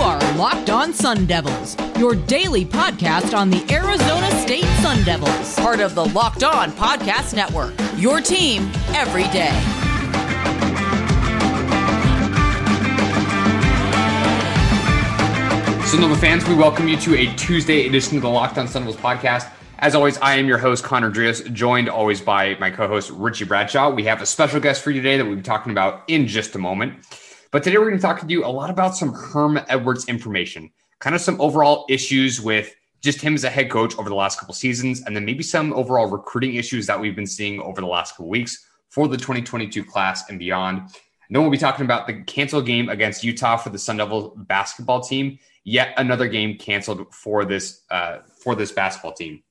are 0.00 0.18
Locked 0.36 0.68
On 0.68 0.92
Sun 0.92 1.26
Devils, 1.26 1.76
your 1.98 2.14
daily 2.14 2.64
podcast 2.64 3.36
on 3.36 3.48
the 3.48 3.64
Arizona 3.72 4.30
State 4.42 4.64
Sun 4.82 5.02
Devils, 5.04 5.54
part 5.56 5.80
of 5.80 5.94
the 5.94 6.04
Locked 6.04 6.44
On 6.44 6.70
Podcast 6.72 7.34
Network. 7.34 7.72
Your 7.96 8.20
team 8.20 8.70
every 8.94 9.24
day. 9.24 9.52
Sun 15.86 16.00
Devil 16.00 16.16
fans, 16.16 16.46
we 16.46 16.54
welcome 16.54 16.88
you 16.88 16.96
to 16.98 17.16
a 17.16 17.34
Tuesday 17.36 17.86
edition 17.86 18.16
of 18.16 18.22
the 18.22 18.28
Locked 18.28 18.58
On 18.58 18.68
Sun 18.68 18.82
Devils 18.82 19.00
podcast. 19.00 19.50
As 19.78 19.94
always, 19.94 20.18
I 20.18 20.36
am 20.36 20.46
your 20.46 20.58
host, 20.58 20.84
Connor 20.84 21.10
Drias, 21.10 21.50
joined 21.52 21.88
always 21.88 22.20
by 22.20 22.54
my 22.58 22.70
co 22.70 22.86
host, 22.86 23.10
Richie 23.10 23.44
Bradshaw. 23.44 23.90
We 23.90 24.04
have 24.04 24.20
a 24.20 24.26
special 24.26 24.60
guest 24.60 24.82
for 24.82 24.90
you 24.90 25.00
today 25.00 25.16
that 25.16 25.24
we'll 25.24 25.36
be 25.36 25.42
talking 25.42 25.72
about 25.72 26.02
in 26.08 26.26
just 26.26 26.54
a 26.54 26.58
moment. 26.58 26.94
But 27.52 27.62
today 27.62 27.78
we're 27.78 27.88
going 27.88 27.96
to 27.96 28.02
talk 28.02 28.20
to 28.20 28.26
you 28.26 28.44
a 28.44 28.48
lot 28.48 28.70
about 28.70 28.96
some 28.96 29.12
Herm 29.12 29.60
Edwards 29.68 30.06
information, 30.08 30.70
kind 30.98 31.14
of 31.14 31.20
some 31.20 31.40
overall 31.40 31.86
issues 31.88 32.40
with 32.40 32.74
just 33.02 33.20
him 33.20 33.34
as 33.34 33.44
a 33.44 33.50
head 33.50 33.70
coach 33.70 33.96
over 33.98 34.08
the 34.08 34.14
last 34.14 34.40
couple 34.40 34.54
seasons, 34.54 35.02
and 35.02 35.14
then 35.14 35.24
maybe 35.24 35.42
some 35.42 35.72
overall 35.74 36.06
recruiting 36.06 36.56
issues 36.56 36.86
that 36.86 36.98
we've 36.98 37.14
been 37.14 37.26
seeing 37.26 37.60
over 37.60 37.80
the 37.80 37.86
last 37.86 38.12
couple 38.12 38.28
weeks 38.28 38.66
for 38.88 39.06
the 39.06 39.16
2022 39.16 39.84
class 39.84 40.28
and 40.28 40.38
beyond. 40.38 40.78
And 40.78 41.34
then 41.34 41.42
we'll 41.42 41.50
be 41.50 41.58
talking 41.58 41.84
about 41.84 42.06
the 42.06 42.22
canceled 42.24 42.66
game 42.66 42.88
against 42.88 43.22
Utah 43.22 43.56
for 43.56 43.70
the 43.70 43.78
Sun 43.78 43.98
Devil 43.98 44.34
basketball 44.36 45.00
team. 45.00 45.38
Yet 45.64 45.94
another 45.96 46.28
game 46.28 46.58
canceled 46.58 47.12
for 47.12 47.44
this 47.44 47.82
uh, 47.90 48.18
for 48.42 48.54
this 48.54 48.70
basketball 48.70 49.12
team. 49.12 49.42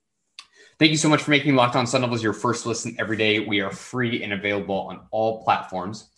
Thank 0.80 0.91
you 0.91 0.98
so 0.98 1.09
much 1.09 1.22
for 1.22 1.31
making 1.31 1.55
Locked 1.55 1.75
On 1.75 1.88
Sun 1.88 2.02
Devils 2.02 2.23
your 2.23 2.34
first 2.34 2.66
listen 2.66 2.95
every 3.00 3.16
day. 3.17 3.39
We 3.39 3.62
are 3.62 3.72
free 3.72 4.23
and 4.23 4.34
available 4.34 4.75
on 4.75 5.02
all 5.12 5.44
platforms. 5.44 6.09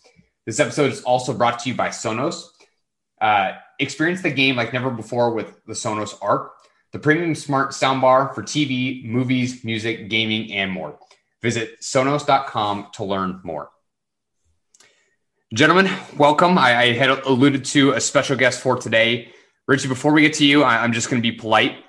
This 0.48 0.60
episode 0.60 0.90
is 0.90 1.02
also 1.02 1.34
brought 1.34 1.58
to 1.58 1.68
you 1.68 1.74
by 1.74 1.88
Sonos. 1.90 2.44
Uh, 3.20 3.52
experience 3.78 4.22
the 4.22 4.30
game 4.30 4.56
like 4.56 4.72
never 4.72 4.88
before 4.88 5.34
with 5.34 5.62
the 5.66 5.74
Sonos 5.74 6.16
Arc, 6.22 6.54
the 6.90 6.98
premium 6.98 7.34
smart 7.34 7.72
soundbar 7.72 8.34
for 8.34 8.42
TV, 8.42 9.04
movies, 9.04 9.62
music, 9.62 10.08
gaming, 10.08 10.50
and 10.54 10.72
more. 10.72 10.98
Visit 11.42 11.82
Sonos.com 11.82 12.86
to 12.94 13.04
learn 13.04 13.42
more. 13.44 13.68
Gentlemen, 15.52 15.92
welcome. 16.16 16.56
I, 16.56 16.78
I 16.78 16.92
had 16.94 17.10
alluded 17.10 17.66
to 17.66 17.92
a 17.92 18.00
special 18.00 18.34
guest 18.34 18.62
for 18.62 18.76
today. 18.76 19.30
Richie, 19.66 19.88
before 19.88 20.14
we 20.14 20.22
get 20.22 20.32
to 20.36 20.46
you, 20.46 20.62
I, 20.62 20.82
I'm 20.82 20.94
just 20.94 21.10
going 21.10 21.22
to 21.22 21.30
be 21.30 21.36
polite 21.36 21.84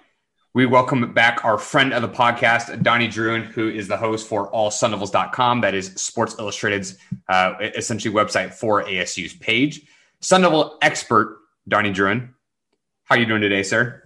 we 0.55 0.66
welcome 0.66 1.14
back 1.14 1.45
our 1.45 1.59
friend 1.59 1.94
of 1.94 2.02
the 2.02 2.09
podcast, 2.09 2.81
Donnie 2.81 3.08
Druin, 3.08 3.44
who 3.44 3.69
is 3.69 3.88
the 3.88 3.97
host 3.97 4.28
for 4.28 4.52
allsundevils.com. 4.52 5.61
That 5.61 5.75
is 5.75 5.94
Sports 5.94 6.36
Illustrated's 6.39 6.97
uh, 7.28 7.53
essentially 7.61 8.14
website 8.14 8.53
for 8.53 8.83
ASU's 8.83 9.33
page. 9.33 9.81
Sun 10.22 10.42
Devil 10.42 10.77
expert, 10.81 11.38
Donnie 11.67 11.94
Druin. 11.94 12.30
How 13.03 13.16
are 13.16 13.20
you 13.20 13.27
doing 13.27 13.42
today, 13.42 13.61
sir? 13.61 14.03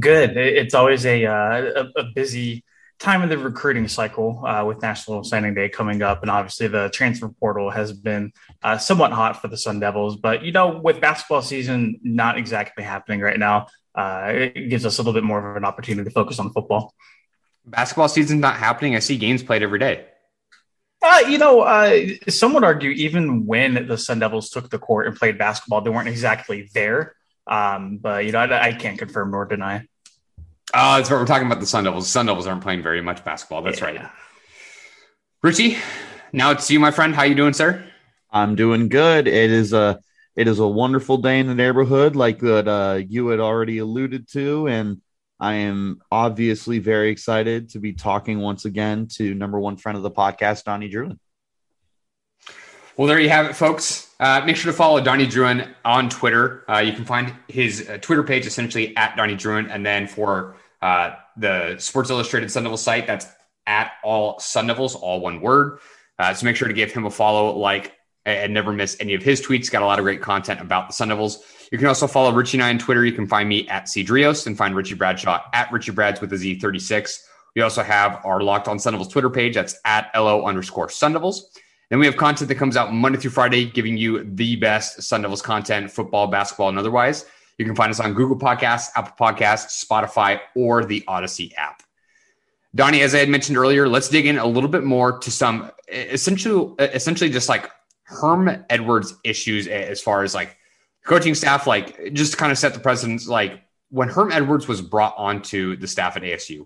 Good. 0.00 0.36
It's 0.36 0.74
always 0.74 1.04
a, 1.04 1.26
uh, 1.26 1.84
a, 1.96 2.04
busy 2.14 2.64
time 2.98 3.22
of 3.22 3.28
the 3.28 3.38
recruiting 3.38 3.86
cycle 3.86 4.44
uh, 4.46 4.64
with 4.64 4.80
National 4.80 5.24
Signing 5.24 5.54
Day 5.54 5.68
coming 5.68 6.02
up. 6.02 6.22
And 6.22 6.30
obviously, 6.30 6.68
the 6.68 6.88
transfer 6.90 7.28
portal 7.28 7.70
has 7.70 7.92
been 7.92 8.32
uh, 8.62 8.78
somewhat 8.78 9.12
hot 9.12 9.40
for 9.40 9.48
the 9.48 9.56
Sun 9.56 9.80
Devils. 9.80 10.16
But, 10.16 10.42
you 10.42 10.52
know, 10.52 10.78
with 10.78 11.00
basketball 11.00 11.42
season 11.42 12.00
not 12.02 12.38
exactly 12.38 12.84
happening 12.84 13.20
right 13.20 13.38
now, 13.38 13.66
uh, 13.98 14.30
it 14.32 14.70
gives 14.70 14.86
us 14.86 14.98
a 14.98 15.02
little 15.02 15.12
bit 15.12 15.24
more 15.24 15.50
of 15.50 15.56
an 15.56 15.64
opportunity 15.64 16.08
to 16.08 16.14
focus 16.14 16.38
on 16.38 16.52
football. 16.52 16.94
Basketball 17.66 18.08
season's 18.08 18.40
not 18.40 18.54
happening. 18.54 18.94
I 18.94 19.00
see 19.00 19.18
games 19.18 19.42
played 19.42 19.64
every 19.64 19.80
day. 19.80 20.06
Uh, 21.02 21.24
you 21.28 21.36
know, 21.36 21.62
uh, 21.62 22.06
some 22.28 22.54
would 22.54 22.62
argue 22.62 22.90
even 22.90 23.44
when 23.44 23.88
the 23.88 23.98
Sun 23.98 24.20
Devils 24.20 24.50
took 24.50 24.70
the 24.70 24.78
court 24.78 25.08
and 25.08 25.16
played 25.16 25.36
basketball, 25.36 25.80
they 25.80 25.90
weren't 25.90 26.08
exactly 26.08 26.70
there. 26.74 27.16
Um, 27.48 27.98
but 27.98 28.24
you 28.24 28.30
know, 28.30 28.38
I, 28.38 28.68
I, 28.68 28.72
can't 28.72 28.98
confirm 28.98 29.32
nor 29.32 29.46
deny. 29.46 29.86
Oh, 30.74 30.96
that's 30.96 31.10
what 31.10 31.18
We're 31.18 31.26
talking 31.26 31.46
about 31.46 31.60
the 31.60 31.66
Sun 31.66 31.84
Devils. 31.84 32.04
The 32.04 32.10
Sun 32.10 32.26
Devils 32.26 32.46
aren't 32.46 32.62
playing 32.62 32.82
very 32.82 33.00
much 33.00 33.24
basketball. 33.24 33.62
That's 33.62 33.80
yeah. 33.80 33.86
right. 33.86 34.10
Richie, 35.42 35.78
now 36.32 36.52
it's 36.52 36.70
you, 36.70 36.78
my 36.78 36.90
friend. 36.92 37.14
How 37.16 37.24
you 37.24 37.34
doing, 37.34 37.54
sir? 37.54 37.84
I'm 38.30 38.54
doing 38.54 38.88
good. 38.88 39.26
It 39.26 39.50
is 39.50 39.72
a 39.72 39.98
it 40.38 40.46
is 40.46 40.60
a 40.60 40.66
wonderful 40.68 41.16
day 41.16 41.40
in 41.40 41.48
the 41.48 41.54
neighborhood, 41.54 42.14
like 42.14 42.38
that 42.38 42.68
uh, 42.68 43.00
you 43.08 43.26
had 43.26 43.40
already 43.40 43.78
alluded 43.78 44.28
to, 44.28 44.68
and 44.68 45.02
I 45.40 45.54
am 45.54 46.00
obviously 46.12 46.78
very 46.78 47.10
excited 47.10 47.70
to 47.70 47.80
be 47.80 47.92
talking 47.92 48.38
once 48.38 48.64
again 48.64 49.08
to 49.14 49.34
number 49.34 49.58
one 49.58 49.76
friend 49.76 49.96
of 49.96 50.04
the 50.04 50.12
podcast, 50.12 50.62
Donnie 50.62 50.88
Druin. 50.88 51.18
Well, 52.96 53.08
there 53.08 53.18
you 53.18 53.30
have 53.30 53.46
it, 53.46 53.56
folks. 53.56 54.14
Uh, 54.20 54.42
make 54.46 54.54
sure 54.54 54.70
to 54.70 54.78
follow 54.78 55.00
Donnie 55.00 55.26
Druin 55.26 55.74
on 55.84 56.08
Twitter. 56.08 56.64
Uh, 56.70 56.78
you 56.78 56.92
can 56.92 57.04
find 57.04 57.34
his 57.48 57.88
uh, 57.88 57.98
Twitter 58.00 58.22
page 58.22 58.46
essentially 58.46 58.96
at 58.96 59.16
Donnie 59.16 59.34
Druin, 59.34 59.68
and 59.68 59.84
then 59.84 60.06
for 60.06 60.54
uh, 60.80 61.16
the 61.36 61.76
Sports 61.78 62.10
Illustrated 62.10 62.48
Sun 62.48 62.62
Devil 62.62 62.78
site, 62.78 63.08
that's 63.08 63.26
at 63.66 63.90
all 64.04 64.38
Sun 64.38 64.68
Devils, 64.68 64.94
all 64.94 65.18
one 65.18 65.40
word. 65.40 65.80
Uh, 66.16 66.32
so 66.32 66.46
make 66.46 66.54
sure 66.54 66.68
to 66.68 66.74
give 66.74 66.92
him 66.92 67.06
a 67.06 67.10
follow, 67.10 67.56
like, 67.56 67.97
and 68.28 68.54
never 68.54 68.72
miss 68.72 68.96
any 69.00 69.14
of 69.14 69.22
his 69.22 69.40
tweets. 69.40 69.70
Got 69.70 69.82
a 69.82 69.86
lot 69.86 69.98
of 69.98 70.04
great 70.04 70.20
content 70.20 70.60
about 70.60 70.88
the 70.88 70.92
Sun 70.92 71.08
Devils. 71.08 71.44
You 71.72 71.78
can 71.78 71.86
also 71.86 72.06
follow 72.06 72.32
Richie 72.32 72.58
and 72.58 72.64
I 72.64 72.70
on 72.70 72.78
Twitter. 72.78 73.04
You 73.04 73.12
can 73.12 73.26
find 73.26 73.48
me 73.48 73.68
at 73.68 73.86
Cedrios 73.86 74.46
and 74.46 74.56
find 74.56 74.74
Richie 74.74 74.94
Bradshaw 74.94 75.42
at 75.52 75.70
Richie 75.72 75.92
Brads 75.92 76.20
with 76.20 76.32
a 76.32 76.36
Z36. 76.36 77.24
We 77.54 77.62
also 77.62 77.82
have 77.82 78.20
our 78.24 78.40
Locked 78.40 78.68
On 78.68 78.78
Sun 78.78 78.92
Devils 78.92 79.08
Twitter 79.08 79.30
page. 79.30 79.54
That's 79.54 79.76
at 79.84 80.10
LO 80.14 80.44
underscore 80.44 80.88
Sun 80.88 81.14
Devils. 81.14 81.50
Then 81.90 81.98
we 81.98 82.06
have 82.06 82.16
content 82.16 82.48
that 82.48 82.56
comes 82.56 82.76
out 82.76 82.92
Monday 82.92 83.18
through 83.18 83.30
Friday, 83.30 83.64
giving 83.64 83.96
you 83.96 84.24
the 84.24 84.56
best 84.56 85.02
Sun 85.02 85.22
Devils 85.22 85.42
content, 85.42 85.90
football, 85.90 86.26
basketball, 86.26 86.68
and 86.68 86.78
otherwise. 86.78 87.24
You 87.56 87.64
can 87.64 87.74
find 87.74 87.90
us 87.90 87.98
on 87.98 88.14
Google 88.14 88.38
Podcasts, 88.38 88.90
Apple 88.94 89.14
Podcasts, 89.18 89.84
Spotify, 89.84 90.40
or 90.54 90.84
the 90.84 91.02
Odyssey 91.08 91.52
app. 91.56 91.82
Donnie, 92.74 93.00
as 93.00 93.14
I 93.14 93.18
had 93.18 93.28
mentioned 93.28 93.56
earlier, 93.56 93.88
let's 93.88 94.08
dig 94.08 94.26
in 94.26 94.38
a 94.38 94.46
little 94.46 94.68
bit 94.68 94.84
more 94.84 95.18
to 95.18 95.30
some 95.30 95.70
essentially, 95.88 96.74
essentially 96.78 97.30
just 97.30 97.48
like 97.48 97.70
Herm 98.08 98.64
Edwards 98.70 99.14
issues 99.22 99.66
as 99.68 100.00
far 100.00 100.22
as 100.22 100.34
like 100.34 100.56
coaching 101.04 101.34
staff, 101.34 101.66
like 101.66 102.14
just 102.14 102.32
to 102.32 102.38
kind 102.38 102.50
of 102.50 102.58
set 102.58 102.72
the 102.72 102.80
precedence, 102.80 103.28
like 103.28 103.62
when 103.90 104.08
Herm 104.08 104.32
Edwards 104.32 104.66
was 104.66 104.80
brought 104.80 105.14
onto 105.16 105.76
the 105.76 105.86
staff 105.86 106.16
at 106.16 106.22
ASU, 106.22 106.62
uh, 106.62 106.64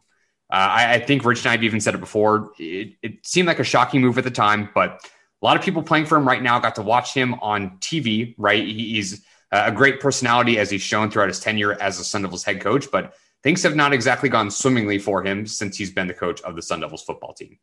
I, 0.50 0.94
I, 0.94 1.00
think 1.00 1.24
Rich 1.24 1.40
and 1.40 1.48
I 1.48 1.52
have 1.52 1.64
even 1.64 1.80
said 1.80 1.94
it 1.94 2.00
before. 2.00 2.52
It, 2.58 2.94
it, 3.02 3.26
seemed 3.26 3.48
like 3.48 3.58
a 3.58 3.64
shocking 3.64 4.00
move 4.00 4.18
at 4.18 4.24
the 4.24 4.30
time, 4.30 4.68
but 4.74 5.00
a 5.40 5.44
lot 5.44 5.56
of 5.56 5.62
people 5.62 5.82
playing 5.82 6.06
for 6.06 6.16
him 6.16 6.28
right 6.28 6.42
now 6.42 6.58
got 6.60 6.74
to 6.76 6.82
watch 6.82 7.14
him 7.14 7.34
on 7.34 7.78
TV, 7.78 8.34
right? 8.38 8.64
He's 8.64 9.24
a 9.50 9.72
great 9.72 10.00
personality 10.00 10.58
as 10.58 10.70
he's 10.70 10.82
shown 10.82 11.10
throughout 11.10 11.28
his 11.28 11.40
tenure 11.40 11.80
as 11.80 11.98
the 11.98 12.04
Sun 12.04 12.22
Devils 12.22 12.44
head 12.44 12.60
coach, 12.60 12.90
but 12.92 13.14
things 13.42 13.62
have 13.62 13.74
not 13.74 13.92
exactly 13.92 14.28
gone 14.28 14.50
swimmingly 14.50 14.98
for 14.98 15.24
him 15.24 15.46
since 15.46 15.76
he's 15.76 15.90
been 15.90 16.06
the 16.06 16.14
coach 16.14 16.40
of 16.42 16.54
the 16.54 16.62
Sun 16.62 16.80
Devils 16.80 17.02
football 17.02 17.34
team. 17.34 17.58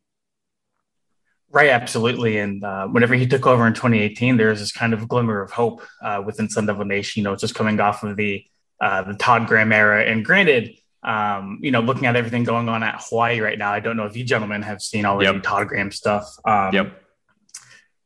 Right, 1.52 1.70
absolutely. 1.70 2.38
And 2.38 2.62
uh, 2.62 2.86
whenever 2.86 3.14
he 3.14 3.26
took 3.26 3.44
over 3.44 3.66
in 3.66 3.74
2018, 3.74 4.36
there 4.36 4.50
was 4.50 4.60
this 4.60 4.70
kind 4.70 4.94
of 4.94 5.08
glimmer 5.08 5.42
of 5.42 5.50
hope 5.50 5.82
uh, 6.00 6.22
within 6.24 6.48
Sun 6.48 6.66
Devil 6.66 6.84
Nation. 6.84 7.20
You 7.20 7.24
know, 7.24 7.34
just 7.34 7.56
coming 7.56 7.80
off 7.80 8.04
of 8.04 8.16
the 8.16 8.44
uh, 8.80 9.02
the 9.02 9.14
Todd 9.14 9.48
Graham 9.48 9.72
era. 9.72 10.04
And 10.04 10.24
granted, 10.24 10.76
um, 11.02 11.58
you 11.60 11.70
know, 11.70 11.80
looking 11.80 12.06
at 12.06 12.14
everything 12.14 12.44
going 12.44 12.68
on 12.68 12.82
at 12.82 13.02
Hawaii 13.02 13.40
right 13.40 13.58
now, 13.58 13.72
I 13.72 13.80
don't 13.80 13.96
know 13.96 14.06
if 14.06 14.16
you 14.16 14.24
gentlemen 14.24 14.62
have 14.62 14.80
seen 14.80 15.04
already 15.04 15.26
yep. 15.26 15.42
The 15.42 15.48
Todd 15.48 15.68
Graham 15.68 15.90
stuff. 15.90 16.32
Um, 16.44 16.72
yep. 16.72 17.02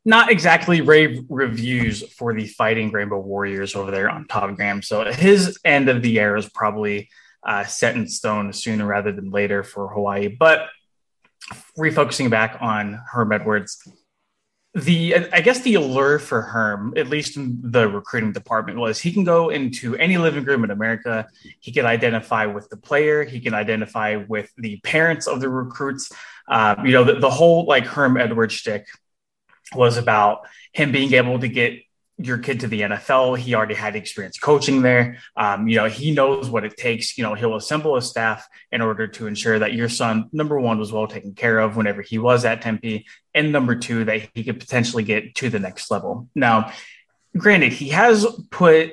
Not 0.06 0.31
exactly 0.31 0.81
rave 0.81 1.25
reviews 1.28 2.03
for 2.12 2.34
the 2.34 2.47
Fighting 2.47 2.91
Rainbow 2.91 3.21
Warriors 3.21 3.75
over 3.75 3.91
there 3.91 4.11
on 4.11 4.26
Todd 4.26 4.56
Graham. 4.56 4.82
So 4.82 5.05
his 5.12 5.59
end 5.65 5.88
of 5.88 6.03
the 6.03 6.19
era 6.19 6.38
is 6.38 6.49
probably 6.49 7.09
uh, 7.43 7.65
set 7.65 7.94
in 7.94 8.09
stone 8.09 8.53
sooner 8.53 8.87
rather 8.87 9.12
than 9.12 9.31
later 9.31 9.62
for 9.62 9.88
Hawaii. 9.88 10.28
But 10.28 10.69
refocusing 11.78 12.31
back 12.31 12.59
on 12.60 13.00
Herm 13.10 13.32
Edwards, 13.32 13.87
the 14.75 15.15
I 15.32 15.41
guess 15.41 15.60
the 15.60 15.75
allure 15.75 16.19
for 16.19 16.43
Herm, 16.43 16.94
at 16.97 17.09
least 17.09 17.37
in 17.37 17.60
the 17.62 17.88
recruiting 17.88 18.32
department, 18.32 18.78
was 18.78 19.00
he 19.00 19.12
can 19.12 19.22
go 19.22 19.50
into 19.50 19.94
any 19.96 20.19
living 20.19 20.44
room 20.44 20.64
in 20.64 20.73
America. 20.73 21.29
He 21.61 21.70
can 21.70 21.87
identify 21.87 22.46
with 22.46 22.69
the 22.70 22.76
player. 22.76 23.23
He 23.23 23.38
can 23.38 23.55
identify 23.55 24.17
with 24.17 24.52
the 24.58 24.81
parents 24.81 25.29
of 25.29 25.41
the 25.41 25.49
recruits. 25.49 26.11
Uh, 26.49 26.75
you 26.85 26.91
know, 26.91 27.05
the, 27.05 27.20
the 27.20 27.31
whole 27.31 27.67
like 27.67 27.87
Herm 27.87 28.17
Edwards 28.17 28.55
shtick 28.55 28.87
was 29.75 29.96
about 29.96 30.46
him 30.73 30.91
being 30.91 31.14
able 31.14 31.38
to 31.38 31.49
get 31.49 31.81
your 32.16 32.38
kid 32.38 32.61
to 32.61 32.69
the 32.69 32.82
NFL. 32.82 33.38
He 33.38 33.55
already 33.55 33.75
had 33.75 33.96
experience 33.96 34.38
coaching 34.38 34.82
there. 34.82 35.19
Um, 35.37 35.66
you 35.66 35.76
know, 35.76 35.87
he 35.87 36.12
knows 36.12 36.49
what 36.49 36.64
it 36.64 36.76
takes. 36.76 37.19
You 37.19 37.25
know, 37.25 37.34
he'll 37.34 37.56
assemble 37.56 37.96
a 37.96 38.02
staff 38.02 38.46
in 38.70 38.81
order 38.81 39.08
to 39.08 39.26
ensure 39.26 39.58
that 39.58 39.72
your 39.72 39.88
son, 39.88 40.28
number 40.32 40.61
one, 40.61 40.78
was 40.78 40.93
well 40.93 41.08
taken 41.08 41.34
care 41.34 41.58
of 41.58 41.76
whenever 41.76 42.02
he 42.02 42.19
was 42.19 42.44
at 42.44 42.62
Tempe, 42.62 43.06
and 43.34 43.50
number 43.50 43.75
two, 43.75 44.05
that 44.05 44.28
he 44.34 44.44
could 44.44 44.61
potentially 44.61 45.02
get 45.02 45.34
to 45.37 45.50
the 45.50 45.58
next 45.58 45.90
level. 45.90 46.28
Now, 46.34 46.72
granted, 47.37 47.72
he 47.72 47.88
has 47.88 48.26
put 48.50 48.93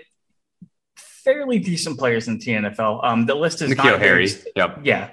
fairly 0.95 1.59
decent 1.59 1.99
players 1.99 2.27
in 2.27 2.39
the 2.39 2.45
NFL. 2.45 3.03
Um, 3.03 3.25
the 3.27 3.35
list 3.35 3.61
is 3.61 3.71
N'Keal 3.71 3.83
not 3.83 3.99
Harry. 3.99 4.29
Yep. 4.55 4.79
Yeah. 4.83 5.09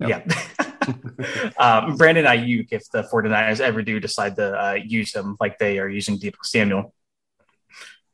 Yep. 0.00 0.30
Yeah. 0.30 1.52
um, 1.58 1.96
Brandon 1.96 2.24
Aiyuk, 2.24 2.68
if 2.70 2.88
the 2.90 3.02
49ers 3.02 3.58
ever 3.60 3.82
do 3.82 3.98
decide 3.98 4.36
to 4.36 4.52
uh, 4.52 4.72
use 4.74 5.14
him 5.14 5.36
like 5.40 5.58
they 5.58 5.80
are 5.80 5.88
using 5.88 6.18
Deebo 6.18 6.44
Samuel. 6.44 6.94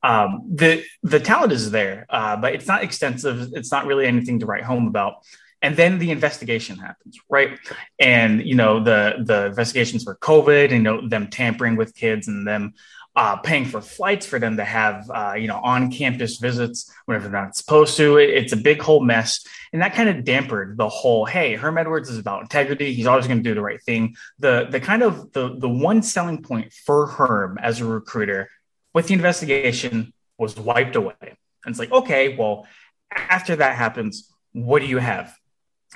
Um, 0.05 0.51
the 0.55 0.85
the 1.03 1.19
talent 1.19 1.53
is 1.53 1.71
there, 1.71 2.05
uh, 2.11 2.37
but 2.37 2.55
it's 2.55 2.67
not 2.67 2.85
extensive. 2.85 3.55
It's 3.55 3.73
not 3.73 3.87
really 3.87 4.07
anything 4.07 4.39
to 4.41 4.47
write 4.47 4.63
home 4.63 4.87
about. 4.87 5.15
And 5.63 5.75
then 5.77 5.99
the 5.99 6.11
investigation 6.11 6.77
happens, 6.77 7.19
right? 7.31 7.59
And 7.99 8.47
you 8.47 8.55
know 8.55 8.85
the 8.85 9.25
the 9.25 9.47
investigations 9.47 10.05
for 10.05 10.17
COVID, 10.17 10.65
and 10.65 10.73
you 10.73 10.83
know 10.83 11.09
them 11.09 11.29
tampering 11.29 11.77
with 11.77 11.95
kids, 11.95 12.29
and 12.29 12.47
them 12.47 12.75
uh, 13.17 13.37
paying 13.37 13.65
for 13.65 13.81
flights 13.81 14.27
for 14.27 14.39
them 14.39 14.59
to 14.59 14.65
have 14.65 15.11
uh, 15.11 15.35
you 15.39 15.49
know 15.49 15.59
on 15.65 15.91
campus 15.91 16.37
visits 16.37 16.93
whenever 17.07 17.29
they're 17.29 17.41
not 17.41 17.57
supposed 17.57 17.97
to. 17.97 18.19
It, 18.19 18.29
it's 18.29 18.53
a 18.53 18.59
big 18.59 18.83
whole 18.83 19.01
mess, 19.01 19.43
and 19.73 19.81
that 19.81 19.95
kind 19.95 20.11
of 20.11 20.23
dampened 20.23 20.77
the 20.77 20.91
whole. 20.91 21.25
Hey, 21.25 21.55
Herm 21.55 21.79
Edwards 21.79 22.11
is 22.11 22.19
about 22.19 22.43
integrity. 22.43 22.93
He's 22.93 23.07
always 23.07 23.27
going 23.27 23.43
to 23.43 23.49
do 23.49 23.55
the 23.55 23.63
right 23.63 23.83
thing. 23.83 24.17
The 24.39 24.67
the 24.69 24.81
kind 24.81 25.03
of 25.03 25.33
the 25.33 25.57
the 25.57 25.69
one 25.69 26.03
selling 26.03 26.43
point 26.43 26.75
for 26.75 27.07
Herm 27.07 27.57
as 27.57 27.81
a 27.81 27.87
recruiter 27.87 28.51
with 28.95 29.09
the 29.09 29.15
investigation 29.15 30.13
was 30.39 30.57
wiped 30.57 30.97
away. 30.97 31.15
And 31.23 31.37
it's 31.67 31.79
like, 31.79 31.93
okay, 31.93 32.37
well, 32.37 32.67
after 33.11 33.57
that 33.57 33.77
happens, 33.77 34.33
what 34.53 34.81
do 34.81 34.87
you 34.87 34.99
have? 34.99 35.37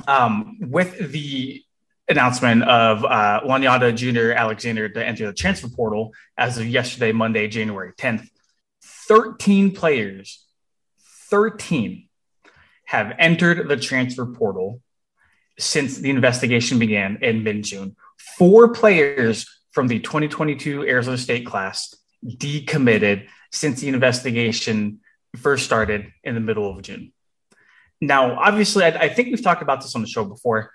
Um, 0.07 0.59
with 0.61 1.13
the 1.13 1.63
announcement 2.09 2.63
of 2.65 3.05
uh, 3.05 3.41
Lanyata 3.45 3.95
Jr. 3.95 4.33
Alexander 4.33 4.89
to 4.89 5.05
enter 5.07 5.27
the 5.27 5.33
transfer 5.33 5.69
portal 5.69 6.13
as 6.37 6.59
of 6.59 6.67
yesterday, 6.67 7.13
Monday, 7.13 7.49
January 7.49 7.93
10th. 7.93 8.29
13 8.83 9.75
players, 9.75 10.45
13 11.31 12.09
have 12.85 13.15
entered 13.19 13.69
the 13.69 13.77
transfer 13.77 14.27
portal 14.27 14.81
since 15.59 15.99
the 15.99 16.11
investigation 16.11 16.79
began 16.79 17.19
in 17.23 17.43
mid 17.43 17.65
June. 17.65 17.97
Four 18.39 18.73
players 18.73 19.47
from 19.73 19.89
the 19.89 19.99
2022 20.01 20.87
Arizona 20.87 21.19
State 21.19 21.45
class 21.45 21.95
decommitted 22.25 23.29
since 23.53 23.81
the 23.81 23.89
investigation 23.89 25.01
first 25.37 25.65
started 25.65 26.13
in 26.25 26.35
the 26.35 26.41
middle 26.41 26.71
of 26.71 26.83
June. 26.83 27.13
Now, 28.01 28.39
obviously, 28.39 28.85
I, 28.85 28.89
I 28.89 29.09
think 29.09 29.29
we've 29.29 29.43
talked 29.43 29.63
about 29.63 29.81
this 29.81 29.95
on 29.95 30.03
the 30.03 30.09
show 30.09 30.25
before 30.25 30.71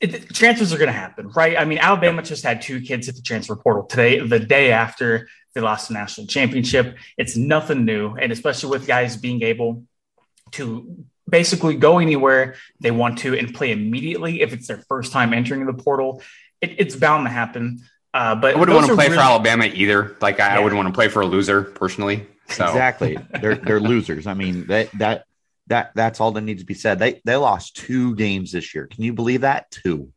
it, 0.00 0.34
transfers 0.34 0.72
are 0.72 0.78
going 0.78 0.88
to 0.88 0.92
happen, 0.92 1.28
right? 1.30 1.56
I 1.58 1.64
mean, 1.64 1.78
Alabama 1.78 2.22
just 2.22 2.44
had 2.44 2.62
two 2.62 2.80
kids 2.80 3.06
hit 3.06 3.16
the 3.16 3.22
transfer 3.22 3.56
portal 3.56 3.84
today, 3.84 4.20
the 4.20 4.40
day 4.40 4.72
after 4.72 5.28
they 5.54 5.60
lost 5.60 5.88
the 5.88 5.94
national 5.94 6.26
championship. 6.26 6.96
It's 7.16 7.36
nothing 7.36 7.84
new. 7.84 8.14
And 8.14 8.32
especially 8.32 8.70
with 8.70 8.86
guys 8.86 9.16
being 9.16 9.42
able 9.42 9.84
to 10.52 11.04
basically 11.28 11.76
go 11.76 11.98
anywhere 11.98 12.56
they 12.80 12.90
want 12.90 13.18
to 13.18 13.36
and 13.36 13.54
play 13.54 13.72
immediately 13.72 14.42
if 14.42 14.52
it's 14.52 14.66
their 14.66 14.82
first 14.88 15.12
time 15.12 15.32
entering 15.32 15.64
the 15.64 15.72
portal, 15.74 16.22
it, 16.60 16.74
it's 16.78 16.96
bound 16.96 17.26
to 17.26 17.30
happen. 17.30 17.80
Uh, 18.14 18.32
but 18.36 18.54
I 18.54 18.58
wouldn't 18.58 18.76
want 18.76 18.86
to 18.86 18.94
play 18.94 19.06
really, 19.06 19.16
for 19.16 19.22
Alabama 19.22 19.64
either. 19.64 20.16
Like 20.20 20.38
I, 20.38 20.46
yeah. 20.46 20.56
I 20.56 20.60
wouldn't 20.60 20.76
want 20.76 20.86
to 20.86 20.94
play 20.94 21.08
for 21.08 21.22
a 21.22 21.26
loser 21.26 21.62
personally. 21.62 22.26
So. 22.48 22.64
Exactly, 22.64 23.18
they're 23.40 23.56
they're 23.56 23.80
losers. 23.80 24.28
I 24.28 24.34
mean 24.34 24.68
that 24.68 24.90
that 24.92 25.24
that 25.66 25.90
that's 25.96 26.20
all 26.20 26.30
that 26.32 26.42
needs 26.42 26.62
to 26.62 26.66
be 26.66 26.74
said. 26.74 27.00
They 27.00 27.20
they 27.24 27.34
lost 27.34 27.76
two 27.76 28.14
games 28.14 28.52
this 28.52 28.72
year. 28.72 28.86
Can 28.86 29.02
you 29.02 29.12
believe 29.12 29.40
that? 29.40 29.68
Two. 29.72 30.12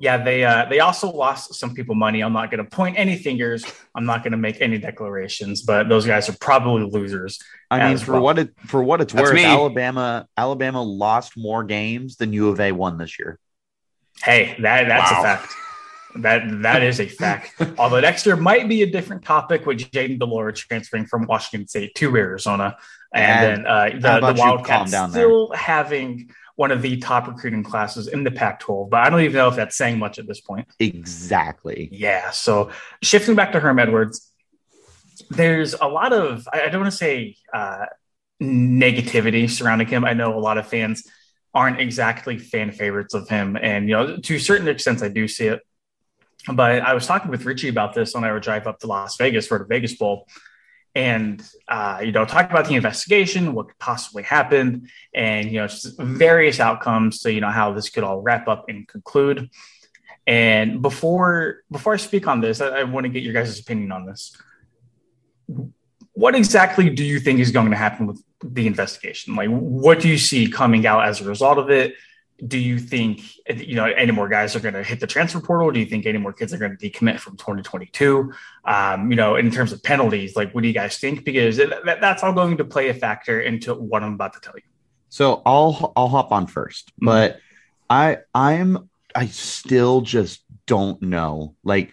Yeah, 0.00 0.24
they 0.24 0.42
uh, 0.44 0.64
they 0.68 0.80
also 0.80 1.12
lost 1.12 1.54
some 1.54 1.72
people 1.72 1.94
money. 1.94 2.20
I'm 2.20 2.32
not 2.32 2.50
going 2.50 2.64
to 2.64 2.68
point 2.68 2.98
any 2.98 3.16
fingers. 3.16 3.64
I'm 3.94 4.06
not 4.06 4.24
going 4.24 4.32
to 4.32 4.38
make 4.38 4.60
any 4.60 4.78
declarations, 4.78 5.62
but 5.62 5.88
those 5.88 6.04
guys 6.04 6.28
are 6.28 6.36
probably 6.40 6.82
losers. 6.90 7.38
I 7.70 7.90
mean, 7.90 7.98
for 7.98 8.14
well. 8.14 8.22
what 8.22 8.38
it 8.40 8.54
for 8.66 8.82
what 8.82 9.00
it's 9.00 9.12
That's 9.12 9.28
worth, 9.28 9.34
me. 9.36 9.44
Alabama 9.44 10.26
Alabama 10.36 10.82
lost 10.82 11.36
more 11.36 11.62
games 11.62 12.16
than 12.16 12.32
U 12.32 12.48
of 12.48 12.58
A 12.58 12.72
won 12.72 12.98
this 12.98 13.20
year. 13.20 13.38
Hey, 14.20 14.56
that 14.60 14.88
that's 14.88 15.12
wow. 15.12 15.20
a 15.20 15.22
fact. 15.22 15.54
That 16.16 16.62
that 16.62 16.82
is 16.82 17.00
a 17.00 17.06
fact. 17.06 17.54
Although 17.78 18.00
next 18.00 18.26
year 18.26 18.36
might 18.36 18.68
be 18.68 18.82
a 18.82 18.90
different 18.90 19.24
topic 19.24 19.66
with 19.66 19.78
Jayden 19.78 20.18
de 20.18 20.24
Laura 20.24 20.52
transferring 20.52 21.06
from 21.06 21.26
Washington 21.26 21.68
State 21.68 21.94
to 21.96 22.16
Arizona, 22.16 22.76
and, 23.14 23.24
and 23.24 23.66
then 23.66 23.66
uh, 23.66 24.20
the, 24.20 24.32
the 24.32 24.38
Wildcats 24.38 24.90
still 24.90 25.48
there? 25.48 25.58
having 25.58 26.30
one 26.56 26.70
of 26.70 26.82
the 26.82 26.98
top 26.98 27.26
recruiting 27.26 27.62
classes 27.62 28.06
in 28.06 28.22
the 28.22 28.30
Pac-12. 28.30 28.90
But 28.90 29.00
I 29.00 29.08
don't 29.08 29.20
even 29.20 29.36
know 29.36 29.48
if 29.48 29.56
that's 29.56 29.76
saying 29.76 29.98
much 29.98 30.18
at 30.18 30.26
this 30.26 30.42
point. 30.42 30.68
Exactly. 30.78 31.88
Yeah. 31.90 32.30
So 32.32 32.70
shifting 33.02 33.34
back 33.34 33.52
to 33.52 33.60
Herm 33.60 33.78
Edwards, 33.78 34.30
there's 35.30 35.74
a 35.74 35.86
lot 35.86 36.12
of 36.12 36.46
I 36.52 36.68
don't 36.68 36.82
want 36.82 36.92
to 36.92 36.98
say 36.98 37.36
uh, 37.52 37.86
negativity 38.42 39.48
surrounding 39.48 39.86
him. 39.86 40.04
I 40.04 40.12
know 40.12 40.36
a 40.36 40.40
lot 40.40 40.58
of 40.58 40.66
fans 40.66 41.06
aren't 41.54 41.80
exactly 41.80 42.38
fan 42.38 42.72
favorites 42.72 43.14
of 43.14 43.28
him, 43.28 43.56
and 43.56 43.88
you 43.88 43.94
know 43.94 44.16
to 44.18 44.36
a 44.36 44.40
certain 44.40 44.68
extent 44.68 45.02
I 45.02 45.08
do 45.08 45.28
see 45.28 45.46
it. 45.46 45.60
But 46.48 46.82
I 46.82 46.94
was 46.94 47.06
talking 47.06 47.30
with 47.30 47.44
Richie 47.44 47.68
about 47.68 47.94
this 47.94 48.14
on 48.14 48.24
our 48.24 48.40
drive 48.40 48.66
up 48.66 48.80
to 48.80 48.86
Las 48.86 49.16
Vegas 49.16 49.46
for 49.46 49.58
the 49.58 49.64
Vegas 49.64 49.94
Bowl. 49.94 50.26
And, 50.94 51.40
uh, 51.68 52.00
you 52.02 52.10
know, 52.10 52.24
talk 52.24 52.50
about 52.50 52.66
the 52.66 52.74
investigation, 52.74 53.54
what 53.54 53.68
could 53.68 53.78
possibly 53.78 54.24
happen, 54.24 54.88
and, 55.14 55.48
you 55.48 55.60
know, 55.60 55.68
various 55.98 56.58
outcomes 56.58 57.20
to, 57.20 57.32
you 57.32 57.40
know, 57.40 57.50
how 57.50 57.72
this 57.72 57.90
could 57.90 58.02
all 58.02 58.20
wrap 58.20 58.48
up 58.48 58.64
and 58.68 58.88
conclude. 58.88 59.50
And 60.26 60.82
before 60.82 61.62
before 61.70 61.94
I 61.94 61.96
speak 61.96 62.26
on 62.26 62.40
this, 62.40 62.60
I, 62.60 62.80
I 62.80 62.82
want 62.84 63.04
to 63.04 63.08
get 63.08 63.22
your 63.22 63.32
guys' 63.32 63.60
opinion 63.60 63.92
on 63.92 64.04
this. 64.04 64.36
What 66.12 66.34
exactly 66.34 66.90
do 66.90 67.04
you 67.04 67.20
think 67.20 67.38
is 67.38 67.52
going 67.52 67.70
to 67.70 67.76
happen 67.76 68.08
with 68.08 68.22
the 68.42 68.66
investigation? 68.66 69.36
Like, 69.36 69.48
what 69.48 70.00
do 70.00 70.08
you 70.08 70.18
see 70.18 70.48
coming 70.48 70.86
out 70.86 71.06
as 71.06 71.20
a 71.20 71.24
result 71.24 71.58
of 71.58 71.70
it? 71.70 71.94
Do 72.46 72.58
you 72.58 72.78
think 72.78 73.22
you 73.48 73.74
know 73.74 73.84
any 73.84 74.12
more 74.12 74.28
guys 74.28 74.56
are 74.56 74.60
going 74.60 74.74
to 74.74 74.82
hit 74.82 75.00
the 75.00 75.06
transfer 75.06 75.40
portal? 75.40 75.70
Do 75.70 75.80
you 75.80 75.86
think 75.86 76.06
any 76.06 76.18
more 76.18 76.32
kids 76.32 76.52
are 76.52 76.58
going 76.58 76.76
to 76.76 76.90
decommit 76.90 77.18
from 77.18 77.36
2022? 77.36 78.32
Um, 78.64 79.10
you 79.10 79.16
know, 79.16 79.36
in 79.36 79.50
terms 79.50 79.72
of 79.72 79.82
penalties, 79.82 80.36
like 80.36 80.54
what 80.54 80.62
do 80.62 80.68
you 80.68 80.74
guys 80.74 80.98
think? 80.98 81.24
Because 81.24 81.56
that, 81.56 81.98
that's 82.00 82.22
all 82.22 82.32
going 82.32 82.56
to 82.58 82.64
play 82.64 82.88
a 82.88 82.94
factor 82.94 83.40
into 83.40 83.74
what 83.74 84.02
I'm 84.02 84.14
about 84.14 84.34
to 84.34 84.40
tell 84.40 84.54
you. 84.56 84.62
So 85.08 85.42
I'll 85.44 85.92
I'll 85.96 86.08
hop 86.08 86.32
on 86.32 86.46
1st 86.46 86.54
mm-hmm. 86.54 87.06
but 87.06 87.40
I 87.88 88.18
I'm 88.34 88.88
I 89.14 89.26
still 89.26 90.00
just 90.00 90.42
don't 90.66 91.02
know. 91.02 91.56
Like, 91.64 91.92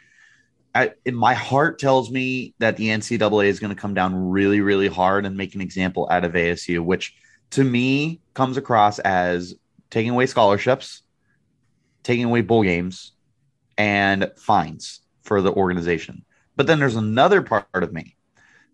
I, 0.76 0.94
my 1.12 1.34
heart 1.34 1.80
tells 1.80 2.12
me 2.12 2.54
that 2.60 2.78
the 2.78 2.90
NCAA 2.90 3.48
is 3.48 3.60
going 3.60 3.74
to 3.74 3.82
come 3.82 3.96
down 3.96 4.30
really 4.30 4.62
really 4.62 4.88
hard 4.88 5.26
and 5.26 5.36
make 5.36 5.56
an 5.56 5.62
example 5.62 6.08
out 6.12 6.24
of 6.24 6.34
ASU, 6.34 6.80
which 6.84 7.16
to 7.52 7.64
me 7.64 8.22
comes 8.34 8.58
across 8.58 9.00
as 9.00 9.56
taking 9.90 10.12
away 10.12 10.26
scholarships, 10.26 11.04
taking 12.04 12.26
away 12.26 12.42
bowl 12.42 12.64
games, 12.64 13.14
and 13.78 14.32
fines 14.38 15.02
for 15.24 15.42
the 15.42 15.52
organization. 15.52 16.26
But 16.56 16.68
then 16.68 16.80
there's 16.80 16.96
another 16.96 17.42
part 17.42 17.68
of 17.74 17.94
me 17.94 18.16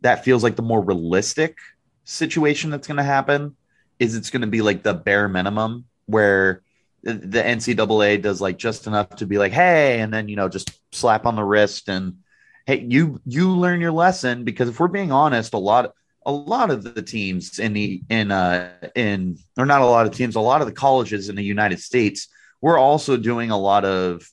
that 0.01 0.24
feels 0.24 0.44
like 0.44 0.56
the 0.56 0.62
more 0.62 0.81
realistic 0.81 1.57
situation 2.06 2.69
that's 2.69 2.88
going 2.88 2.97
to 2.97 3.04
happen 3.04 3.56
is 3.99 4.16
it's 4.16 4.30
going 4.30 4.42
to 4.42 4.47
be 4.47 4.61
like 4.61 4.83
the 4.83 4.94
bare 4.94 5.28
minimum 5.28 5.85
where 6.06 6.61
the 7.04 7.42
NCAA 7.42 8.21
does 8.21 8.40
like 8.40 8.57
just 8.57 8.88
enough 8.88 9.09
to 9.18 9.26
be 9.26 9.38
like, 9.38 9.52
hey, 9.52 9.99
and 9.99 10.14
then 10.14 10.30
you 10.30 10.35
know 10.35 10.47
just 10.47 10.71
slap 10.92 11.26
on 11.26 11.35
the 11.35 11.44
wrist 11.44 11.90
and 11.90 12.18
hey, 12.66 12.85
you 12.88 13.19
you 13.26 13.49
learn 13.52 13.81
your 13.81 13.92
lesson 13.92 14.44
because 14.44 14.69
if 14.69 14.80
we're 14.80 14.88
being 14.88 15.11
honest, 15.11 15.54
a 15.54 15.57
lot 15.57 15.94
a 16.25 16.31
lot 16.31 16.71
of 16.71 16.83
the 16.83 17.01
teams 17.01 17.59
in 17.59 17.73
the 17.73 18.01
in 18.09 18.31
uh 18.31 18.69
in 18.95 19.37
or 19.57 19.65
not 19.65 19.81
a 19.81 19.85
lot 19.85 20.06
of 20.06 20.15
teams 20.15 20.35
a 20.35 20.39
lot 20.39 20.61
of 20.61 20.68
the 20.68 20.73
colleges 20.73 21.30
in 21.30 21.35
the 21.35 21.44
united 21.44 21.80
states 21.80 22.27
we're 22.61 22.77
also 22.77 23.18
doing 23.18 23.51
a 23.51 23.57
lot 23.57 23.83
of 23.83 24.25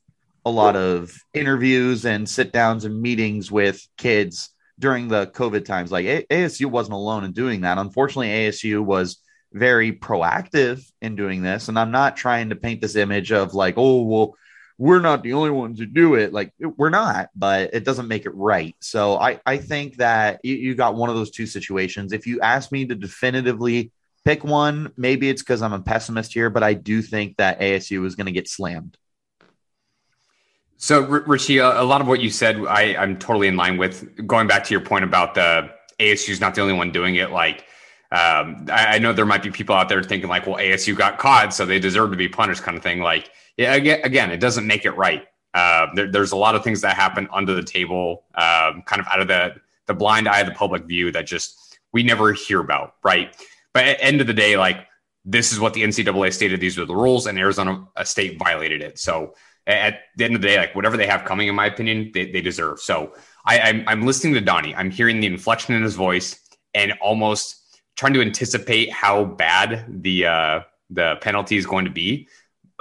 a 0.45 0.51
lot 0.51 0.77
of 0.77 1.13
interviews 1.35 2.05
and 2.05 2.29
sit 2.29 2.53
downs 2.53 2.85
and 2.85 3.01
meetings 3.01 3.51
with 3.51 3.87
kids 3.97 4.51
during 4.79 5.09
the 5.09 5.27
covid 5.29 5.65
times. 5.65 5.93
Like 5.93 6.07
asu 6.07 6.67
wasn't 6.67 6.95
alone 6.95 7.25
in 7.25 7.33
doing 7.33 7.63
that. 7.63 7.79
Unfortunately 7.79 8.29
asu 8.29 8.83
was 8.85 9.19
very 9.53 9.93
proactive 9.93 10.81
in 11.03 11.17
doing 11.17 11.43
this 11.43 11.67
and 11.67 11.77
i'm 11.77 11.91
not 11.91 12.17
trying 12.17 12.51
to 12.51 12.55
paint 12.55 12.81
this 12.81 12.95
image 12.95 13.33
of 13.33 13.53
like 13.53 13.75
oh 13.77 14.03
well 14.03 14.37
we're 14.81 14.99
not 14.99 15.23
the 15.23 15.35
only 15.35 15.51
ones 15.51 15.79
who 15.79 15.85
do 15.85 16.15
it. 16.15 16.33
Like 16.33 16.55
we're 16.59 16.89
not, 16.89 17.29
but 17.37 17.75
it 17.75 17.85
doesn't 17.85 18.09
make 18.09 18.25
it 18.25 18.35
right. 18.35 18.75
So 18.81 19.19
I, 19.19 19.39
I 19.45 19.59
think 19.59 19.99
that 19.99 20.41
you, 20.43 20.55
you 20.55 20.75
got 20.75 20.95
one 20.95 21.11
of 21.11 21.17
those 21.17 21.31
two 21.31 21.45
situations. 21.45 22.15
If 22.15 22.27
you 22.27 22.41
ask 22.41 22.73
me 22.73 22.87
to 22.87 22.95
definitively 22.95 23.93
pick 24.25 24.43
one, 24.43 24.91
maybe 24.97 25.29
it's 25.29 25.43
because 25.43 25.61
I'm 25.61 25.75
a 25.75 25.81
pessimist 25.81 26.33
here, 26.33 26.49
but 26.49 26.63
I 26.63 26.73
do 26.73 27.03
think 27.03 27.37
that 27.37 27.61
ASU 27.61 28.07
is 28.07 28.15
going 28.15 28.25
to 28.25 28.33
get 28.33 28.49
slammed. 28.49 28.97
So, 30.79 31.03
Richie, 31.03 31.59
a 31.59 31.83
lot 31.83 32.01
of 32.01 32.07
what 32.07 32.23
you 32.23 32.31
said, 32.31 32.65
I, 32.67 32.97
I'm 32.97 33.19
totally 33.19 33.49
in 33.49 33.59
line 33.59 33.77
with. 33.77 34.27
Going 34.27 34.47
back 34.47 34.65
to 34.65 34.73
your 34.73 34.81
point 34.81 35.05
about 35.05 35.35
the 35.35 35.69
ASU 35.99 36.31
is 36.31 36.41
not 36.41 36.55
the 36.55 36.63
only 36.63 36.73
one 36.73 36.91
doing 36.91 37.17
it. 37.17 37.31
Like, 37.31 37.67
um, 38.13 38.67
I, 38.73 38.99
know 38.99 39.13
there 39.13 39.27
might 39.27 39.43
be 39.43 39.51
people 39.51 39.75
out 39.75 39.91
there 39.91 40.03
thinking 40.03 40.31
like, 40.31 40.47
well, 40.47 40.57
ASU 40.57 40.97
got 40.97 41.19
caught, 41.19 41.53
so 41.53 41.67
they 41.67 41.79
deserve 41.79 42.13
to 42.13 42.17
be 42.17 42.31
punished, 42.31 42.63
kind 42.63 42.79
of 42.79 42.83
thing. 42.83 43.01
Like, 43.01 43.31
yeah, 43.61 43.75
again, 43.75 44.01
again, 44.05 44.31
it 44.31 44.41
doesn't 44.41 44.67
make 44.67 44.87
it 44.87 44.93
right. 44.93 45.27
Uh, 45.53 45.89
there, 45.95 46.11
there's 46.11 46.33
a 46.33 46.37
lot 46.37 46.55
of 46.55 46.65
things 46.65 46.81
that 46.81 46.97
happen 46.97 47.29
under 47.31 47.53
the 47.55 47.63
table, 47.63 48.25
um, 48.35 48.83
kind 48.87 49.01
of 49.01 49.07
out 49.09 49.21
of 49.21 49.29
the 49.29 49.55
the 49.87 49.93
blind 49.93 50.27
eye 50.27 50.41
of 50.41 50.47
the 50.47 50.55
public 50.55 50.85
view 50.85 51.13
that 51.13 51.27
just 51.27 51.79
we 51.93 52.03
never 52.03 52.33
hear 52.33 52.61
about, 52.61 52.95
right? 53.05 53.37
But 53.75 53.85
at 53.85 53.99
end 54.01 54.23
of 54.23 54.27
the 54.27 54.33
day, 54.33 54.57
like 54.57 54.87
this 55.27 55.53
is 55.53 55.61
what 55.61 55.75
the 55.75 55.83
NCAA 55.83 56.33
stated; 56.33 56.59
these 56.59 56.79
were 56.79 56.87
the 56.87 56.97
rules, 56.97 57.27
and 57.27 57.39
Arizona 57.39 57.87
State 58.05 58.39
violated 58.39 58.81
it. 58.81 58.99
So 58.99 59.35
at 59.67 60.01
the 60.17 60.25
end 60.25 60.37
of 60.37 60.41
the 60.41 60.49
day, 60.49 60.57
like 60.57 60.75
whatever 60.75 60.97
they 60.97 61.07
have 61.07 61.27
coming, 61.27 61.49
in 61.49 61.55
my 61.55 61.67
opinion, 61.67 62.13
they, 62.15 62.31
they 62.31 62.41
deserve. 62.41 62.81
So 62.81 63.13
I, 63.45 63.61
I'm, 63.61 63.85
I'm 63.87 64.07
listening 64.07 64.33
to 64.35 64.41
Donnie. 64.41 64.75
I'm 64.75 64.91
hearing 64.91 65.21
the 65.21 65.27
inflection 65.27 65.75
in 65.75 65.83
his 65.83 65.97
voice 65.97 66.41
and 66.73 66.93
almost 67.03 67.79
trying 67.97 68.15
to 68.15 68.23
anticipate 68.23 68.91
how 68.91 69.25
bad 69.25 69.85
the 70.03 70.27
uh, 70.27 70.61
the 70.89 71.17
penalty 71.21 71.59
is 71.59 71.67
going 71.67 71.85
to 71.85 71.91
be. 71.91 72.27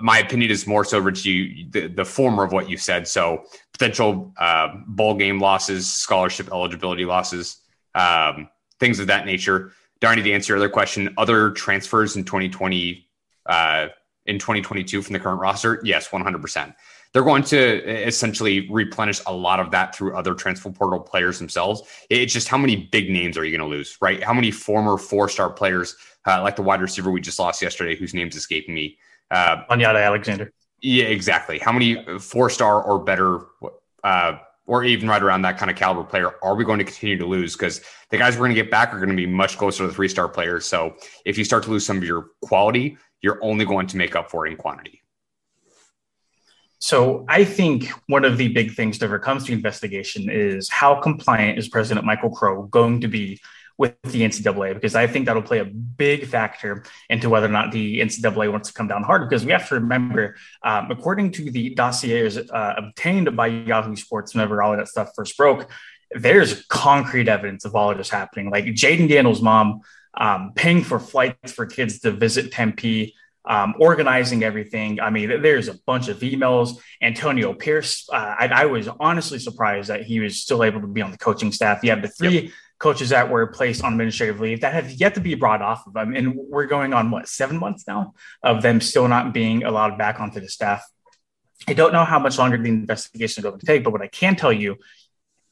My 0.01 0.19
opinion 0.19 0.51
is 0.51 0.67
more 0.67 0.83
so, 0.85 0.99
Rich, 0.99 1.25
you, 1.25 1.65
the, 1.69 1.87
the 1.87 2.05
former 2.05 2.43
of 2.43 2.51
what 2.51 2.69
you 2.69 2.77
said. 2.77 3.07
So 3.07 3.43
potential 3.73 4.33
uh, 4.37 4.69
bowl 4.87 5.15
game 5.15 5.39
losses, 5.39 5.89
scholarship 5.89 6.49
eligibility 6.51 7.05
losses, 7.05 7.57
um, 7.95 8.49
things 8.79 8.99
of 8.99 9.07
that 9.07 9.25
nature. 9.25 9.71
Donnie, 10.01 10.23
to 10.23 10.31
answer 10.31 10.53
your 10.53 10.57
other 10.57 10.69
question, 10.69 11.13
other 11.17 11.51
transfers 11.51 12.15
in 12.15 12.23
2020, 12.23 13.07
uh, 13.45 13.87
in 14.25 14.39
2022 14.39 15.01
from 15.01 15.13
the 15.13 15.19
current 15.19 15.41
roster, 15.41 15.81
yes, 15.83 16.07
100% 16.09 16.73
they're 17.13 17.23
going 17.23 17.43
to 17.43 18.07
essentially 18.07 18.69
replenish 18.69 19.21
a 19.25 19.33
lot 19.33 19.59
of 19.59 19.71
that 19.71 19.95
through 19.95 20.15
other 20.15 20.35
transfer 20.35 20.71
portal 20.71 20.99
players 20.99 21.39
themselves. 21.39 21.81
It's 22.09 22.33
just 22.33 22.47
how 22.47 22.57
many 22.57 22.75
big 22.75 23.09
names 23.09 23.37
are 23.37 23.43
you 23.43 23.57
going 23.57 23.67
to 23.67 23.75
lose, 23.75 23.97
right? 24.01 24.23
How 24.23 24.33
many 24.33 24.51
former 24.51 24.97
four 24.97 25.27
star 25.27 25.49
players, 25.49 25.95
uh, 26.27 26.41
like 26.43 26.55
the 26.55 26.61
wide 26.61 26.81
receiver 26.81 27.09
we 27.09 27.21
just 27.21 27.39
lost 27.39 27.61
yesterday, 27.61 27.95
whose 27.95 28.13
name's 28.13 28.35
escaping 28.35 28.75
me? 28.75 28.97
Uh, 29.31 29.63
Onyada 29.69 30.03
Alexander. 30.03 30.51
Yeah, 30.81 31.05
exactly. 31.05 31.59
How 31.59 31.71
many 31.71 32.03
four 32.19 32.49
star 32.49 32.81
or 32.81 32.99
better, 32.99 33.41
uh, 34.03 34.37
or 34.65 34.83
even 34.83 35.09
right 35.09 35.21
around 35.21 35.41
that 35.41 35.57
kind 35.57 35.69
of 35.69 35.75
caliber 35.75 36.03
player 36.03 36.35
are 36.41 36.55
we 36.55 36.63
going 36.63 36.79
to 36.79 36.85
continue 36.85 37.17
to 37.17 37.25
lose? 37.25 37.53
Because 37.53 37.81
the 38.09 38.17
guys 38.17 38.35
we're 38.35 38.45
going 38.47 38.55
to 38.55 38.61
get 38.61 38.71
back 38.71 38.93
are 38.93 38.97
going 38.97 39.09
to 39.09 39.15
be 39.15 39.27
much 39.27 39.57
closer 39.57 39.83
to 39.83 39.87
the 39.87 39.93
three 39.93 40.07
star 40.07 40.29
players. 40.29 40.65
So 40.65 40.95
if 41.25 41.37
you 41.37 41.43
start 41.43 41.63
to 41.63 41.69
lose 41.69 41.85
some 41.85 41.97
of 41.97 42.03
your 42.03 42.29
quality, 42.41 42.97
you're 43.21 43.39
only 43.43 43.65
going 43.65 43.87
to 43.87 43.97
make 43.97 44.15
up 44.15 44.31
for 44.31 44.47
it 44.47 44.51
in 44.51 44.57
quantity. 44.57 45.01
So 46.79 47.25
I 47.27 47.43
think 47.43 47.89
one 48.07 48.23
of 48.23 48.37
the 48.37 48.47
big 48.47 48.73
things 48.73 48.99
that 48.99 49.05
ever 49.05 49.19
comes 49.19 49.45
to 49.45 49.51
investigation 49.51 50.29
is 50.29 50.69
how 50.69 50.95
compliant 50.95 51.59
is 51.59 51.67
President 51.67 52.05
Michael 52.05 52.29
Crow 52.29 52.63
going 52.63 53.01
to 53.01 53.09
be 53.09 53.41
with 53.79 53.99
the 54.03 54.21
NCAA? 54.21 54.75
Because 54.75 54.93
I 54.93 55.07
think 55.07 55.25
that'll 55.25 55.41
play 55.41 55.59
a 55.59 55.65
big 55.65 56.27
factor 56.27 56.83
into 57.09 57.29
whether 57.29 57.47
or 57.47 57.51
not 57.51 57.71
the 57.71 58.01
NCAA 58.01 58.51
wants 58.51 58.67
to 58.67 58.73
come 58.75 58.87
down 58.87 59.01
hard. 59.01 59.27
Because 59.27 59.43
we 59.45 59.51
have 59.53 59.67
to 59.69 59.75
remember, 59.75 60.35
um, 60.61 60.91
according 60.91 61.31
to 61.31 61.49
the 61.49 61.73
dossiers 61.73 62.37
uh, 62.37 62.73
obtained 62.77 63.35
by 63.35 63.47
Yahoo 63.47 63.95
Sports, 63.95 64.35
whenever 64.35 64.61
all 64.61 64.73
of 64.73 64.77
that 64.77 64.89
stuff 64.89 65.11
first 65.15 65.35
broke, 65.37 65.67
there's 66.11 66.65
concrete 66.65 67.27
evidence 67.27 67.65
of 67.65 67.75
all 67.75 67.89
of 67.89 67.97
this 67.97 68.09
happening. 68.09 68.51
Like 68.51 68.65
Jayden 68.65 69.07
Daniels' 69.07 69.41
mom 69.41 69.81
um, 70.15 70.51
paying 70.55 70.83
for 70.83 70.99
flights 70.99 71.53
for 71.53 71.65
kids 71.65 71.99
to 72.01 72.11
visit 72.11 72.51
Tempe 72.51 73.15
um, 73.45 73.75
organizing 73.79 74.43
everything. 74.43 74.99
I 74.99 75.09
mean, 75.09 75.41
there's 75.41 75.69
a 75.69 75.75
bunch 75.85 76.09
of 76.09 76.19
emails. 76.19 76.77
Antonio 77.01 77.53
Pierce, 77.53 78.07
uh, 78.11 78.35
I, 78.39 78.47
I, 78.47 78.65
was 78.65 78.87
honestly 78.99 79.39
surprised 79.39 79.89
that 79.89 80.03
he 80.03 80.19
was 80.19 80.41
still 80.41 80.63
able 80.63 80.81
to 80.81 80.87
be 80.87 81.01
on 81.01 81.11
the 81.11 81.17
coaching 81.17 81.51
staff. 81.51 81.83
You 81.83 81.91
have 81.91 82.01
the 82.01 82.09
three 82.09 82.41
yep. 82.41 82.51
Coaches 82.79 83.09
that 83.09 83.29
were 83.29 83.45
placed 83.47 83.83
on 83.83 83.91
administrative 83.91 84.39
leave 84.39 84.61
that 84.61 84.73
have 84.73 84.91
yet 84.91 85.15
to 85.15 85.21
be 85.21 85.35
brought 85.35 85.61
off 85.61 85.85
of 85.85 85.93
them. 85.93 86.15
And 86.15 86.35
we're 86.35 86.65
going 86.65 86.93
on 86.93 87.11
what, 87.11 87.27
seven 87.27 87.57
months 87.57 87.85
now 87.85 88.13
of 88.41 88.61
them 88.61 88.81
still 88.81 89.07
not 89.07 89.33
being 89.33 89.63
allowed 89.63 89.97
back 89.97 90.19
onto 90.19 90.39
the 90.39 90.47
staff. 90.47 90.83
I 91.67 91.73
don't 91.73 91.91
know 91.91 92.05
how 92.05 92.19
much 92.19 92.37
longer 92.37 92.57
the 92.57 92.69
investigation 92.69 93.41
is 93.41 93.43
going 93.43 93.59
to 93.59 93.65
take, 93.65 93.83
but 93.83 93.91
what 93.91 94.01
I 94.01 94.07
can 94.07 94.35
tell 94.35 94.53
you 94.53 94.77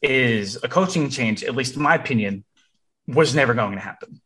is 0.01 0.57
a 0.63 0.69
coaching 0.69 1.09
change, 1.09 1.43
at 1.43 1.53
least 1.53 1.75
in 1.75 1.81
my 1.81 1.95
opinion, 1.95 2.45
was 3.07 3.35
never 3.35 3.53
going 3.53 3.73
to 3.73 3.79
happen, 3.79 4.21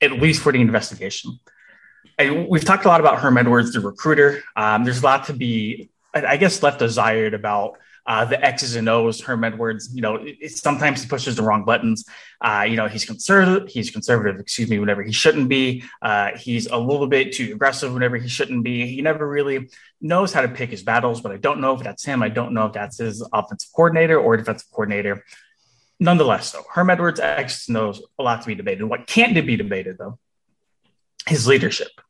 at 0.00 0.12
least 0.12 0.42
for 0.42 0.52
the 0.52 0.60
investigation. 0.60 1.38
I, 2.18 2.46
we've 2.48 2.64
talked 2.64 2.84
a 2.84 2.88
lot 2.88 3.00
about 3.00 3.20
Herm 3.20 3.38
Edwards, 3.38 3.72
the 3.72 3.80
recruiter. 3.80 4.42
Um, 4.56 4.84
there's 4.84 5.00
a 5.00 5.04
lot 5.04 5.26
to 5.26 5.32
be, 5.32 5.90
I 6.14 6.36
guess, 6.36 6.62
left 6.62 6.78
desired 6.78 7.32
about 7.32 7.78
uh, 8.06 8.24
the 8.24 8.42
X's 8.44 8.76
and 8.76 8.88
O's. 8.88 9.20
Herm 9.20 9.44
Edwards, 9.44 9.94
you 9.94 10.02
know, 10.02 10.16
it, 10.16 10.50
sometimes 10.52 11.02
he 11.02 11.08
pushes 11.08 11.36
the 11.36 11.42
wrong 11.42 11.64
buttons. 11.64 12.04
Uh, 12.40 12.66
you 12.68 12.76
know, 12.76 12.88
he's 12.88 13.04
conservative. 13.04 13.68
He's 13.68 13.90
conservative, 13.90 14.40
excuse 14.40 14.68
me, 14.68 14.78
whenever 14.78 15.02
he 15.02 15.12
shouldn't 15.12 15.48
be. 15.48 15.84
Uh, 16.00 16.30
he's 16.36 16.66
a 16.66 16.76
little 16.76 17.06
bit 17.06 17.32
too 17.32 17.52
aggressive 17.52 17.92
whenever 17.92 18.16
he 18.16 18.28
shouldn't 18.28 18.64
be. 18.64 18.86
He 18.86 19.02
never 19.02 19.28
really 19.28 19.70
knows 20.00 20.32
how 20.32 20.42
to 20.42 20.48
pick 20.48 20.70
his 20.70 20.82
battles. 20.82 21.20
But 21.20 21.32
I 21.32 21.36
don't 21.36 21.60
know 21.60 21.74
if 21.74 21.82
that's 21.82 22.04
him. 22.04 22.22
I 22.22 22.28
don't 22.28 22.54
know 22.54 22.66
if 22.66 22.72
that's 22.72 22.98
his 22.98 23.26
offensive 23.32 23.70
coordinator 23.74 24.18
or 24.18 24.36
defensive 24.36 24.70
coordinator. 24.70 25.24
Nonetheless, 26.00 26.50
though, 26.50 26.64
Herm 26.72 26.90
Edwards 26.90 27.20
X's 27.20 27.68
and 27.68 27.76
O's 27.76 28.02
a 28.18 28.22
lot 28.22 28.40
to 28.40 28.46
be 28.46 28.54
debated. 28.54 28.84
What 28.84 29.06
can't 29.06 29.34
be 29.34 29.56
debated 29.56 29.98
though 29.98 30.18
his 31.26 31.46
leadership. 31.46 32.00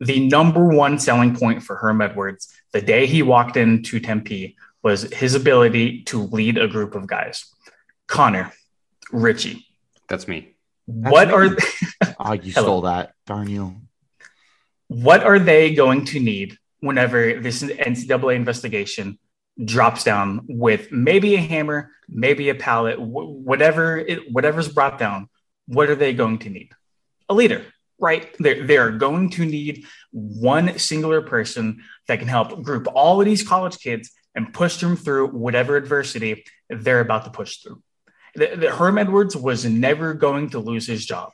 The 0.00 0.28
number 0.28 0.66
one 0.66 0.98
selling 0.98 1.36
point 1.36 1.62
for 1.62 1.76
Herm 1.76 2.00
Edwards 2.00 2.52
the 2.72 2.82
day 2.82 3.06
he 3.06 3.22
walked 3.22 3.56
into 3.56 4.00
Tempe 4.00 4.56
was 4.82 5.02
his 5.12 5.34
ability 5.34 6.02
to 6.04 6.22
lead 6.22 6.58
a 6.58 6.68
group 6.68 6.94
of 6.94 7.06
guys. 7.06 7.46
Connor, 8.06 8.52
Richie. 9.10 9.66
That's 10.08 10.26
me. 10.26 10.56
What 10.86 11.28
me. 11.28 11.34
are 11.34 11.56
oh, 12.20 12.32
you 12.32 12.52
stole 12.52 12.82
that. 12.82 13.12
Darn 13.26 13.48
you. 13.48 13.76
What 14.88 15.24
are 15.24 15.38
they 15.38 15.74
going 15.74 16.04
to 16.06 16.20
need 16.20 16.58
whenever 16.80 17.40
this 17.40 17.62
NCAA 17.62 18.34
investigation 18.34 19.18
drops 19.64 20.04
down 20.04 20.40
with 20.48 20.90
maybe 20.90 21.36
a 21.36 21.40
hammer, 21.40 21.92
maybe 22.08 22.48
a 22.48 22.54
pallet, 22.54 23.00
whatever 23.00 23.98
it, 23.98 24.32
whatever's 24.32 24.68
brought 24.68 24.98
down? 24.98 25.28
What 25.66 25.88
are 25.88 25.94
they 25.94 26.12
going 26.12 26.40
to 26.40 26.50
need? 26.50 26.70
A 27.28 27.34
leader 27.34 27.64
right? 28.02 28.34
They're, 28.40 28.66
they're 28.66 28.90
going 28.90 29.30
to 29.30 29.46
need 29.46 29.86
one 30.10 30.76
singular 30.78 31.22
person 31.22 31.84
that 32.08 32.18
can 32.18 32.26
help 32.26 32.62
group 32.62 32.88
all 32.92 33.20
of 33.20 33.24
these 33.24 33.46
college 33.46 33.78
kids 33.78 34.10
and 34.34 34.52
push 34.52 34.78
them 34.78 34.96
through 34.96 35.28
whatever 35.28 35.76
adversity 35.76 36.44
they're 36.68 37.00
about 37.00 37.24
to 37.24 37.30
push 37.30 37.58
through. 37.58 37.82
The 38.34 38.70
Herm 38.70 38.96
Edwards 38.96 39.36
was 39.36 39.64
never 39.66 40.14
going 40.14 40.50
to 40.50 40.58
lose 40.58 40.86
his 40.86 41.04
job. 41.04 41.32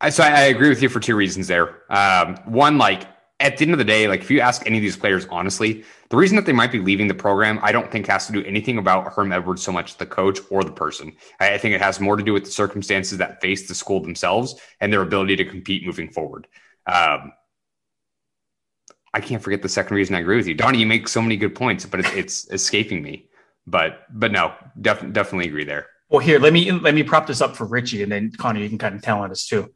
I, 0.00 0.10
so 0.10 0.24
I, 0.24 0.44
agree 0.44 0.68
with 0.68 0.82
you 0.82 0.88
for 0.88 0.98
two 0.98 1.14
reasons 1.14 1.46
there. 1.46 1.82
Um, 1.92 2.36
one, 2.46 2.76
like 2.76 3.06
at 3.38 3.56
the 3.56 3.64
end 3.64 3.72
of 3.72 3.78
the 3.78 3.84
day, 3.84 4.08
like 4.08 4.20
if 4.20 4.30
you 4.30 4.40
ask 4.40 4.66
any 4.66 4.78
of 4.78 4.82
these 4.82 4.96
players 4.96 5.26
honestly, 5.30 5.84
the 6.08 6.16
reason 6.16 6.34
that 6.36 6.46
they 6.46 6.52
might 6.52 6.72
be 6.72 6.80
leaving 6.80 7.06
the 7.06 7.14
program, 7.14 7.60
I 7.62 7.70
don't 7.70 7.90
think 7.90 8.06
has 8.08 8.26
to 8.26 8.32
do 8.32 8.42
anything 8.44 8.78
about 8.78 9.12
Herm 9.12 9.30
Edwards 9.30 9.62
so 9.62 9.70
much 9.70 9.98
the 9.98 10.06
coach 10.06 10.40
or 10.50 10.64
the 10.64 10.72
person. 10.72 11.12
I, 11.38 11.54
I 11.54 11.58
think 11.58 11.74
it 11.74 11.80
has 11.80 12.00
more 12.00 12.16
to 12.16 12.24
do 12.24 12.32
with 12.32 12.44
the 12.44 12.50
circumstances 12.50 13.18
that 13.18 13.40
face 13.40 13.68
the 13.68 13.74
school 13.74 14.00
themselves 14.00 14.56
and 14.80 14.92
their 14.92 15.02
ability 15.02 15.36
to 15.36 15.44
compete 15.44 15.86
moving 15.86 16.10
forward. 16.10 16.48
Um, 16.86 17.32
I 19.14 19.20
can't 19.20 19.42
forget 19.42 19.62
the 19.62 19.68
second 19.68 19.94
reason 19.94 20.14
I 20.14 20.20
agree 20.20 20.36
with 20.36 20.46
you, 20.46 20.54
Donnie. 20.54 20.78
You 20.78 20.86
make 20.86 21.06
so 21.08 21.20
many 21.20 21.36
good 21.36 21.54
points, 21.54 21.84
but 21.84 22.00
it's, 22.00 22.12
it's 22.14 22.50
escaping 22.50 23.02
me. 23.02 23.28
But 23.66 24.06
but 24.10 24.32
no, 24.32 24.54
def- 24.80 25.12
definitely 25.12 25.46
agree 25.46 25.64
there. 25.64 25.86
Well, 26.08 26.20
here 26.20 26.38
let 26.38 26.52
me 26.52 26.72
let 26.72 26.94
me 26.94 27.02
prop 27.02 27.26
this 27.26 27.40
up 27.40 27.56
for 27.56 27.64
Richie, 27.64 28.02
and 28.02 28.10
then 28.10 28.32
Connor, 28.32 28.60
you 28.60 28.68
can 28.68 28.78
kind 28.78 28.94
of 28.94 29.02
tell 29.02 29.20
on 29.20 29.30
us 29.30 29.46
too. 29.46 29.72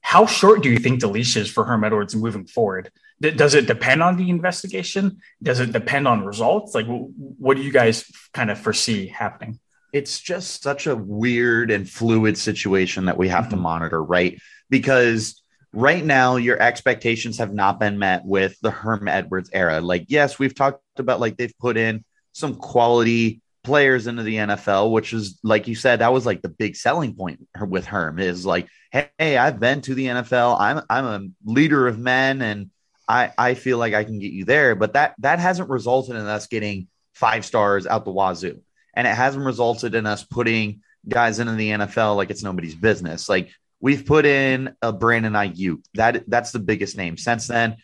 How 0.00 0.26
short 0.26 0.62
do 0.62 0.70
you 0.70 0.78
think 0.78 1.00
the 1.00 1.06
leash 1.06 1.36
is 1.36 1.50
for 1.50 1.64
Herm 1.64 1.84
Edwards 1.84 2.14
moving 2.14 2.46
forward? 2.46 2.90
Does 3.20 3.54
it 3.54 3.66
depend 3.66 4.02
on 4.02 4.16
the 4.16 4.30
investigation? 4.30 5.20
Does 5.42 5.60
it 5.60 5.72
depend 5.72 6.08
on 6.08 6.24
results? 6.24 6.74
Like, 6.74 6.86
what 6.88 7.56
do 7.56 7.62
you 7.62 7.72
guys 7.72 8.10
kind 8.34 8.50
of 8.50 8.58
foresee 8.58 9.06
happening? 9.06 9.60
It's 9.92 10.20
just 10.20 10.62
such 10.62 10.86
a 10.86 10.96
weird 10.96 11.70
and 11.70 11.88
fluid 11.88 12.36
situation 12.36 13.04
that 13.04 13.16
we 13.16 13.28
have 13.28 13.44
mm-hmm. 13.44 13.56
to 13.56 13.60
monitor, 13.60 14.02
right? 14.02 14.40
Because 14.70 15.41
right 15.72 16.04
now, 16.04 16.36
your 16.36 16.60
expectations 16.60 17.38
have 17.38 17.52
not 17.52 17.80
been 17.80 17.98
met 17.98 18.24
with 18.24 18.58
the 18.60 18.70
Herm 18.70 19.08
Edwards 19.08 19.50
era. 19.52 19.80
Like, 19.80 20.06
yes, 20.08 20.38
we've 20.38 20.54
talked 20.54 20.82
about 20.98 21.20
like 21.20 21.36
they've 21.36 21.56
put 21.58 21.76
in 21.76 22.04
some 22.32 22.56
quality 22.56 23.40
players 23.64 24.06
into 24.06 24.22
the 24.22 24.36
NFL, 24.36 24.90
which 24.90 25.12
is 25.12 25.38
like 25.42 25.68
you 25.68 25.74
said, 25.74 26.00
that 26.00 26.12
was 26.12 26.26
like 26.26 26.42
the 26.42 26.48
big 26.48 26.76
selling 26.76 27.14
point 27.14 27.46
with 27.60 27.86
Herm 27.86 28.18
is 28.18 28.44
like, 28.44 28.68
hey, 28.90 29.36
I've 29.38 29.60
been 29.60 29.80
to 29.82 29.94
the 29.94 30.06
NFL. 30.06 30.60
I'm 30.60 30.82
I'm 30.90 31.04
a 31.04 31.50
leader 31.50 31.86
of 31.86 31.98
men, 31.98 32.42
and 32.42 32.70
I 33.08 33.32
I 33.38 33.54
feel 33.54 33.78
like 33.78 33.94
I 33.94 34.04
can 34.04 34.18
get 34.18 34.32
you 34.32 34.44
there. 34.44 34.74
But 34.74 34.94
that 34.94 35.14
that 35.18 35.38
hasn't 35.38 35.70
resulted 35.70 36.16
in 36.16 36.26
us 36.26 36.46
getting 36.46 36.88
five 37.14 37.44
stars 37.44 37.86
out 37.86 38.04
the 38.04 38.12
wazoo, 38.12 38.60
and 38.94 39.06
it 39.06 39.14
hasn't 39.14 39.44
resulted 39.44 39.94
in 39.94 40.06
us 40.06 40.24
putting 40.24 40.82
guys 41.08 41.40
into 41.40 41.54
the 41.54 41.70
NFL 41.70 42.16
like 42.16 42.30
it's 42.30 42.42
nobody's 42.42 42.74
business. 42.74 43.28
Like 43.28 43.50
we've 43.82 44.06
put 44.06 44.24
in 44.24 44.74
a 44.80 44.92
Brandon 44.94 45.34
Aiyuk. 45.34 45.84
That 45.94 46.24
that's 46.26 46.52
the 46.52 46.58
biggest 46.58 46.96
name 46.96 47.18
since 47.18 47.48
then. 47.48 47.76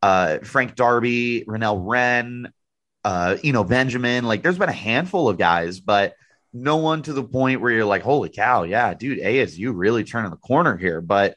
Uh, 0.00 0.38
Frank 0.44 0.76
Darby, 0.76 1.44
Renell 1.48 1.82
Wren, 1.84 2.52
uh, 3.02 3.36
you 3.42 3.52
know, 3.52 3.64
Benjamin. 3.64 4.24
Like 4.24 4.44
there's 4.44 4.58
been 4.58 4.68
a 4.68 4.72
handful 4.72 5.28
of 5.28 5.38
guys, 5.38 5.80
but 5.80 6.14
no 6.52 6.76
one 6.76 7.02
to 7.02 7.12
the 7.12 7.24
point 7.24 7.60
where 7.60 7.72
you're 7.72 7.84
like, 7.84 8.02
holy 8.02 8.28
cow, 8.28 8.62
yeah, 8.62 8.94
dude, 8.94 9.18
ASU 9.18 9.72
really 9.74 10.04
turning 10.04 10.30
the 10.30 10.36
corner 10.36 10.76
here. 10.76 11.00
But 11.00 11.36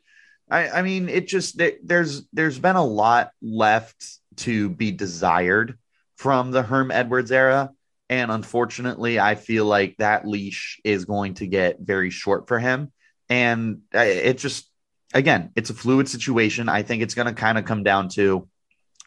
I, 0.50 0.70
I 0.70 0.82
mean, 0.84 1.10
it 1.10 1.28
just 1.28 1.60
there's 1.84 2.28
there's 2.34 2.60
been 2.60 2.76
a 2.76 2.86
lot 2.86 3.32
left 3.42 4.06
to 4.38 4.70
be 4.70 4.92
desired 4.92 5.78
from 6.18 6.52
the 6.52 6.62
Herm 6.62 6.92
Edwards 6.92 7.32
era. 7.32 7.72
And 8.10 8.30
unfortunately, 8.30 9.20
I 9.20 9.36
feel 9.36 9.66
like 9.66 9.96
that 9.98 10.28
leash 10.28 10.82
is 10.84 11.06
going 11.06 11.36
to 11.36 11.48
get 11.48 11.80
very 11.80 12.10
short 12.10 12.50
for 12.50 12.60
him. 12.60 12.92
And 13.32 13.82
it 13.94 14.38
just, 14.38 14.70
again, 15.14 15.52
it's 15.56 15.72
a 15.72 15.74
fluid 15.74 16.08
situation. 16.08 16.70
I 16.70 16.84
think 16.84 17.02
it's 17.02 17.16
going 17.16 17.28
to 17.28 17.34
kind 17.34 17.58
of 17.58 17.66
come 17.66 17.82
down 17.84 18.10
to 18.10 18.48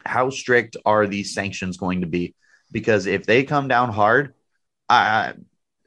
how 0.04 0.31
strict 0.31 0.76
are 0.85 1.07
these 1.07 1.33
sanctions 1.35 1.76
going 1.76 2.00
to 2.00 2.07
be? 2.07 2.35
because 2.75 3.07
if 3.07 3.25
they 3.25 3.45
come 3.45 3.69
down 3.69 3.90
hard, 3.90 4.35
I, 4.88 5.35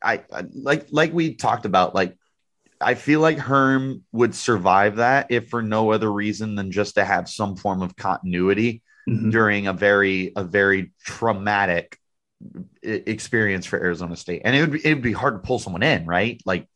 I, 0.01 0.24
I 0.32 0.46
like 0.53 0.88
like 0.89 1.13
we 1.13 1.36
talked 1.36 1.65
about, 1.65 1.94
like 1.94 2.17
I 2.79 2.96
feel 2.96 3.20
like 3.20 3.38
Herm 3.38 4.03
would 4.12 4.34
survive 4.34 4.96
that 4.96 5.27
if 5.29 5.50
for 5.50 5.62
no 5.62 5.91
other 5.91 6.12
reason 6.12 6.56
than 6.56 6.72
just 6.72 6.96
to 6.96 7.06
have 7.06 7.29
some 7.29 7.58
form 7.58 7.82
of 7.82 7.96
continuity 7.96 8.82
mm-hmm. 9.08 9.29
during 9.29 9.67
a 9.67 9.74
very 9.74 10.32
a 10.36 10.44
very 10.44 10.94
traumatic 11.06 12.00
experience 12.82 13.65
for 13.65 13.77
Arizona 13.77 14.15
State. 14.15 14.44
And 14.46 14.56
it 14.56 14.62
would 14.62 14.72
be, 14.72 14.86
it 14.86 14.94
would 14.96 15.03
be 15.03 15.12
hard 15.12 15.36
to 15.36 15.39
pull 15.39 15.60
someone 15.60 15.84
in, 15.84 16.06
right? 16.06 16.41
Like 16.46 16.67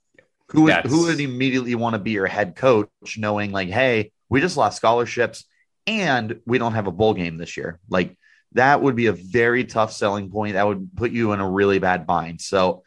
who 0.51 0.63
would, 0.63 0.73
who 0.85 1.05
would 1.05 1.19
immediately 1.19 1.75
want 1.75 1.93
to 1.93 1.99
be 1.99 2.11
your 2.11 2.27
head 2.27 2.55
coach 2.55 2.89
knowing 3.17 3.51
like, 3.51 3.69
hey, 3.69 4.11
we 4.29 4.41
just 4.41 4.57
lost 4.57 4.77
scholarships 4.77 5.45
and 5.87 6.39
we 6.45 6.57
don't 6.57 6.73
have 6.73 6.87
a 6.87 6.91
bowl 6.91 7.13
game 7.13 7.37
this 7.37 7.57
year. 7.57 7.79
Like 7.89 8.17
that 8.53 8.81
would 8.81 8.95
be 8.95 9.07
a 9.07 9.13
very 9.13 9.63
tough 9.65 9.93
selling 9.93 10.29
point. 10.29 10.53
That 10.53 10.67
would 10.67 10.95
put 10.95 11.11
you 11.11 11.31
in 11.31 11.39
a 11.39 11.49
really 11.49 11.79
bad 11.79 12.05
bind. 12.05 12.41
So 12.41 12.83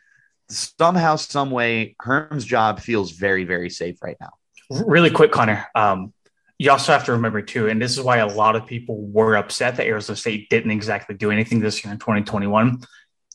somehow, 0.49 1.17
some 1.17 1.51
way, 1.51 1.97
Herm's 2.01 2.45
job 2.45 2.81
feels 2.81 3.13
very, 3.13 3.45
very 3.45 3.71
safe 3.71 4.03
right 4.03 4.17
now. 4.21 4.31
Really 4.71 5.11
quick, 5.11 5.33
Connor. 5.33 5.67
Um, 5.75 6.13
you 6.59 6.71
also 6.71 6.93
have 6.93 7.05
to 7.07 7.13
remember 7.13 7.43
too, 7.43 7.69
and 7.69 7.81
this 7.83 7.93
is 7.93 8.01
why 8.01 8.19
a 8.19 8.27
lot 8.27 8.57
of 8.57 8.67
people 8.67 9.07
were 9.09 9.37
upset 9.37 9.77
that 9.77 9.87
Arizona 9.87 10.17
State 10.17 10.49
didn't 10.51 10.71
exactly 10.71 11.15
do 11.17 11.31
anything 11.31 11.61
this 11.61 11.85
year 11.85 11.93
in 11.93 11.99
2021. 11.99 12.81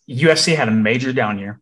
USC 0.09 0.55
had 0.55 0.67
a 0.67 0.71
major 0.71 1.12
down 1.13 1.38
year. 1.38 1.59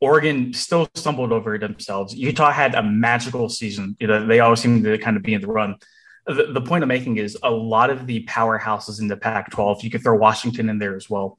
Oregon 0.00 0.52
still 0.54 0.88
stumbled 0.94 1.32
over 1.32 1.58
themselves. 1.58 2.14
Utah 2.14 2.52
had 2.52 2.74
a 2.74 2.82
magical 2.82 3.48
season. 3.48 3.96
You 4.00 4.06
know, 4.06 4.26
they 4.26 4.40
always 4.40 4.60
seem 4.60 4.82
to 4.82 4.98
kind 4.98 5.16
of 5.16 5.22
be 5.22 5.34
in 5.34 5.40
the 5.40 5.46
run. 5.46 5.76
The, 6.26 6.52
the 6.52 6.60
point 6.60 6.82
I'm 6.82 6.88
making 6.88 7.18
is 7.18 7.36
a 7.42 7.50
lot 7.50 7.90
of 7.90 8.06
the 8.06 8.24
powerhouses 8.24 9.00
in 9.00 9.08
the 9.08 9.16
Pac 9.16 9.50
12, 9.50 9.84
you 9.84 9.90
could 9.90 10.02
throw 10.02 10.16
Washington 10.16 10.68
in 10.68 10.78
there 10.78 10.96
as 10.96 11.10
well. 11.10 11.38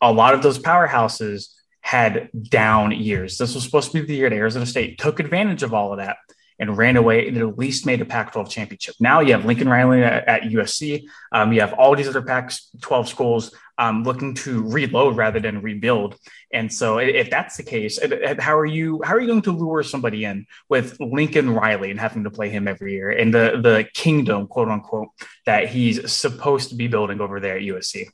A 0.00 0.12
lot 0.12 0.34
of 0.34 0.42
those 0.42 0.58
powerhouses 0.58 1.54
had 1.80 2.30
down 2.48 2.92
years. 2.92 3.38
This 3.38 3.54
was 3.54 3.64
supposed 3.64 3.92
to 3.92 4.00
be 4.00 4.06
the 4.06 4.14
year 4.14 4.30
that 4.30 4.36
Arizona 4.36 4.66
State 4.66 4.98
took 4.98 5.20
advantage 5.20 5.62
of 5.62 5.72
all 5.72 5.92
of 5.92 5.98
that 5.98 6.16
and 6.58 6.76
ran 6.76 6.96
away 6.96 7.28
and 7.28 7.36
at 7.36 7.58
least 7.58 7.86
made 7.86 8.00
a 8.00 8.04
Pac 8.04 8.32
12 8.32 8.48
championship. 8.50 8.94
Now 9.00 9.20
you 9.20 9.32
have 9.32 9.44
Lincoln 9.44 9.68
Riley 9.68 10.02
at, 10.02 10.26
at 10.28 10.42
USC. 10.42 11.04
Um, 11.32 11.52
you 11.52 11.60
have 11.60 11.74
all 11.74 11.94
these 11.94 12.08
other 12.08 12.22
Pac 12.22 12.52
12 12.80 13.08
schools 13.08 13.54
um, 13.78 14.04
looking 14.04 14.34
to 14.34 14.62
reload 14.68 15.16
rather 15.16 15.40
than 15.40 15.60
rebuild. 15.60 16.16
And 16.52 16.72
so 16.72 16.98
if 16.98 17.28
that's 17.30 17.56
the 17.56 17.62
case, 17.62 17.98
how 18.38 18.56
are 18.56 18.66
you 18.66 19.02
how 19.04 19.14
are 19.14 19.20
you 19.20 19.26
going 19.26 19.42
to 19.42 19.52
lure 19.52 19.82
somebody 19.82 20.24
in 20.24 20.46
with 20.68 20.98
Lincoln 21.00 21.50
Riley 21.50 21.90
and 21.90 22.00
having 22.00 22.24
to 22.24 22.30
play 22.30 22.48
him 22.48 22.66
every 22.68 22.94
year 22.94 23.10
and 23.10 23.34
the 23.34 23.60
the 23.62 23.86
kingdom, 23.92 24.46
quote 24.46 24.68
unquote, 24.68 25.08
that 25.44 25.68
he's 25.68 26.10
supposed 26.10 26.70
to 26.70 26.74
be 26.74 26.88
building 26.88 27.20
over 27.20 27.40
there 27.40 27.56
at 27.56 27.62
USC? 27.62 28.06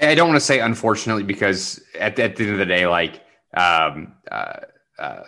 I 0.00 0.14
don't 0.14 0.28
want 0.28 0.40
to 0.40 0.44
say 0.44 0.60
unfortunately 0.60 1.24
because 1.24 1.82
at, 1.98 2.18
at 2.18 2.36
the 2.36 2.44
end 2.44 2.52
of 2.52 2.58
the 2.58 2.66
day, 2.66 2.86
like 2.86 3.20
um, 3.54 4.14
uh, 4.30 4.60
uh, 4.98 5.22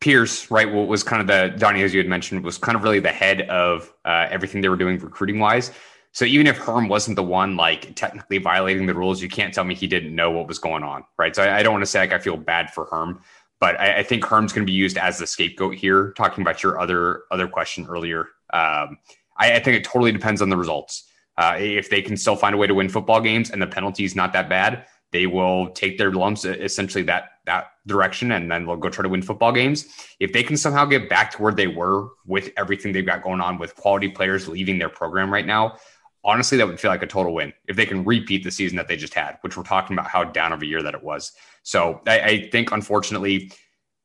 Pierce, 0.00 0.50
right, 0.50 0.70
what 0.70 0.88
was 0.88 1.02
kind 1.02 1.20
of 1.20 1.26
the 1.26 1.54
Donnie, 1.58 1.82
as 1.82 1.92
you 1.92 2.00
had 2.00 2.08
mentioned, 2.08 2.42
was 2.42 2.56
kind 2.56 2.74
of 2.74 2.82
really 2.82 3.00
the 3.00 3.12
head 3.12 3.42
of 3.42 3.92
uh, 4.06 4.26
everything 4.30 4.62
they 4.62 4.68
were 4.70 4.76
doing 4.76 4.98
recruiting 4.98 5.38
wise. 5.38 5.72
So 6.12 6.24
even 6.24 6.46
if 6.46 6.56
Herm 6.56 6.88
wasn't 6.88 7.16
the 7.16 7.22
one 7.22 7.56
like 7.56 7.94
technically 7.94 8.38
violating 8.38 8.86
the 8.86 8.94
rules, 8.94 9.22
you 9.22 9.28
can't 9.28 9.54
tell 9.54 9.64
me 9.64 9.74
he 9.74 9.86
didn't 9.86 10.14
know 10.14 10.30
what 10.30 10.48
was 10.48 10.58
going 10.58 10.82
on, 10.82 11.04
right? 11.18 11.36
So 11.36 11.42
I, 11.42 11.58
I 11.58 11.62
don't 11.62 11.72
want 11.72 11.82
to 11.82 11.90
say 11.90 12.00
like 12.00 12.12
I 12.12 12.18
feel 12.18 12.36
bad 12.36 12.72
for 12.72 12.86
Herm, 12.86 13.20
but 13.60 13.78
I, 13.78 13.98
I 13.98 14.02
think 14.02 14.24
Herm's 14.24 14.52
going 14.52 14.66
to 14.66 14.70
be 14.70 14.76
used 14.76 14.96
as 14.96 15.18
the 15.18 15.26
scapegoat 15.26 15.74
here. 15.74 16.12
Talking 16.16 16.42
about 16.42 16.62
your 16.62 16.80
other 16.80 17.24
other 17.30 17.46
question 17.46 17.86
earlier, 17.86 18.20
um, 18.52 18.98
I, 19.36 19.54
I, 19.54 19.60
think 19.60 19.76
it 19.76 19.84
totally 19.84 20.12
depends 20.12 20.42
on 20.42 20.48
the 20.48 20.56
results. 20.56 21.04
Uh, 21.36 21.56
if 21.58 21.88
they 21.90 22.02
can 22.02 22.16
still 22.16 22.36
find 22.36 22.54
a 22.54 22.58
way 22.58 22.66
to 22.66 22.74
win 22.74 22.88
football 22.88 23.20
games 23.20 23.50
and 23.50 23.62
the 23.62 23.66
penalty 23.66 24.04
is 24.04 24.16
not 24.16 24.32
that 24.32 24.48
bad, 24.48 24.86
they 25.12 25.26
will 25.26 25.70
take 25.70 25.98
their 25.98 26.12
lumps 26.12 26.44
essentially 26.44 27.02
that 27.04 27.30
that 27.46 27.72
direction 27.86 28.32
and 28.32 28.50
then 28.50 28.66
they'll 28.66 28.76
go 28.76 28.88
try 28.88 29.02
to 29.02 29.08
win 29.08 29.22
football 29.22 29.52
games. 29.52 29.86
If 30.20 30.32
they 30.32 30.42
can 30.42 30.56
somehow 30.56 30.84
get 30.84 31.08
back 31.08 31.32
to 31.32 31.42
where 31.42 31.52
they 31.52 31.66
were 31.66 32.08
with 32.26 32.50
everything 32.56 32.92
they've 32.92 33.06
got 33.06 33.22
going 33.22 33.40
on 33.40 33.58
with 33.58 33.74
quality 33.74 34.08
players 34.08 34.46
leaving 34.46 34.78
their 34.78 34.88
program 34.88 35.32
right 35.32 35.46
now, 35.46 35.76
honestly, 36.24 36.58
that 36.58 36.66
would 36.66 36.78
feel 36.78 36.90
like 36.90 37.02
a 37.02 37.06
total 37.06 37.34
win 37.34 37.52
if 37.66 37.76
they 37.76 37.86
can 37.86 38.04
repeat 38.04 38.44
the 38.44 38.50
season 38.50 38.76
that 38.76 38.88
they 38.88 38.96
just 38.96 39.14
had, 39.14 39.38
which 39.40 39.56
we're 39.56 39.62
talking 39.62 39.96
about 39.96 40.08
how 40.08 40.24
down 40.24 40.52
of 40.52 40.62
a 40.62 40.66
year 40.66 40.82
that 40.82 40.94
it 40.94 41.02
was. 41.02 41.32
So 41.62 42.00
I, 42.06 42.20
I 42.20 42.48
think, 42.50 42.72
unfortunately, 42.72 43.52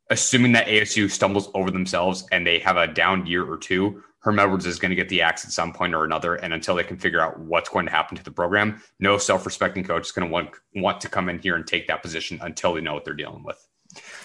assuming 0.09 0.53
that 0.53 0.67
ASU 0.67 1.09
stumbles 1.09 1.49
over 1.53 1.71
themselves 1.71 2.25
and 2.31 2.45
they 2.45 2.59
have 2.59 2.77
a 2.77 2.87
down 2.87 3.25
year 3.25 3.49
or 3.49 3.57
two, 3.57 4.03
Herm 4.25 4.39
Edwards 4.39 4.65
is 4.65 4.79
going 4.79 4.89
to 4.89 4.95
get 4.95 5.07
the 5.07 5.21
axe 5.21 5.45
at 5.45 5.51
some 5.51 5.71
point 5.71 5.93
or 5.93 6.03
another. 6.03 6.33
And 6.33 6.51
until 6.51 6.73
they 6.73 6.83
can 6.83 6.97
figure 6.97 7.21
out 7.21 7.39
what's 7.39 7.69
going 7.69 7.85
to 7.85 7.91
happen 7.91 8.17
to 8.17 8.23
the 8.23 8.31
program, 8.31 8.81
no 8.99 9.19
self-respecting 9.19 9.83
coach 9.83 10.07
is 10.07 10.11
going 10.11 10.27
to 10.27 10.33
want 10.33 10.49
want 10.73 10.99
to 11.01 11.09
come 11.09 11.29
in 11.29 11.37
here 11.37 11.55
and 11.55 11.65
take 11.65 11.87
that 11.87 12.01
position 12.01 12.39
until 12.41 12.73
they 12.73 12.81
know 12.81 12.95
what 12.95 13.05
they're 13.05 13.13
dealing 13.13 13.43
with. 13.43 13.63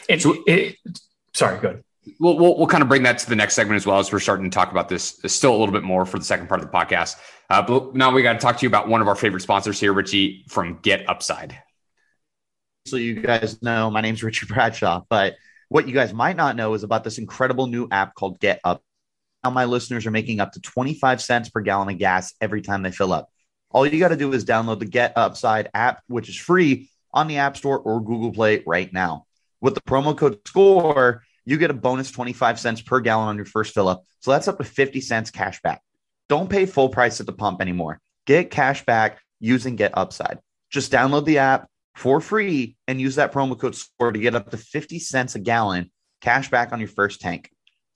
And 0.09 0.21
so, 0.21 0.43
it, 0.47 0.77
sorry, 1.35 1.61
good. 1.61 1.85
We'll, 2.19 2.39
we'll, 2.39 2.57
we'll 2.57 2.67
kind 2.67 2.83
of 2.83 2.89
bring 2.89 3.03
that 3.03 3.19
to 3.19 3.29
the 3.29 3.37
next 3.37 3.53
segment 3.53 3.77
as 3.77 3.85
well 3.87 3.99
as 3.99 4.11
we're 4.11 4.21
starting 4.21 4.51
to 4.51 4.55
talk 4.55 4.71
about 4.71 4.89
this 4.89 5.21
still 5.27 5.55
a 5.55 5.59
little 5.59 5.75
bit 5.75 5.83
more 5.83 6.07
for 6.07 6.19
the 6.19 6.25
second 6.25 6.49
part 6.49 6.63
of 6.63 6.67
the 6.67 6.73
podcast. 6.73 7.17
Uh, 7.51 7.61
but 7.61 7.95
now 7.95 8.11
we 8.11 8.23
got 8.23 8.33
to 8.33 8.39
talk 8.39 8.57
to 8.57 8.63
you 8.63 8.69
about 8.69 8.89
one 8.89 9.03
of 9.03 9.09
our 9.09 9.15
favorite 9.15 9.43
sponsors 9.43 9.79
here, 9.79 9.93
Richie 9.93 10.47
from 10.49 10.79
Get 10.81 11.07
Upside. 11.11 11.59
So 12.87 12.97
you 12.97 13.21
guys 13.21 13.61
know 13.61 13.91
my 13.91 14.01
name's 14.01 14.23
Richie 14.23 14.47
Bradshaw, 14.47 15.03
but 15.11 15.35
what 15.69 15.87
you 15.87 15.93
guys 15.93 16.15
might 16.15 16.37
not 16.37 16.57
know 16.57 16.73
is 16.73 16.85
about 16.85 17.05
this 17.05 17.19
incredible 17.19 17.67
new 17.67 17.87
app 17.91 18.15
called 18.15 18.41
Get 18.41 18.61
Up 18.65 18.83
now 18.83 18.90
my 19.49 19.65
listeners 19.65 20.05
are 20.07 20.11
making 20.11 20.41
up 20.41 20.53
to 20.53 20.61
25 20.61 21.23
cents 21.23 21.49
per 21.49 21.63
gallon 21.63 21.89
of 21.89 21.99
gas 21.99 22.35
every 22.41 22.61
time 22.61 22.83
they 22.83 22.91
fill 22.91 23.13
up. 23.13 23.31
All 23.71 23.87
you 23.87 23.99
got 23.99 24.09
to 24.09 24.17
do 24.17 24.33
is 24.33 24.45
download 24.45 24.81
the 24.81 24.85
Get 24.85 25.17
Upside 25.17 25.71
app, 25.73 26.03
which 26.09 26.29
is 26.29 26.37
free 26.37 26.91
on 27.13 27.29
the 27.29 27.39
App 27.39 27.57
Store 27.57 27.79
or 27.79 28.01
Google 28.01 28.33
Play 28.33 28.63
right 28.67 28.93
now. 28.93 29.27
With 29.61 29.75
the 29.75 29.81
promo 29.81 30.17
code 30.17 30.41
SCORE, 30.47 31.23
you 31.45 31.57
get 31.57 31.71
a 31.71 31.75
bonus 31.75 32.11
25 32.11 32.61
cents 32.61 32.83
per 32.83 33.01
gallon 33.01 33.29
on 33.29 33.37
your 33.37 33.47
first 33.47 33.73
fill 33.73 33.89
up. 33.89 34.05
So 34.21 34.31
that's 34.31 34.49
up 34.49 34.59
to 34.59 34.65
50 34.65 35.01
cents 35.01 35.31
cash 35.31 35.63
back. 35.63 35.83
Don't 36.29 36.51
pay 36.51 36.67
full 36.67 36.89
price 36.89 37.21
at 37.21 37.27
the 37.27 37.33
pump 37.33 37.61
anymore. 37.61 38.01
Get 38.27 38.51
cash 38.51 38.85
back 38.85 39.21
using 39.39 39.77
Get 39.77 39.97
Upside. 39.97 40.39
Just 40.71 40.93
download 40.93 41.25
the 41.25 41.39
app 41.39 41.69
for 41.95 42.21
free 42.21 42.77
and 42.87 43.01
use 43.01 43.17
that 43.17 43.33
promo 43.33 43.59
code 43.59 43.75
SCORE 43.75 44.13
to 44.13 44.19
get 44.19 44.35
up 44.35 44.51
to 44.51 44.57
50 44.57 44.99
cents 44.99 45.35
a 45.35 45.39
gallon 45.39 45.91
cash 46.21 46.51
back 46.51 46.73
on 46.73 46.79
your 46.79 46.89
first 46.89 47.21
tank. 47.21 47.51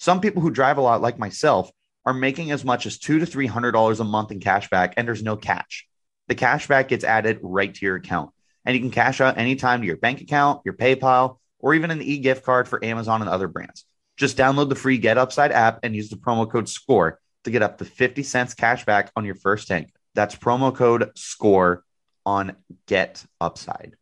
Some 0.05 0.21
people 0.21 0.43
who 0.43 0.51
drive 0.51 0.77
a 0.77 0.83
lot, 0.83 1.01
like 1.01 1.19
myself, 1.19 1.71
are 2.05 2.13
making 2.13 2.51
as 2.51 2.63
much 2.63 2.85
as 2.85 2.99
two 2.99 3.21
to 3.21 3.25
three 3.25 3.47
hundred 3.47 3.73
dollars 3.73 4.01
a 4.01 4.05
month 4.05 4.33
in 4.33 4.39
cash 4.39 4.69
back, 4.69 4.93
and 4.99 5.09
there's 5.09 5.23
no 5.23 5.35
catch. 5.35 5.87
The 6.29 6.35
cash 6.35 6.69
back 6.69 6.89
gets 6.89 7.05
added 7.05 7.39
right 7.41 7.75
to 7.75 7.87
your 7.87 7.97
account, 7.97 8.31
and 8.67 8.77
you 8.77 8.83
can 8.83 8.91
cash 8.91 9.23
out 9.23 9.39
anytime 9.39 9.81
to 9.81 9.87
your 9.87 9.97
bank 9.97 10.21
account, 10.21 10.61
your 10.67 10.75
PayPal, 10.75 11.39
or 11.59 11.73
even 11.73 11.91
an 11.91 12.03
e-gift 12.03 12.45
card 12.45 12.69
for 12.69 12.85
Amazon 12.85 13.23
and 13.23 13.31
other 13.31 13.49
brands. 13.49 13.87
Just 14.19 14.37
download 14.37 14.69
the 14.69 14.75
free 14.75 14.99
Get 14.99 15.17
Upside 15.17 15.53
app 15.53 15.81
and 15.83 15.97
use 15.97 16.11
the 16.11 16.17
promo 16.17 16.53
code 16.53 16.69
SCORE 16.69 17.19
to 17.45 17.51
get 17.51 17.63
up 17.63 17.79
to 17.79 17.87
50 17.87 18.25
cents 18.25 18.53
cash 18.53 18.85
back 18.85 19.11
on 19.17 19.25
your 19.25 19.37
first 19.37 19.69
tank. 19.69 19.91
That's 20.15 20.37
promo 20.37 20.77
code 20.77 21.13
SCORE 21.17 21.83
on 22.27 22.57
Get 22.87 23.25
Upside. 23.41 23.97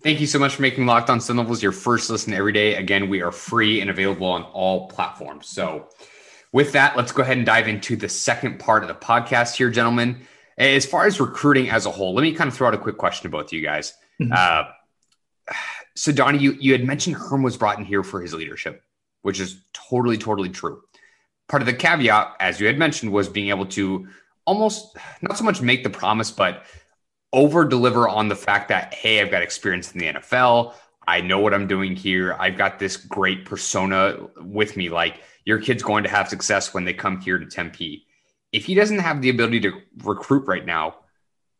Thank 0.00 0.20
you 0.20 0.28
so 0.28 0.38
much 0.38 0.54
for 0.54 0.62
making 0.62 0.86
Locked 0.86 1.10
On 1.10 1.20
Sun 1.20 1.36
Devils 1.36 1.60
your 1.60 1.72
first 1.72 2.08
listen 2.08 2.32
every 2.32 2.52
day. 2.52 2.76
Again, 2.76 3.08
we 3.08 3.20
are 3.20 3.32
free 3.32 3.80
and 3.80 3.90
available 3.90 4.28
on 4.28 4.44
all 4.44 4.86
platforms. 4.88 5.48
So, 5.48 5.88
with 6.52 6.72
that, 6.72 6.96
let's 6.96 7.10
go 7.10 7.22
ahead 7.22 7.36
and 7.36 7.44
dive 7.44 7.66
into 7.66 7.96
the 7.96 8.08
second 8.08 8.60
part 8.60 8.84
of 8.84 8.88
the 8.88 8.94
podcast 8.94 9.56
here, 9.56 9.70
gentlemen. 9.70 10.20
As 10.56 10.86
far 10.86 11.06
as 11.06 11.20
recruiting 11.20 11.68
as 11.68 11.84
a 11.84 11.90
whole, 11.90 12.14
let 12.14 12.22
me 12.22 12.32
kind 12.32 12.46
of 12.46 12.54
throw 12.54 12.68
out 12.68 12.74
a 12.74 12.78
quick 12.78 12.96
question 12.96 13.24
to 13.24 13.36
both 13.36 13.46
of 13.46 13.52
you 13.52 13.60
guys. 13.60 13.92
Mm-hmm. 14.20 14.32
Uh, 14.34 15.54
so, 15.96 16.12
Donnie, 16.12 16.38
you, 16.38 16.52
you 16.60 16.72
had 16.72 16.84
mentioned 16.84 17.16
Herm 17.16 17.42
was 17.42 17.56
brought 17.56 17.78
in 17.78 17.84
here 17.84 18.04
for 18.04 18.22
his 18.22 18.32
leadership, 18.32 18.84
which 19.22 19.40
is 19.40 19.60
totally, 19.72 20.16
totally 20.16 20.48
true. 20.48 20.80
Part 21.48 21.60
of 21.60 21.66
the 21.66 21.74
caveat, 21.74 22.36
as 22.38 22.60
you 22.60 22.68
had 22.68 22.78
mentioned, 22.78 23.12
was 23.12 23.28
being 23.28 23.48
able 23.48 23.66
to 23.66 24.06
almost 24.44 24.96
not 25.22 25.36
so 25.36 25.42
much 25.42 25.60
make 25.60 25.82
the 25.82 25.90
promise, 25.90 26.30
but 26.30 26.62
over 27.32 27.64
deliver 27.64 28.08
on 28.08 28.28
the 28.28 28.36
fact 28.36 28.68
that, 28.68 28.94
hey, 28.94 29.20
I've 29.20 29.30
got 29.30 29.42
experience 29.42 29.92
in 29.92 29.98
the 29.98 30.06
NFL. 30.06 30.74
I 31.06 31.20
know 31.20 31.40
what 31.40 31.54
I'm 31.54 31.66
doing 31.66 31.96
here. 31.96 32.34
I've 32.38 32.56
got 32.56 32.78
this 32.78 32.96
great 32.96 33.44
persona 33.44 34.28
with 34.36 34.76
me. 34.76 34.88
Like 34.88 35.22
your 35.44 35.58
kid's 35.58 35.82
going 35.82 36.04
to 36.04 36.10
have 36.10 36.28
success 36.28 36.74
when 36.74 36.84
they 36.84 36.92
come 36.92 37.20
here 37.20 37.38
to 37.38 37.46
Tempe. 37.46 38.06
If 38.52 38.66
he 38.66 38.74
doesn't 38.74 38.98
have 38.98 39.22
the 39.22 39.30
ability 39.30 39.60
to 39.60 39.72
recruit 40.04 40.46
right 40.46 40.64
now, 40.64 40.96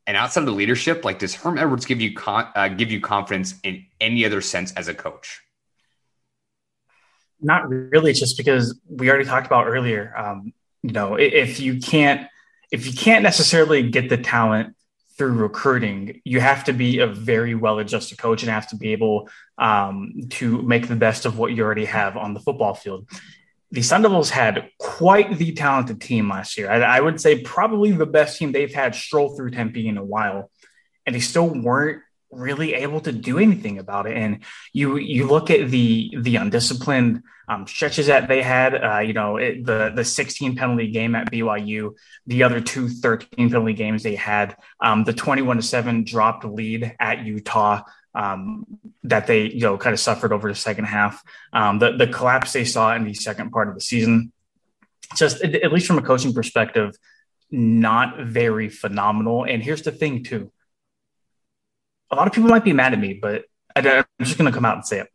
and 0.06 0.16
outside 0.16 0.40
of 0.40 0.46
the 0.46 0.52
leadership, 0.52 1.04
like 1.04 1.18
does 1.18 1.34
Herm 1.34 1.58
Edwards 1.58 1.84
give 1.84 2.00
you 2.00 2.14
con- 2.14 2.48
uh, 2.54 2.68
give 2.68 2.90
you 2.90 3.00
confidence 3.00 3.54
in 3.62 3.84
any 4.00 4.24
other 4.24 4.40
sense 4.40 4.72
as 4.72 4.88
a 4.88 4.94
coach? 4.94 5.42
Not 7.40 7.68
really, 7.68 8.14
just 8.14 8.38
because 8.38 8.78
we 8.88 9.10
already 9.10 9.26
talked 9.26 9.46
about 9.46 9.66
earlier. 9.66 10.14
Um, 10.16 10.54
you 10.82 10.92
know, 10.92 11.16
if 11.16 11.60
you 11.60 11.78
can't 11.78 12.26
if 12.70 12.86
you 12.86 12.92
can't 12.94 13.22
necessarily 13.22 13.88
get 13.90 14.08
the 14.08 14.16
talent 14.16 14.74
through 15.18 15.32
recruiting, 15.32 16.20
you 16.24 16.40
have 16.40 16.64
to 16.64 16.72
be 16.72 17.00
a 17.00 17.06
very 17.06 17.54
well 17.54 17.80
adjusted 17.80 18.18
coach 18.18 18.42
and 18.42 18.50
have 18.50 18.68
to 18.68 18.76
be 18.76 18.92
able 18.92 19.28
um, 19.58 20.14
to 20.30 20.62
make 20.62 20.86
the 20.86 20.96
best 20.96 21.26
of 21.26 21.36
what 21.36 21.52
you 21.52 21.64
already 21.64 21.84
have 21.84 22.16
on 22.16 22.32
the 22.32 22.40
football 22.40 22.74
field. 22.74 23.08
the 23.72 23.82
Sun 23.82 24.02
Devils 24.02 24.30
had 24.30 24.70
quite 24.78 25.36
the 25.36 25.52
talented 25.52 26.00
team 26.00 26.30
last 26.30 26.56
year. 26.56 26.70
I, 26.70 26.98
I, 26.98 27.00
would 27.00 27.20
say 27.20 27.42
probably 27.42 27.90
the 27.90 28.06
best 28.06 28.38
team 28.38 28.52
they've 28.52 28.72
had 28.72 28.94
stroll 28.94 29.36
through 29.36 29.50
Tempe 29.50 29.88
in 29.88 29.98
a 29.98 30.04
while, 30.04 30.50
and 31.04 31.14
they 31.14 31.20
still 31.20 31.48
weren't 31.48 32.00
really 32.30 32.74
able 32.74 33.00
to 33.00 33.12
do 33.12 33.38
anything 33.38 33.78
about 33.78 34.06
it. 34.06 34.16
And 34.16 34.40
you 34.72 34.96
you 34.96 35.26
look 35.26 35.50
at 35.50 35.70
the 35.70 36.14
the 36.18 36.36
undisciplined 36.36 37.22
um, 37.48 37.66
stretches 37.66 38.06
that 38.06 38.28
they 38.28 38.42
had. 38.42 38.74
Uh, 38.74 38.98
you 38.98 39.12
know, 39.12 39.36
it, 39.36 39.64
the 39.64 39.92
the 39.94 40.04
16 40.04 40.56
penalty 40.56 40.90
game 40.90 41.14
at 41.14 41.30
BYU, 41.30 41.94
the 42.26 42.42
other 42.42 42.60
two 42.60 42.88
13 42.88 43.50
penalty 43.50 43.72
games 43.72 44.02
they 44.02 44.14
had, 44.14 44.56
um, 44.80 45.04
the 45.04 45.12
21 45.12 45.56
to 45.56 45.62
seven 45.62 46.04
dropped 46.04 46.44
lead 46.44 46.94
at 47.00 47.24
Utah. 47.24 47.82
Um, 48.14 48.66
that 49.04 49.26
they 49.26 49.44
you 49.50 49.60
know 49.60 49.78
kind 49.78 49.94
of 49.94 50.00
suffered 50.00 50.32
over 50.32 50.48
the 50.48 50.54
second 50.54 50.86
half, 50.86 51.22
um, 51.52 51.78
the 51.78 51.92
the 51.92 52.06
collapse 52.06 52.52
they 52.52 52.64
saw 52.64 52.94
in 52.96 53.04
the 53.04 53.14
second 53.14 53.50
part 53.50 53.68
of 53.68 53.74
the 53.74 53.80
season, 53.80 54.32
just 55.14 55.42
at 55.42 55.72
least 55.72 55.86
from 55.86 55.98
a 55.98 56.02
coaching 56.02 56.32
perspective, 56.32 56.96
not 57.50 58.18
very 58.18 58.68
phenomenal. 58.68 59.44
And 59.44 59.62
here's 59.62 59.82
the 59.82 59.92
thing 59.92 60.24
too, 60.24 60.50
a 62.10 62.16
lot 62.16 62.26
of 62.26 62.32
people 62.32 62.50
might 62.50 62.64
be 62.64 62.72
mad 62.72 62.92
at 62.92 62.98
me, 62.98 63.14
but 63.14 63.44
I, 63.74 63.80
am 63.80 64.04
just 64.20 64.38
going 64.38 64.50
to 64.50 64.54
come 64.54 64.64
out 64.64 64.76
and 64.76 64.86
say 64.86 65.00
it. 65.00 65.08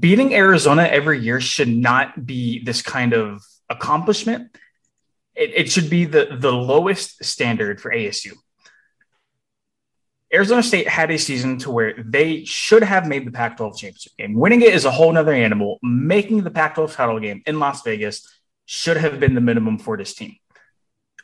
Beating 0.00 0.34
Arizona 0.34 0.82
every 0.82 1.20
year 1.20 1.40
should 1.40 1.68
not 1.68 2.26
be 2.26 2.62
this 2.64 2.82
kind 2.82 3.12
of 3.12 3.42
accomplishment. 3.68 4.56
It, 5.34 5.52
it 5.54 5.70
should 5.70 5.90
be 5.90 6.04
the, 6.04 6.36
the 6.38 6.52
lowest 6.52 7.24
standard 7.24 7.80
for 7.80 7.90
ASU. 7.90 8.32
Arizona 10.32 10.62
State 10.62 10.88
had 10.88 11.10
a 11.10 11.18
season 11.18 11.58
to 11.58 11.70
where 11.70 11.94
they 12.04 12.44
should 12.44 12.82
have 12.82 13.06
made 13.06 13.26
the 13.26 13.30
Pac 13.30 13.56
12 13.56 13.78
championship 13.78 14.12
game. 14.18 14.34
Winning 14.34 14.60
it 14.60 14.74
is 14.74 14.84
a 14.84 14.90
whole 14.90 15.12
nother 15.12 15.32
animal. 15.32 15.78
Making 15.82 16.42
the 16.42 16.50
Pac 16.50 16.74
12 16.74 16.92
title 16.92 17.20
game 17.20 17.42
in 17.46 17.60
Las 17.60 17.82
Vegas 17.82 18.26
should 18.64 18.96
have 18.96 19.20
been 19.20 19.34
the 19.34 19.40
minimum 19.40 19.78
for 19.78 19.96
this 19.96 20.14
team. 20.14 20.34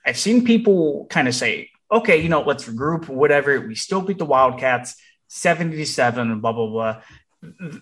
I've 0.06 0.18
seen 0.18 0.44
people 0.44 1.06
kind 1.10 1.26
of 1.26 1.34
say, 1.34 1.71
okay, 1.92 2.22
you 2.22 2.28
know, 2.28 2.42
let's 2.42 2.64
regroup, 2.64 3.08
whatever. 3.08 3.60
We 3.60 3.74
still 3.74 4.00
beat 4.00 4.18
the 4.18 4.24
Wildcats 4.24 4.96
77 5.28 6.40
blah, 6.40 6.52
blah, 6.52 6.66
blah. 6.66 7.02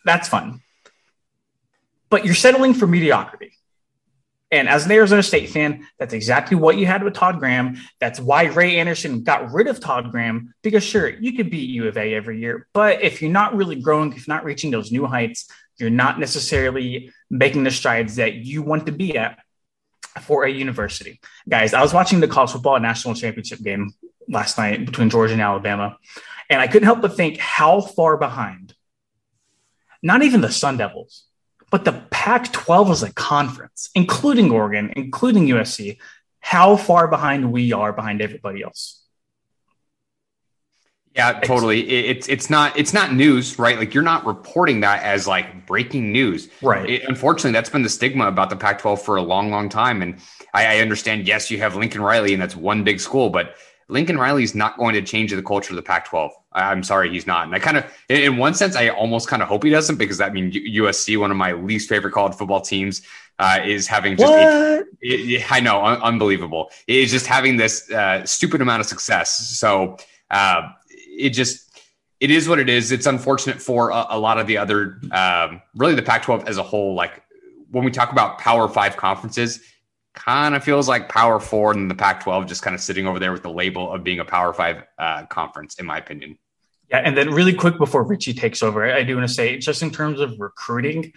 That's 0.05 0.29
fun. 0.29 0.61
But 2.09 2.25
you're 2.25 2.35
settling 2.35 2.75
for 2.75 2.87
mediocrity. 2.87 3.53
And 4.53 4.68
as 4.68 4.85
an 4.85 4.90
Arizona 4.90 5.23
State 5.23 5.51
fan, 5.51 5.87
that's 5.99 6.12
exactly 6.12 6.57
what 6.57 6.77
you 6.77 6.85
had 6.85 7.05
with 7.05 7.14
Todd 7.14 7.38
Graham. 7.38 7.77
That's 8.01 8.18
why 8.18 8.44
Ray 8.44 8.79
Anderson 8.79 9.23
got 9.23 9.53
rid 9.53 9.68
of 9.68 9.79
Todd 9.79 10.11
Graham 10.11 10.55
because, 10.62 10.83
sure, 10.83 11.09
you 11.09 11.35
could 11.35 11.51
beat 11.51 11.70
U 11.70 11.87
of 11.87 11.96
A 11.96 12.14
every 12.14 12.40
year. 12.40 12.66
But 12.73 13.03
if 13.03 13.23
you're 13.23 13.31
not 13.31 13.55
really 13.55 13.77
growing, 13.77 14.12
if 14.12 14.27
not 14.27 14.44
reaching 14.44 14.73
those 14.73 14.90
new 14.90 15.07
heights, 15.07 15.49
you're 15.79 15.88
not 15.88 16.18
necessarily 16.18 17.12
making 17.31 17.62
the 17.62 17.70
strides 17.70 18.16
that 18.16 18.35
you 18.35 18.62
want 18.62 18.87
to 18.87 18.92
be 18.92 19.16
at 19.16 19.38
for 20.20 20.44
a 20.44 20.51
university. 20.51 21.20
Guys, 21.49 21.75
I 21.75 21.83
was 21.83 21.92
watching 21.92 22.20
the 22.20 22.29
college 22.29 22.51
football 22.51 22.79
national 22.81 23.14
championship 23.14 23.61
game 23.61 23.92
last 24.29 24.59
night 24.59 24.85
between 24.85 25.11
Georgia 25.11 25.33
and 25.33 25.42
Alabama, 25.42 25.96
and 26.49 26.61
I 26.61 26.66
couldn't 26.66 26.87
help 26.87 27.01
but 27.01 27.16
think 27.16 27.38
how 27.38 27.81
far 27.81 28.16
behind, 28.16 28.75
not 30.03 30.23
even 30.23 30.40
the 30.40 30.51
Sun 30.51 30.79
Devils, 30.79 31.25
but 31.70 31.85
the 31.85 32.05
Pac 32.11 32.53
12 32.53 32.90
as 32.90 33.03
a 33.03 33.12
conference, 33.12 33.90
including 33.94 34.51
Oregon, 34.51 34.92
including 34.96 35.46
USC, 35.46 35.99
how 36.40 36.77
far 36.77 37.07
behind 37.07 37.53
we 37.53 37.73
are 37.73 37.92
behind 37.92 38.20
everybody 38.20 38.62
else. 38.62 39.00
Yeah, 41.16 41.40
totally. 41.40 41.88
It's 41.90 42.29
it's 42.29 42.49
not 42.51 42.79
it's 42.79 42.94
not 42.94 43.12
news, 43.12 43.59
right? 43.59 43.77
Like 43.77 43.92
you're 43.94 44.03
not 44.03 44.25
reporting 44.25 44.81
that 44.81 45.03
as 45.03 45.27
like 45.27 45.66
breaking 45.66 46.12
news, 46.12 46.49
right? 46.62 46.88
It, 46.88 47.03
unfortunately, 47.09 47.51
that's 47.51 47.68
been 47.68 47.83
the 47.83 47.88
stigma 47.88 48.29
about 48.29 48.49
the 48.49 48.57
Pac-12 48.57 49.01
for 49.01 49.16
a 49.16 49.23
long, 49.23 49.51
long 49.51 49.68
time. 49.68 50.03
And 50.03 50.18
I, 50.55 50.77
I 50.77 50.81
understand. 50.81 51.27
Yes, 51.27 51.51
you 51.51 51.59
have 51.59 51.75
Lincoln 51.75 52.01
Riley, 52.01 52.33
and 52.33 52.40
that's 52.40 52.55
one 52.55 52.85
big 52.85 53.01
school, 53.01 53.29
but 53.29 53.57
Lincoln 53.88 54.18
Riley 54.18 54.44
is 54.44 54.55
not 54.55 54.79
going 54.79 54.94
to 54.94 55.03
change 55.03 55.33
the 55.33 55.42
culture 55.42 55.73
of 55.73 55.77
the 55.77 55.83
Pac-12. 55.83 56.31
I'm 56.53 56.85
sorry, 56.85 57.11
he's 57.11 57.27
not. 57.27 57.46
And 57.46 57.55
I 57.57 57.59
kind 57.59 57.77
of, 57.77 57.85
in 58.09 58.37
one 58.37 58.55
sense, 58.55 58.77
I 58.77 58.90
almost 58.90 59.27
kind 59.27 59.42
of 59.42 59.49
hope 59.49 59.64
he 59.64 59.70
doesn't 59.70 59.96
because 59.96 60.18
that 60.18 60.33
means 60.33 60.55
USC, 60.55 61.18
one 61.18 61.33
of 61.33 61.37
my 61.37 61.55
least 61.55 61.88
favorite 61.88 62.12
college 62.12 62.35
football 62.35 62.61
teams, 62.61 63.03
uh, 63.40 63.59
is 63.64 63.88
having 63.88 64.16
just. 64.16 64.33
A, 64.33 64.85
it, 65.01 65.51
I 65.51 65.59
know, 65.59 65.85
un- 65.85 66.01
unbelievable. 66.03 66.70
Is 66.87 67.11
just 67.11 67.27
having 67.27 67.57
this 67.57 67.90
uh, 67.90 68.25
stupid 68.25 68.61
amount 68.61 68.81
of 68.81 68.87
success. 68.87 69.59
So. 69.59 69.96
Uh, 70.31 70.70
it 71.20 71.30
just 71.30 71.70
it 72.20 72.30
is 72.30 72.48
what 72.48 72.59
it 72.59 72.68
is. 72.68 72.92
It's 72.92 73.06
unfortunate 73.06 73.61
for 73.61 73.90
a, 73.90 74.06
a 74.11 74.18
lot 74.18 74.38
of 74.38 74.46
the 74.46 74.59
other, 74.59 75.00
um, 75.11 75.62
really 75.74 75.94
the 75.94 76.02
Pac-12 76.02 76.46
as 76.46 76.59
a 76.59 76.62
whole. 76.62 76.94
Like 76.94 77.22
when 77.70 77.83
we 77.83 77.90
talk 77.90 78.12
about 78.12 78.38
Power 78.38 78.68
Five 78.68 78.96
conferences, 78.96 79.61
kind 80.14 80.54
of 80.54 80.62
feels 80.62 80.87
like 80.87 81.09
Power 81.09 81.40
Four 81.40 81.72
and 81.72 81.90
the 81.90 81.94
Pac-12 81.94 82.46
just 82.46 82.62
kind 82.62 82.74
of 82.74 82.80
sitting 82.80 83.06
over 83.06 83.18
there 83.18 83.33
with 83.33 83.42
the 83.42 83.50
label 83.50 83.92
of 83.92 84.04
being 84.04 84.20
a 84.20 84.24
Power 84.24 84.52
Five 84.52 84.85
uh, 84.98 85.24
conference, 85.26 85.76
in 85.76 85.87
my 85.87 85.98
opinion. 85.98 86.38
Yeah, 86.90 86.98
and 86.98 87.16
then 87.16 87.30
really 87.30 87.54
quick 87.54 87.78
before 87.78 88.02
Richie 88.02 88.35
takes 88.35 88.62
over, 88.62 88.85
I 88.85 89.04
do 89.04 89.16
want 89.16 89.28
to 89.28 89.35
say, 89.35 89.56
just 89.59 89.80
in 89.80 89.90
terms 89.90 90.20
of 90.20 90.35
recruiting, 90.38 91.12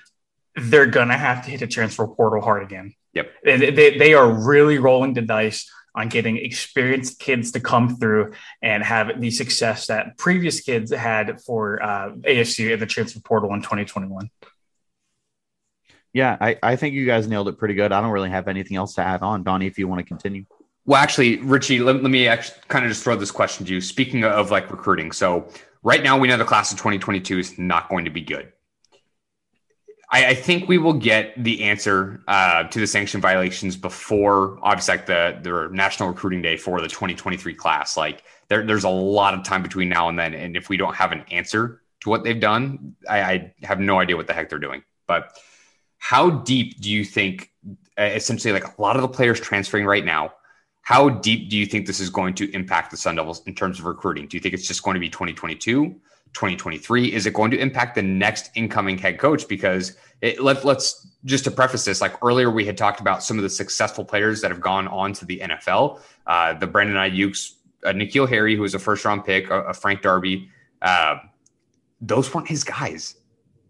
they're 0.55 0.85
gonna 0.85 1.17
have 1.17 1.43
to 1.45 1.51
hit 1.51 1.63
a 1.63 1.67
transfer 1.67 2.07
portal 2.07 2.41
hard 2.41 2.63
again. 2.63 2.93
Yep, 3.13 3.31
they, 3.43 3.71
they, 3.71 3.97
they 3.97 4.13
are 4.13 4.31
really 4.31 4.77
rolling 4.77 5.15
the 5.15 5.21
dice 5.21 5.69
on 5.95 6.09
getting 6.09 6.37
experienced 6.37 7.19
kids 7.19 7.51
to 7.51 7.59
come 7.59 7.97
through 7.97 8.33
and 8.61 8.83
have 8.83 9.19
the 9.19 9.31
success 9.31 9.87
that 9.87 10.17
previous 10.17 10.61
kids 10.61 10.91
had 10.91 11.41
for 11.41 11.81
uh, 11.81 12.11
ASU 12.11 12.71
in 12.71 12.79
the 12.79 12.85
transfer 12.85 13.19
portal 13.19 13.53
in 13.53 13.61
2021. 13.61 14.29
Yeah, 16.13 16.37
I, 16.39 16.57
I 16.61 16.75
think 16.75 16.93
you 16.93 17.05
guys 17.05 17.27
nailed 17.27 17.47
it 17.47 17.57
pretty 17.57 17.73
good. 17.73 17.91
I 17.91 17.99
don't 18.01 18.11
really 18.11 18.29
have 18.29 18.47
anything 18.47 18.77
else 18.77 18.95
to 18.95 19.01
add 19.01 19.21
on. 19.21 19.43
Donnie, 19.43 19.65
if 19.65 19.79
you 19.79 19.87
want 19.87 19.99
to 19.99 20.05
continue. 20.05 20.45
Well, 20.85 21.01
actually, 21.01 21.37
Richie, 21.37 21.79
let, 21.79 22.03
let 22.03 22.11
me 22.11 22.27
actually 22.27 22.59
kind 22.67 22.85
of 22.85 22.91
just 22.91 23.03
throw 23.03 23.15
this 23.15 23.31
question 23.31 23.65
to 23.65 23.73
you. 23.73 23.81
Speaking 23.81 24.23
of 24.23 24.51
like 24.51 24.69
recruiting, 24.69 25.11
so 25.11 25.47
right 25.81 26.03
now 26.03 26.17
we 26.19 26.27
know 26.27 26.37
the 26.37 26.45
class 26.45 26.71
of 26.71 26.77
2022 26.77 27.39
is 27.39 27.57
not 27.57 27.89
going 27.89 28.05
to 28.05 28.11
be 28.11 28.21
good. 28.21 28.51
I, 30.13 30.27
I 30.27 30.35
think 30.35 30.69
we 30.69 30.77
will 30.77 30.93
get 30.93 31.33
the 31.43 31.63
answer 31.63 32.23
uh, 32.27 32.65
to 32.65 32.79
the 32.79 32.85
sanction 32.85 33.19
violations 33.19 33.75
before, 33.75 34.59
obviously, 34.61 34.97
like 34.97 35.07
the 35.07 35.39
the 35.41 35.69
National 35.73 36.09
Recruiting 36.09 36.43
Day 36.43 36.55
for 36.55 36.79
the 36.79 36.87
2023 36.87 37.55
class. 37.55 37.97
Like 37.97 38.23
there, 38.47 38.63
there's 38.63 38.83
a 38.83 38.89
lot 38.89 39.33
of 39.33 39.43
time 39.43 39.63
between 39.63 39.89
now 39.89 40.09
and 40.09 40.17
then, 40.17 40.35
and 40.35 40.55
if 40.55 40.69
we 40.69 40.77
don't 40.77 40.95
have 40.95 41.11
an 41.11 41.25
answer 41.31 41.81
to 42.01 42.09
what 42.09 42.23
they've 42.23 42.39
done, 42.39 42.95
I, 43.09 43.21
I 43.21 43.53
have 43.63 43.79
no 43.79 43.99
idea 43.99 44.15
what 44.15 44.27
the 44.27 44.33
heck 44.33 44.49
they're 44.49 44.59
doing. 44.59 44.83
But 45.07 45.35
how 45.97 46.29
deep 46.29 46.79
do 46.79 46.91
you 46.91 47.03
think, 47.03 47.51
uh, 47.97 48.03
essentially, 48.03 48.53
like 48.53 48.77
a 48.77 48.81
lot 48.81 48.95
of 48.95 49.01
the 49.01 49.07
players 49.07 49.39
transferring 49.39 49.85
right 49.85 50.05
now? 50.05 50.33
How 50.83 51.09
deep 51.09 51.49
do 51.49 51.57
you 51.57 51.65
think 51.65 51.87
this 51.87 51.99
is 51.99 52.11
going 52.11 52.35
to 52.35 52.51
impact 52.53 52.91
the 52.91 52.97
Sun 52.97 53.15
Devils 53.15 53.41
in 53.47 53.55
terms 53.55 53.79
of 53.79 53.85
recruiting? 53.85 54.27
Do 54.27 54.37
you 54.37 54.41
think 54.41 54.53
it's 54.53 54.67
just 54.67 54.83
going 54.83 54.93
to 54.93 54.99
be 54.99 55.09
2022? 55.09 55.95
2023? 56.33 57.13
Is 57.13 57.25
it 57.25 57.33
going 57.33 57.51
to 57.51 57.57
impact 57.57 57.95
the 57.95 58.01
next 58.01 58.51
incoming 58.55 58.97
head 58.97 59.19
coach? 59.19 59.47
Because 59.47 59.95
it, 60.21 60.41
let, 60.41 60.65
let's 60.65 61.07
just 61.25 61.43
to 61.45 61.51
preface 61.51 61.85
this, 61.85 62.01
like 62.01 62.21
earlier 62.23 62.51
we 62.51 62.65
had 62.65 62.77
talked 62.77 62.99
about 62.99 63.23
some 63.23 63.37
of 63.37 63.43
the 63.43 63.49
successful 63.49 64.03
players 64.03 64.41
that 64.41 64.51
have 64.51 64.61
gone 64.61 64.87
on 64.87 65.13
to 65.13 65.25
the 65.25 65.39
NFL. 65.39 65.99
Uh, 66.27 66.53
the 66.53 66.67
Brandon 66.67 66.95
Aiyuk's, 66.95 67.55
uh, 67.85 67.89
N'Keal 67.89 68.27
Harry, 68.29 68.55
who 68.55 68.61
was 68.61 68.73
a 68.73 68.79
first 68.79 69.05
round 69.05 69.25
pick, 69.25 69.49
a, 69.49 69.61
a 69.63 69.73
Frank 69.73 70.01
Darby. 70.01 70.49
Uh, 70.81 71.17
those 72.01 72.33
weren't 72.33 72.47
his 72.47 72.63
guys, 72.63 73.15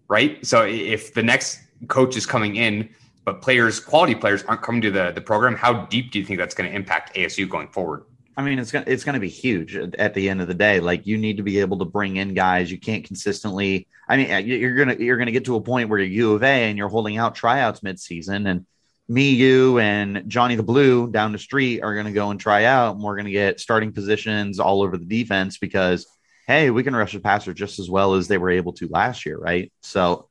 right? 0.07 0.43
So 0.45 0.63
if 0.63 1.13
the 1.13 1.23
next 1.23 1.59
coach 1.87 2.15
is 2.17 2.25
coming 2.25 2.55
in, 2.55 2.89
but 3.25 3.41
players, 3.41 3.79
quality 3.79 4.15
players, 4.15 4.43
aren't 4.43 4.61
coming 4.61 4.81
to 4.81 4.91
the 4.91 5.11
the 5.11 5.21
program, 5.21 5.55
how 5.55 5.85
deep 5.85 6.11
do 6.11 6.19
you 6.19 6.25
think 6.25 6.39
that's 6.39 6.55
going 6.55 6.69
to 6.69 6.75
impact 6.75 7.15
ASU 7.15 7.47
going 7.47 7.67
forward? 7.69 8.03
I 8.35 8.41
mean, 8.41 8.57
it's 8.57 8.71
gonna 8.71 8.85
it's 8.87 9.03
gonna 9.03 9.19
be 9.19 9.29
huge 9.29 9.75
at 9.75 10.13
the 10.13 10.29
end 10.29 10.41
of 10.41 10.47
the 10.47 10.53
day. 10.53 10.79
Like 10.79 11.05
you 11.05 11.17
need 11.17 11.37
to 11.37 11.43
be 11.43 11.59
able 11.59 11.79
to 11.79 11.85
bring 11.85 12.17
in 12.17 12.33
guys. 12.33 12.71
You 12.71 12.79
can't 12.79 13.03
consistently. 13.03 13.87
I 14.07 14.17
mean, 14.17 14.47
you're 14.47 14.75
gonna 14.75 14.95
you're 14.95 15.17
gonna 15.17 15.31
get 15.31 15.45
to 15.45 15.55
a 15.55 15.61
point 15.61 15.89
where 15.89 15.99
you're 15.99 16.29
U 16.29 16.33
of 16.33 16.43
A 16.43 16.69
and 16.69 16.77
you're 16.77 16.89
holding 16.89 17.17
out 17.17 17.35
tryouts 17.35 17.81
midseason, 17.81 18.49
and 18.49 18.65
me, 19.07 19.31
you, 19.31 19.77
and 19.79 20.23
Johnny 20.27 20.55
the 20.55 20.63
Blue 20.63 21.11
down 21.11 21.31
the 21.31 21.37
street 21.37 21.81
are 21.81 21.95
gonna 21.95 22.11
go 22.11 22.31
and 22.31 22.39
try 22.39 22.65
out, 22.65 22.95
and 22.95 23.03
we're 23.03 23.17
gonna 23.17 23.31
get 23.31 23.59
starting 23.59 23.91
positions 23.91 24.59
all 24.59 24.81
over 24.81 24.97
the 24.97 25.05
defense 25.05 25.57
because 25.57 26.07
hey, 26.47 26.71
we 26.71 26.83
can 26.83 26.95
rush 26.95 27.13
the 27.13 27.19
passer 27.19 27.53
just 27.53 27.79
as 27.79 27.89
well 27.89 28.15
as 28.15 28.27
they 28.27 28.37
were 28.37 28.49
able 28.49 28.73
to 28.73 28.87
last 28.87 29.25
year, 29.25 29.37
right? 29.37 29.71
So. 29.81 30.29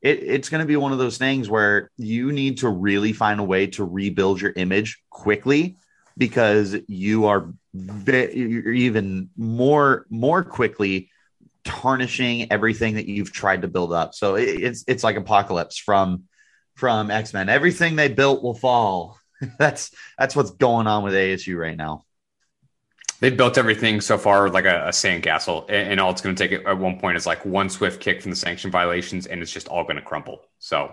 It, 0.00 0.20
it's 0.24 0.48
going 0.48 0.60
to 0.60 0.66
be 0.66 0.74
one 0.74 0.90
of 0.90 0.98
those 0.98 1.16
things 1.16 1.48
where 1.48 1.92
you 1.96 2.32
need 2.32 2.58
to 2.58 2.68
really 2.68 3.12
find 3.12 3.38
a 3.38 3.44
way 3.44 3.68
to 3.68 3.84
rebuild 3.84 4.40
your 4.40 4.52
image 4.56 5.00
quickly 5.10 5.76
because 6.16 6.76
you 6.88 7.26
are 7.26 7.52
you're 7.72 8.72
even 8.72 9.30
more 9.36 10.06
more 10.10 10.42
quickly 10.44 11.10
tarnishing 11.64 12.50
everything 12.50 12.94
that 12.94 13.06
you've 13.06 13.32
tried 13.32 13.62
to 13.62 13.68
build 13.68 13.92
up. 13.92 14.14
So 14.14 14.34
it's 14.34 14.84
it's 14.86 15.04
like 15.04 15.16
apocalypse 15.16 15.78
from 15.78 16.24
from 16.74 17.10
X 17.10 17.32
Men. 17.32 17.48
Everything 17.48 17.96
they 17.96 18.08
built 18.08 18.42
will 18.42 18.54
fall. 18.54 19.18
that's 19.58 19.90
that's 20.18 20.36
what's 20.36 20.50
going 20.50 20.86
on 20.86 21.02
with 21.02 21.14
ASU 21.14 21.56
right 21.58 21.76
now. 21.76 22.04
They've 23.20 23.36
built 23.36 23.56
everything 23.56 24.00
so 24.00 24.18
far 24.18 24.50
like 24.50 24.64
a, 24.64 24.86
a 24.86 24.90
sandcastle, 24.90 25.66
and, 25.68 25.92
and 25.92 26.00
all 26.00 26.10
it's 26.10 26.20
going 26.20 26.34
to 26.34 26.48
take 26.48 26.66
at 26.66 26.78
one 26.78 26.98
point 26.98 27.16
is 27.16 27.24
like 27.24 27.44
one 27.46 27.70
swift 27.70 28.00
kick 28.00 28.20
from 28.20 28.30
the 28.30 28.36
sanction 28.36 28.70
violations, 28.70 29.26
and 29.26 29.40
it's 29.40 29.52
just 29.52 29.68
all 29.68 29.84
going 29.84 29.96
to 29.96 30.02
crumble. 30.02 30.40
So 30.58 30.92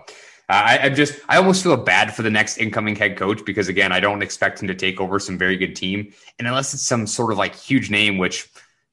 I, 0.52 0.84
I 0.84 0.88
just 0.88 1.20
I 1.28 1.36
almost 1.36 1.62
feel 1.62 1.76
bad 1.76 2.14
for 2.14 2.22
the 2.22 2.30
next 2.30 2.58
incoming 2.58 2.96
head 2.96 3.16
coach 3.16 3.44
because 3.44 3.68
again 3.68 3.92
I 3.92 4.00
don't 4.00 4.22
expect 4.22 4.60
him 4.60 4.68
to 4.68 4.74
take 4.74 5.00
over 5.00 5.18
some 5.18 5.38
very 5.38 5.56
good 5.56 5.76
team 5.76 6.12
and 6.38 6.48
unless 6.48 6.74
it's 6.74 6.82
some 6.82 7.06
sort 7.06 7.32
of 7.32 7.38
like 7.38 7.54
huge 7.54 7.90
name 7.90 8.18
which 8.18 8.48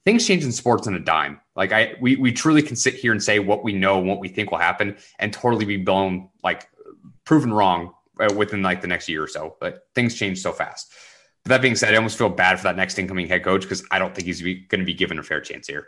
things 0.08 0.26
change 0.26 0.46
in 0.46 0.54
sports 0.54 0.88
on 0.88 0.94
a 0.94 1.00
dime. 1.00 1.42
Like 1.56 1.74
I 1.74 1.96
we 2.00 2.16
we 2.16 2.32
truly 2.32 2.62
can 2.62 2.76
sit 2.76 2.94
here 2.94 3.12
and 3.12 3.22
say 3.22 3.40
what 3.40 3.64
we 3.64 3.74
know 3.74 4.00
what 4.00 4.20
we 4.20 4.30
think 4.30 4.52
will 4.52 4.58
happen 4.58 4.96
and 5.20 5.34
totally 5.34 5.66
be 5.66 5.78
blown 5.78 6.30
like 6.44 6.70
proven 7.26 7.52
wrong 7.52 7.94
uh, 8.20 8.34
within 8.34 8.62
like 8.62 8.80
the 8.80 8.88
next 8.88 9.10
year 9.10 9.24
or 9.24 9.28
so. 9.28 9.58
But 9.60 9.88
things 9.96 10.16
change 10.16 10.40
so 10.40 10.54
fast. 10.54 10.94
But 11.44 11.50
that 11.50 11.62
being 11.62 11.76
said, 11.76 11.94
I 11.94 11.98
almost 11.98 12.18
feel 12.18 12.30
bad 12.30 12.58
for 12.58 12.64
that 12.64 12.78
next 12.78 12.98
incoming 12.98 13.28
head 13.28 13.44
coach 13.44 13.64
because 13.64 13.84
I 13.92 14.00
don't 14.00 14.16
think 14.16 14.28
he's 14.28 14.42
going 14.42 14.80
to 14.80 14.86
be 14.86 14.94
given 14.94 15.20
a 15.20 15.24
fair 15.24 15.42
chance 15.42 15.68
here. 15.68 15.88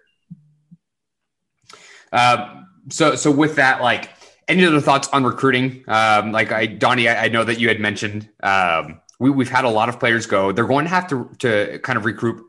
Uh, 2.12 2.63
so 2.89 3.15
so 3.15 3.32
with 3.32 3.55
that, 3.55 3.82
like 3.82 4.10
any 4.49 4.65
other 4.65 4.81
thoughts 4.81 5.07
on 5.09 5.23
recruiting? 5.23 5.83
Um, 5.88 6.31
like 6.31 6.51
I, 6.51 6.65
Donnie, 6.65 7.07
I, 7.07 7.25
I, 7.25 7.27
know 7.29 7.43
that 7.43 7.59
you 7.59 7.67
had 7.67 7.79
mentioned 7.79 8.27
um, 8.41 8.99
we, 9.19 9.29
we've 9.29 9.49
had 9.49 9.63
a 9.63 9.69
lot 9.69 9.88
of 9.88 9.99
players 9.99 10.25
go. 10.25 10.51
They're 10.51 10.65
going 10.65 10.85
to 10.85 10.89
have 10.89 11.07
to 11.07 11.29
to 11.39 11.79
kind 11.79 11.97
of 11.97 12.05
recruit 12.05 12.43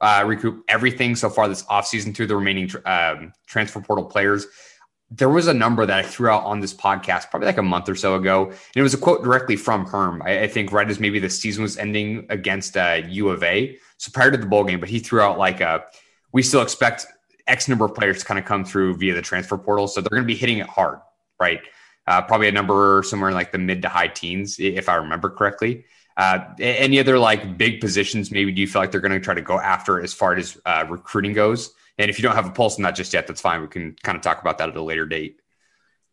uh, 0.00 0.24
recoup 0.26 0.64
everything 0.68 1.14
so 1.14 1.30
far 1.30 1.48
this 1.48 1.62
offseason 1.64 2.16
through 2.16 2.26
the 2.26 2.36
remaining 2.36 2.70
um, 2.86 3.32
transfer 3.46 3.80
portal 3.80 4.06
players. 4.06 4.46
There 5.10 5.28
was 5.28 5.46
a 5.46 5.54
number 5.54 5.86
that 5.86 5.98
I 5.98 6.02
threw 6.02 6.28
out 6.28 6.44
on 6.44 6.60
this 6.60 6.74
podcast 6.74 7.30
probably 7.30 7.46
like 7.46 7.58
a 7.58 7.62
month 7.62 7.88
or 7.88 7.94
so 7.94 8.16
ago, 8.16 8.46
and 8.46 8.56
it 8.74 8.82
was 8.82 8.94
a 8.94 8.98
quote 8.98 9.22
directly 9.22 9.54
from 9.54 9.86
Herm. 9.86 10.22
I, 10.22 10.40
I 10.40 10.48
think 10.48 10.72
right 10.72 10.88
as 10.88 10.98
maybe 10.98 11.20
the 11.20 11.30
season 11.30 11.62
was 11.62 11.76
ending 11.76 12.26
against 12.30 12.76
uh, 12.76 13.02
U 13.06 13.28
of 13.28 13.42
A, 13.42 13.78
so 13.98 14.10
prior 14.12 14.30
to 14.30 14.36
the 14.36 14.46
bowl 14.46 14.64
game, 14.64 14.80
but 14.80 14.88
he 14.88 14.98
threw 14.98 15.20
out 15.20 15.38
like 15.38 15.60
a 15.60 15.84
we 16.32 16.42
still 16.42 16.62
expect 16.62 17.06
X 17.46 17.68
number 17.68 17.84
of 17.84 17.94
players 17.94 18.20
to 18.20 18.24
kind 18.24 18.40
of 18.40 18.46
come 18.46 18.64
through 18.64 18.96
via 18.96 19.14
the 19.14 19.22
transfer 19.22 19.58
portal, 19.58 19.86
so 19.86 20.00
they're 20.00 20.08
going 20.10 20.22
to 20.22 20.26
be 20.26 20.34
hitting 20.34 20.58
it 20.58 20.66
hard 20.66 20.98
right? 21.40 21.60
Uh, 22.06 22.20
probably 22.22 22.48
a 22.48 22.52
number 22.52 23.02
somewhere 23.04 23.30
in 23.30 23.34
like 23.34 23.52
the 23.52 23.58
mid 23.58 23.82
to 23.82 23.88
high 23.88 24.08
teens, 24.08 24.56
if 24.58 24.88
I 24.88 24.96
remember 24.96 25.30
correctly. 25.30 25.84
Uh, 26.16 26.54
any 26.60 27.00
other 27.00 27.18
like 27.18 27.58
big 27.58 27.80
positions 27.80 28.30
maybe 28.30 28.52
do 28.52 28.60
you 28.60 28.68
feel 28.68 28.80
like 28.80 28.92
they're 28.92 29.00
going 29.00 29.12
to 29.12 29.20
try 29.20 29.34
to 29.34 29.42
go 29.42 29.58
after 29.58 30.00
as 30.00 30.12
far 30.12 30.34
as 30.34 30.60
uh, 30.64 30.84
recruiting 30.88 31.32
goes? 31.32 31.72
And 31.98 32.10
if 32.10 32.18
you 32.18 32.22
don't 32.22 32.34
have 32.34 32.46
a 32.46 32.50
pulse 32.50 32.76
on 32.76 32.82
that 32.82 32.94
just 32.94 33.12
yet, 33.12 33.26
that's 33.26 33.40
fine. 33.40 33.62
We 33.62 33.68
can 33.68 33.96
kind 34.02 34.16
of 34.16 34.22
talk 34.22 34.40
about 34.40 34.58
that 34.58 34.68
at 34.68 34.76
a 34.76 34.82
later 34.82 35.06
date. 35.06 35.40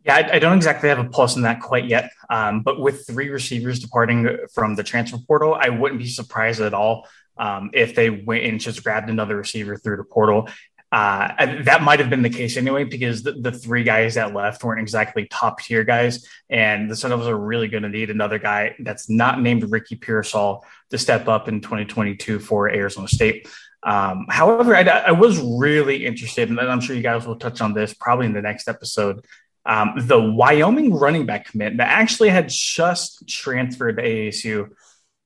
Yeah, 0.06 0.16
I, 0.16 0.36
I 0.36 0.40
don't 0.40 0.56
exactly 0.56 0.90
have 0.90 1.00
a 1.00 1.10
pulse 1.10 1.36
on 1.36 1.44
that 1.44 1.60
quite 1.60 1.86
yet. 1.86 2.12
Um, 2.30 2.62
but 2.62 2.80
with 2.80 3.06
three 3.06 3.30
receivers 3.30 3.80
departing 3.80 4.38
from 4.54 4.76
the 4.76 4.84
transfer 4.84 5.18
portal, 5.28 5.54
I 5.54 5.70
wouldn't 5.70 6.00
be 6.00 6.08
surprised 6.08 6.62
at 6.62 6.74
all 6.74 7.08
um, 7.38 7.70
if 7.74 7.96
they 7.96 8.10
went 8.10 8.44
and 8.46 8.60
just 8.60 8.84
grabbed 8.84 9.10
another 9.10 9.38
receiver 9.38 9.78
through 9.78 9.98
the 9.98 10.04
portal. 10.04 10.50
Uh, 10.92 11.62
that 11.64 11.82
might 11.84 12.00
have 12.00 12.10
been 12.10 12.22
the 12.22 12.30
case 12.30 12.58
anyway, 12.58 12.84
because 12.84 13.24
the, 13.24 13.32
the, 13.32 13.52
three 13.52 13.84
guys 13.84 14.16
that 14.16 14.34
left 14.34 14.62
weren't 14.62 14.82
exactly 14.82 15.26
top 15.26 15.62
tier 15.62 15.86
guys. 15.86 16.28
And 16.50 16.92
the 16.92 16.98
Sun 16.98 17.12
Devils 17.12 17.30
are 17.30 17.38
really 17.38 17.70
going 17.70 17.84
to 17.84 17.90
need 17.90 18.10
another 18.10 18.38
guy 18.38 18.76
that's 18.80 19.10
not 19.10 19.42
named 19.42 19.72
Ricky 19.72 19.96
Pearsall 19.96 20.66
to 20.90 20.98
step 20.98 21.30
up 21.30 21.48
in 21.48 21.62
2022 21.62 22.40
for 22.40 22.70
Arizona 22.70 23.08
State. 23.08 23.48
Um, 23.84 24.26
however, 24.30 24.76
I, 24.76 24.82
I, 24.82 25.12
was 25.12 25.40
really 25.40 26.06
interested, 26.06 26.50
and 26.50 26.60
I'm 26.60 26.82
sure 26.82 26.96
you 26.96 27.02
guys 27.02 27.26
will 27.26 27.38
touch 27.38 27.62
on 27.62 27.74
this 27.74 27.94
probably 27.94 28.28
in 28.28 28.34
the 28.34 28.42
next 28.42 28.68
episode. 28.68 29.26
Um, 29.66 29.94
the 29.98 30.22
Wyoming 30.22 30.94
running 30.94 31.26
back 31.26 31.46
commit 31.46 31.78
that 31.78 31.88
actually 31.88 32.30
had 32.30 32.50
just 32.50 33.28
transferred 33.28 33.98
to 33.98 34.04
ASU 34.04 34.70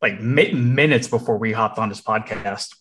like 0.01 0.21
mi- 0.21 0.53
minutes 0.53 1.07
before 1.07 1.37
we 1.37 1.51
hopped 1.51 1.79
on 1.79 1.89
this 1.89 2.01
podcast. 2.01 2.75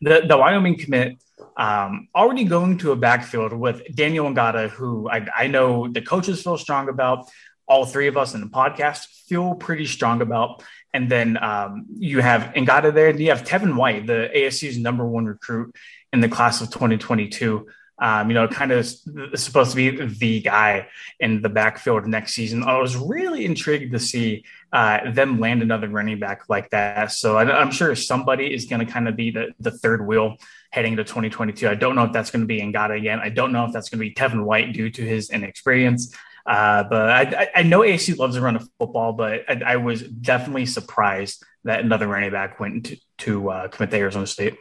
The, 0.00 0.22
the 0.26 0.36
Wyoming 0.36 0.78
commit 0.78 1.18
um, 1.56 2.08
already 2.14 2.44
going 2.44 2.78
to 2.78 2.92
a 2.92 2.96
backfield 2.96 3.52
with 3.52 3.82
Daniel 3.94 4.26
Ngata, 4.26 4.70
who 4.70 5.08
I, 5.10 5.26
I, 5.36 5.46
know 5.46 5.88
the 5.88 6.00
coaches 6.00 6.42
feel 6.42 6.58
strong 6.58 6.88
about. 6.88 7.28
All 7.66 7.86
three 7.86 8.08
of 8.08 8.16
us 8.16 8.34
in 8.34 8.40
the 8.40 8.48
podcast 8.48 9.06
feel 9.28 9.54
pretty 9.54 9.86
strong 9.86 10.22
about. 10.22 10.62
And 10.92 11.08
then 11.08 11.36
um, 11.42 11.86
you 11.98 12.20
have 12.20 12.54
Ngata 12.54 12.92
there, 12.92 13.08
and 13.08 13.20
you 13.20 13.30
have 13.30 13.44
Tevin 13.44 13.76
White, 13.76 14.06
the 14.06 14.30
ASU's 14.34 14.76
number 14.76 15.06
one 15.06 15.26
recruit 15.26 15.74
in 16.12 16.20
the 16.20 16.28
class 16.28 16.60
of 16.60 16.70
2022. 16.70 17.66
Um, 18.02 18.30
you 18.30 18.34
know, 18.34 18.48
kind 18.48 18.72
of 18.72 18.86
supposed 19.34 19.72
to 19.72 19.76
be 19.76 19.90
the 19.90 20.40
guy 20.40 20.88
in 21.20 21.42
the 21.42 21.50
backfield 21.50 22.06
next 22.06 22.32
season. 22.32 22.64
I 22.64 22.78
was 22.78 22.96
really 22.96 23.44
intrigued 23.44 23.92
to 23.92 23.98
see 23.98 24.44
uh, 24.72 25.10
them 25.10 25.38
land 25.38 25.62
another 25.62 25.88
running 25.88 26.18
back 26.18 26.48
like 26.48 26.70
that. 26.70 27.12
So 27.12 27.36
I, 27.36 27.60
am 27.60 27.70
sure 27.70 27.94
somebody 27.94 28.54
is 28.54 28.64
going 28.64 28.84
to 28.84 28.90
kind 28.90 29.06
of 29.06 29.16
be 29.16 29.32
the, 29.32 29.52
the 29.60 29.70
third 29.70 30.06
wheel 30.06 30.38
heading 30.70 30.96
to 30.96 31.04
2022. 31.04 31.68
I 31.68 31.74
don't 31.74 31.94
know 31.94 32.04
if 32.04 32.12
that's 32.12 32.30
going 32.30 32.42
to 32.42 32.46
be 32.46 32.60
Ngata 32.60 32.96
again. 32.96 33.20
I 33.20 33.28
don't 33.28 33.52
know 33.52 33.64
if 33.64 33.72
that's 33.72 33.88
going 33.88 33.98
to 33.98 34.08
be 34.08 34.14
Tevin 34.14 34.44
White 34.44 34.72
due 34.72 34.90
to 34.90 35.02
his 35.02 35.30
inexperience. 35.30 36.14
Uh, 36.46 36.84
but 36.84 37.10
I, 37.10 37.50
I, 37.54 37.62
know 37.62 37.84
AC 37.84 38.14
loves 38.14 38.34
to 38.34 38.40
run 38.40 38.56
a 38.56 38.60
football, 38.78 39.12
but 39.12 39.44
I, 39.48 39.60
I, 39.66 39.76
was 39.76 40.02
definitely 40.02 40.64
surprised 40.64 41.44
that 41.64 41.80
another 41.80 42.08
running 42.08 42.30
back 42.30 42.58
went 42.58 42.86
to, 42.86 42.96
to 43.18 43.50
uh, 43.50 43.68
commit 43.68 43.90
to 43.90 43.98
Arizona 43.98 44.26
State. 44.26 44.56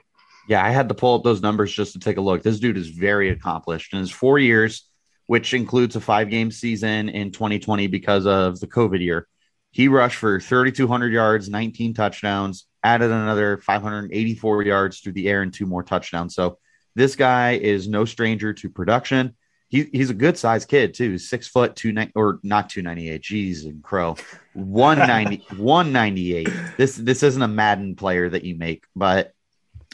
Yeah, 0.50 0.64
I 0.64 0.72
had 0.72 0.90
to 0.90 0.96
pull 0.96 1.16
up 1.16 1.24
those 1.24 1.42
numbers 1.42 1.72
just 1.72 1.94
to 1.94 2.00
take 2.00 2.18
a 2.18 2.22
look. 2.22 2.44
This 2.44 2.60
dude 2.60 2.78
is 2.78 2.90
very 2.90 3.30
accomplished. 3.30 3.94
In 3.94 4.00
his 4.00 4.12
four 4.12 4.40
years, 4.40 4.90
which 5.28 5.54
includes 5.54 5.96
a 5.96 6.02
five 6.02 6.30
game 6.30 6.52
season 6.52 7.08
in 7.08 7.32
2020 7.32 7.88
because 7.88 8.26
of 8.26 8.60
the 8.60 8.68
COVID 8.68 9.00
year, 9.00 9.28
he 9.72 9.88
rushed 9.88 10.18
for 10.18 10.40
3,200 10.40 11.12
yards, 11.12 11.50
19 11.50 11.94
touchdowns, 11.94 12.66
added 12.84 13.12
another 13.12 13.58
584 13.58 14.64
yards 14.64 15.00
through 15.00 15.14
the 15.14 15.28
air 15.28 15.42
and 15.42 15.54
two 15.54 15.66
more 15.66 15.84
touchdowns. 15.84 16.34
So 16.34 16.58
this 16.96 17.16
guy 17.16 17.54
is 17.54 17.88
no 17.88 18.06
stranger 18.06 18.54
to 18.54 18.70
production. 18.70 19.36
He, 19.68 19.84
he's 19.92 20.10
a 20.10 20.16
good 20.16 20.38
sized 20.38 20.68
kid 20.68 20.96
too. 20.96 21.12
He's 21.12 21.30
Six 21.30 21.48
foot 21.48 21.76
two 21.76 21.92
nine 21.92 22.12
or 22.16 22.40
not 22.42 22.70
two 22.70 22.82
ninety 22.82 23.10
eight. 23.12 23.22
Jeez 23.22 23.66
and 23.66 23.84
crow. 23.84 24.16
190 24.54 25.46
198. 25.58 26.50
This 26.76 26.96
this 26.96 27.22
isn't 27.22 27.42
a 27.42 27.48
Madden 27.48 27.96
player 27.96 28.28
that 28.30 28.44
you 28.44 28.56
make, 28.56 28.86
but 28.96 29.34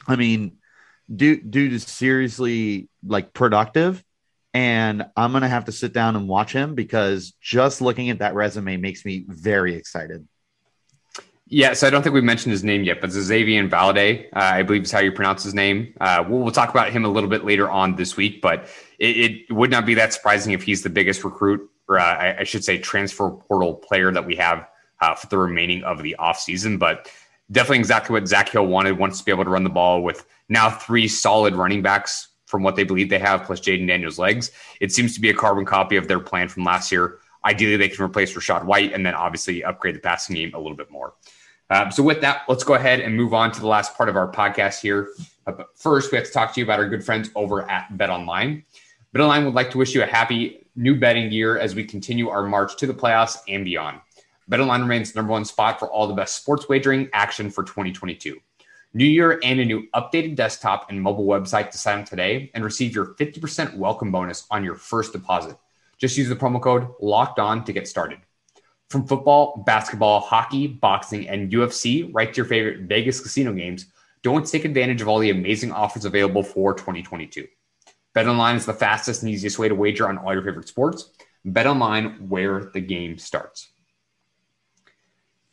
I 0.08 0.16
mean, 0.16 0.58
dude, 1.14 1.52
dude 1.52 1.74
is 1.74 1.84
seriously 1.84 2.88
like 3.06 3.34
productive. 3.34 4.02
And 4.56 5.06
I'm 5.18 5.34
gonna 5.34 5.50
have 5.50 5.66
to 5.66 5.74
sit 5.74 5.92
down 5.92 6.16
and 6.16 6.30
watch 6.30 6.54
him 6.54 6.76
because 6.76 7.34
just 7.42 7.82
looking 7.82 8.10
at 8.10 8.20
that 8.20 8.36
resume 8.36 8.78
makes 8.78 9.04
me 9.04 9.26
very 9.28 9.76
excited. 9.76 10.26
Yeah, 11.46 11.74
so 11.74 11.86
I 11.86 11.90
don't 11.90 12.04
think 12.04 12.16
we've 12.16 12.24
mentioned 12.24 12.54
his 12.54 12.64
name 12.64 12.86
yet, 12.86 13.02
but 13.02 13.10
Xazavian 13.10 13.70
Valladay, 13.70 14.28
uh, 14.34 14.40
I 14.40 14.64
believe 14.64 14.84
is 14.84 14.94
how 14.94 15.00
you 15.00 15.12
pronounce 15.12 15.44
his 15.44 15.54
name. 15.54 15.94
Uh, 16.00 16.24
we'll, 16.28 16.40
we'll, 16.40 16.54
talk 16.54 16.70
about 16.70 16.90
him 16.90 17.04
a 17.04 17.10
little 17.10 17.30
bit 17.30 17.44
later 17.44 17.70
on 17.70 17.98
this 17.98 18.16
week, 18.16 18.42
but 18.42 18.70
it, 18.98 19.46
it 19.50 19.52
would 19.54 19.70
not 19.70 19.86
be 19.86 19.94
that 19.96 20.14
surprising 20.14 20.54
if 20.54 20.64
he's 20.64 20.84
the 20.84 20.90
biggest 20.90 21.26
recruit, 21.26 21.70
or 21.90 22.00
uh, 22.00 22.04
I, 22.04 22.40
I, 22.40 22.44
should 22.46 22.64
say, 22.64 22.78
transfer 22.78 23.30
portal 23.30 23.76
player 23.76 24.10
that 24.14 24.26
we 24.26 24.38
have 24.38 24.68
uh, 25.02 25.16
for 25.16 25.28
the 25.28 25.38
remaining 25.38 25.84
of 25.84 26.02
the 26.02 26.16
offseason. 26.18 26.80
But 26.80 27.12
definitely 27.52 27.80
exactly 27.80 28.14
what 28.14 28.28
Zak 28.28 28.48
Hill 28.50 28.68
wanted, 28.68 28.98
wants 28.98 29.20
to 29.20 29.26
be 29.26 29.32
able 29.32 29.44
to 29.44 29.50
run 29.50 29.66
the 29.66 29.70
ball 29.70 30.02
with 30.02 30.26
now 30.48 30.70
three 30.70 31.10
solid 31.10 31.56
running 31.56 31.82
backs 31.82 32.30
from 32.46 32.64
what 32.64 32.76
they 32.76 32.84
believe 32.84 33.10
they 33.10 33.20
have, 33.20 33.44
plus 33.44 33.60
Jayden 33.60 33.88
Daniels' 33.88 34.20
legs. 34.20 34.52
It 34.80 34.92
seems 34.92 35.14
to 35.16 35.22
be 35.22 35.30
a 35.30 35.34
carbon 35.34 35.66
copy 35.66 35.96
of 35.96 36.08
their 36.08 36.20
plan 36.20 36.48
from 36.48 36.64
last 36.64 36.92
year. 36.92 37.20
Ideally, 37.44 37.78
they 37.78 37.90
can 37.90 38.04
replace 38.04 38.34
Rachaad 38.34 38.66
White 38.66 38.94
and 38.94 39.06
then 39.06 39.14
obviously 39.14 39.64
upgrade 39.64 39.96
the 39.96 40.00
passing 40.00 40.36
game 40.36 40.52
a 40.54 40.58
little 40.58 40.78
bit 40.78 40.90
more. 40.90 41.14
Um, 41.70 41.92
so 41.92 42.04
with 42.04 42.22
that, 42.22 42.44
let's 42.48 42.64
go 42.64 42.76
ahead 42.76 43.00
and 43.00 43.16
move 43.16 43.34
on 43.34 43.52
to 43.52 43.60
the 43.60 43.68
last 43.68 43.96
part 43.96 44.10
of 44.10 44.16
our 44.16 44.32
podcast 44.32 44.82
here. 44.82 45.10
Uh, 45.48 45.52
but 45.52 45.68
first, 45.76 46.12
we 46.12 46.18
have 46.18 46.28
to 46.28 46.34
talk 46.34 46.54
to 46.54 46.60
you 46.60 46.66
about 46.66 46.80
our 46.80 46.88
good 46.88 47.04
friends 47.04 47.30
over 47.36 47.70
at 47.70 47.96
Bet 47.98 48.10
Online. 48.10 48.64
Bet 49.14 49.22
Online 49.22 49.46
would 49.46 49.54
like 49.56 49.72
to 49.72 49.78
wish 49.78 49.96
you 49.96 50.04
a 50.04 50.08
happy 50.08 50.68
new 50.76 51.00
betting 51.00 51.32
year 51.32 51.58
as 51.58 51.74
we 51.74 51.84
continue 51.84 52.30
our 52.30 52.44
march 52.44 52.76
to 52.78 52.88
the 52.88 52.94
playoffs 52.94 53.38
and 53.48 53.66
beyond. 53.66 54.00
Bet 54.48 54.60
Online 54.60 54.82
remains 54.82 55.12
the 55.12 55.20
number 55.20 55.32
one 55.32 55.46
spot 55.46 55.80
for 55.80 55.90
all 55.90 56.08
the 56.08 56.14
best 56.14 56.36
sports 56.36 56.70
wagering 56.70 57.10
action 57.14 57.50
for 57.50 57.64
2022. 57.64 58.40
New 58.96 59.04
year 59.04 59.42
and 59.44 59.60
a 59.60 59.66
new 59.66 59.90
updated 59.94 60.38
desktop 60.38 60.90
and 60.90 61.02
mobile 61.02 61.26
website 61.26 61.70
to 61.70 61.78
sign 61.78 62.00
up 62.00 62.06
today 62.06 62.50
and 62.54 62.64
receive 62.64 62.96
your 62.96 63.08
50% 63.16 63.76
welcome 63.76 64.10
bonus 64.10 64.48
on 64.50 64.64
your 64.64 64.76
first 64.76 65.12
deposit. 65.12 65.58
Just 65.98 66.16
use 66.16 66.30
the 66.30 66.36
promo 66.38 66.62
code 66.62 66.88
locked 67.02 67.38
on 67.38 67.66
to 67.66 67.74
get 67.74 67.90
started. 67.90 68.20
From 68.90 69.06
football, 69.06 69.66
basketball, 69.68 70.22
hockey, 70.22 70.68
boxing, 70.68 71.28
and 71.28 71.52
UFC, 71.52 72.10
right 72.14 72.34
to 72.34 72.38
your 72.38 72.46
favorite 72.46 72.88
Vegas 72.88 73.20
casino 73.20 73.52
games, 73.52 73.88
don't 74.24 74.48
take 74.48 74.64
advantage 74.64 75.02
of 75.02 75.10
all 75.10 75.20
the 75.20 75.30
amazing 75.30 75.74
offers 75.74 76.06
available 76.06 76.42
for 76.42 76.74
2022. 76.74 77.46
BetOnline 78.16 78.56
is 78.56 78.66
the 78.66 78.74
fastest 78.74 79.24
and 79.24 79.30
easiest 79.30 79.60
way 79.60 79.68
to 79.68 79.76
wager 79.76 80.08
on 80.08 80.18
all 80.20 80.32
your 80.32 80.42
favorite 80.42 80.70
sports. 80.70 81.10
BetOnline, 81.46 82.30
where 82.30 82.72
the 82.74 82.80
game 82.80 83.18
starts. 83.18 83.74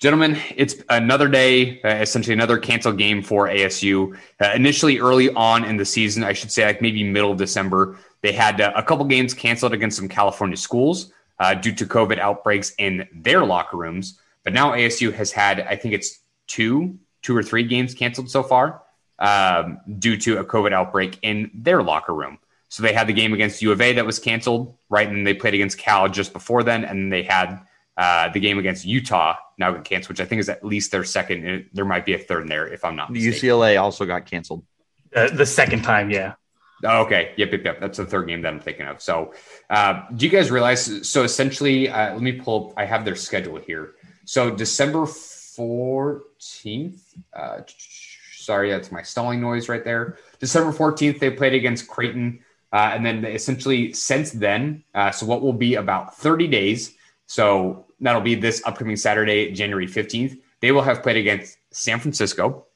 Gentlemen, 0.02 0.36
it's 0.56 0.74
another 0.88 1.28
day, 1.28 1.80
uh, 1.82 1.88
essentially 1.90 2.32
another 2.32 2.58
canceled 2.58 2.98
game 2.98 3.22
for 3.22 3.46
ASU. 3.46 4.18
Uh, 4.40 4.50
initially, 4.52 4.98
early 4.98 5.32
on 5.34 5.62
in 5.64 5.76
the 5.76 5.84
season, 5.84 6.24
I 6.24 6.32
should 6.32 6.50
say, 6.50 6.66
like 6.66 6.82
maybe 6.82 7.04
middle 7.04 7.30
of 7.30 7.38
December, 7.38 7.96
they 8.20 8.32
had 8.32 8.60
uh, 8.60 8.72
a 8.74 8.82
couple 8.82 9.04
games 9.04 9.32
canceled 9.32 9.72
against 9.72 9.96
some 9.96 10.08
California 10.08 10.56
schools 10.56 11.12
uh, 11.38 11.54
due 11.54 11.72
to 11.74 11.86
COVID 11.86 12.18
outbreaks 12.18 12.74
in 12.78 13.06
their 13.14 13.44
locker 13.44 13.76
rooms. 13.76 14.18
But 14.42 14.54
now 14.54 14.72
ASU 14.72 15.12
has 15.12 15.30
had, 15.30 15.60
I 15.60 15.76
think 15.76 15.94
it's 15.94 16.18
two, 16.48 16.98
two 17.22 17.36
or 17.36 17.44
three 17.44 17.62
games 17.62 17.94
canceled 17.94 18.28
so 18.28 18.42
far 18.42 18.82
um, 19.20 19.78
due 20.00 20.16
to 20.16 20.38
a 20.38 20.44
COVID 20.44 20.72
outbreak 20.72 21.20
in 21.22 21.48
their 21.54 21.80
locker 21.80 22.12
room. 22.12 22.40
So 22.70 22.82
they 22.82 22.92
had 22.92 23.06
the 23.06 23.12
game 23.12 23.34
against 23.34 23.62
U 23.62 23.70
of 23.70 23.80
A 23.80 23.92
that 23.92 24.04
was 24.04 24.18
canceled, 24.18 24.76
right? 24.88 25.08
And 25.08 25.24
they 25.24 25.34
played 25.34 25.54
against 25.54 25.78
Cal 25.78 26.08
just 26.08 26.32
before 26.32 26.64
then, 26.64 26.84
and 26.84 27.12
they 27.12 27.22
had 27.22 27.60
uh, 27.96 28.30
the 28.30 28.40
game 28.40 28.58
against 28.58 28.84
Utah 28.84 29.36
now 29.58 29.72
got 29.72 29.84
canceled, 29.84 30.10
which 30.10 30.20
I 30.20 30.24
think 30.24 30.40
is 30.40 30.48
at 30.48 30.64
least 30.64 30.90
their 30.90 31.04
second. 31.04 31.68
There 31.72 31.84
might 31.84 32.06
be 32.06 32.14
a 32.14 32.18
third 32.18 32.42
in 32.42 32.48
there 32.48 32.66
if 32.66 32.84
I'm 32.84 32.96
not. 32.96 33.12
The 33.12 33.26
UCLA 33.26 33.80
also 33.80 34.06
got 34.06 34.26
canceled. 34.26 34.64
Uh, 35.14 35.28
the 35.28 35.46
second 35.46 35.82
time, 35.82 36.10
yeah. 36.10 36.34
Oh, 36.84 37.02
okay. 37.02 37.32
Yep, 37.36 37.52
yep, 37.52 37.64
yep. 37.64 37.80
That's 37.80 37.98
the 37.98 38.06
third 38.06 38.26
game 38.26 38.42
that 38.42 38.48
I'm 38.48 38.60
thinking 38.60 38.86
of. 38.86 39.00
So, 39.00 39.34
uh, 39.70 40.02
do 40.16 40.26
you 40.26 40.32
guys 40.32 40.50
realize? 40.50 41.08
So, 41.08 41.22
essentially, 41.22 41.88
uh, 41.88 42.14
let 42.14 42.22
me 42.22 42.32
pull 42.32 42.70
up. 42.70 42.74
I 42.76 42.84
have 42.86 43.04
their 43.04 43.14
schedule 43.14 43.58
here. 43.58 43.94
So, 44.24 44.50
December 44.50 45.06
14th. 45.06 47.00
Uh, 47.32 47.60
sorry, 48.32 48.70
that's 48.70 48.90
my 48.90 49.02
stalling 49.02 49.40
noise 49.40 49.68
right 49.68 49.84
there. 49.84 50.18
December 50.40 50.72
14th, 50.72 51.20
they 51.20 51.30
played 51.30 51.54
against 51.54 51.86
Creighton. 51.88 52.40
Uh, 52.72 52.90
and 52.94 53.04
then 53.04 53.24
essentially 53.24 53.92
since 53.92 54.32
then, 54.32 54.82
uh, 54.94 55.10
so 55.10 55.26
what 55.26 55.42
will 55.42 55.52
be 55.52 55.74
about 55.74 56.16
30 56.16 56.48
days. 56.48 56.94
So 57.26 57.86
that'll 58.00 58.20
be 58.20 58.34
this 58.34 58.62
upcoming 58.64 58.96
Saturday, 58.96 59.52
January 59.52 59.86
15th. 59.86 60.38
They 60.60 60.72
will 60.72 60.82
have 60.82 61.02
played 61.02 61.16
against 61.16 61.58
San 61.70 61.98
Francisco. 61.98 62.66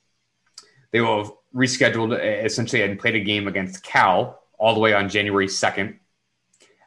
They 0.92 1.00
will 1.00 1.24
have 1.24 1.32
rescheduled 1.54 2.12
uh, 2.12 2.44
essentially 2.44 2.82
and 2.82 2.98
played 2.98 3.14
a 3.14 3.20
game 3.20 3.48
against 3.48 3.82
Cal 3.82 4.40
all 4.58 4.74
the 4.74 4.80
way 4.80 4.94
on 4.94 5.08
January 5.08 5.46
2nd. 5.46 5.98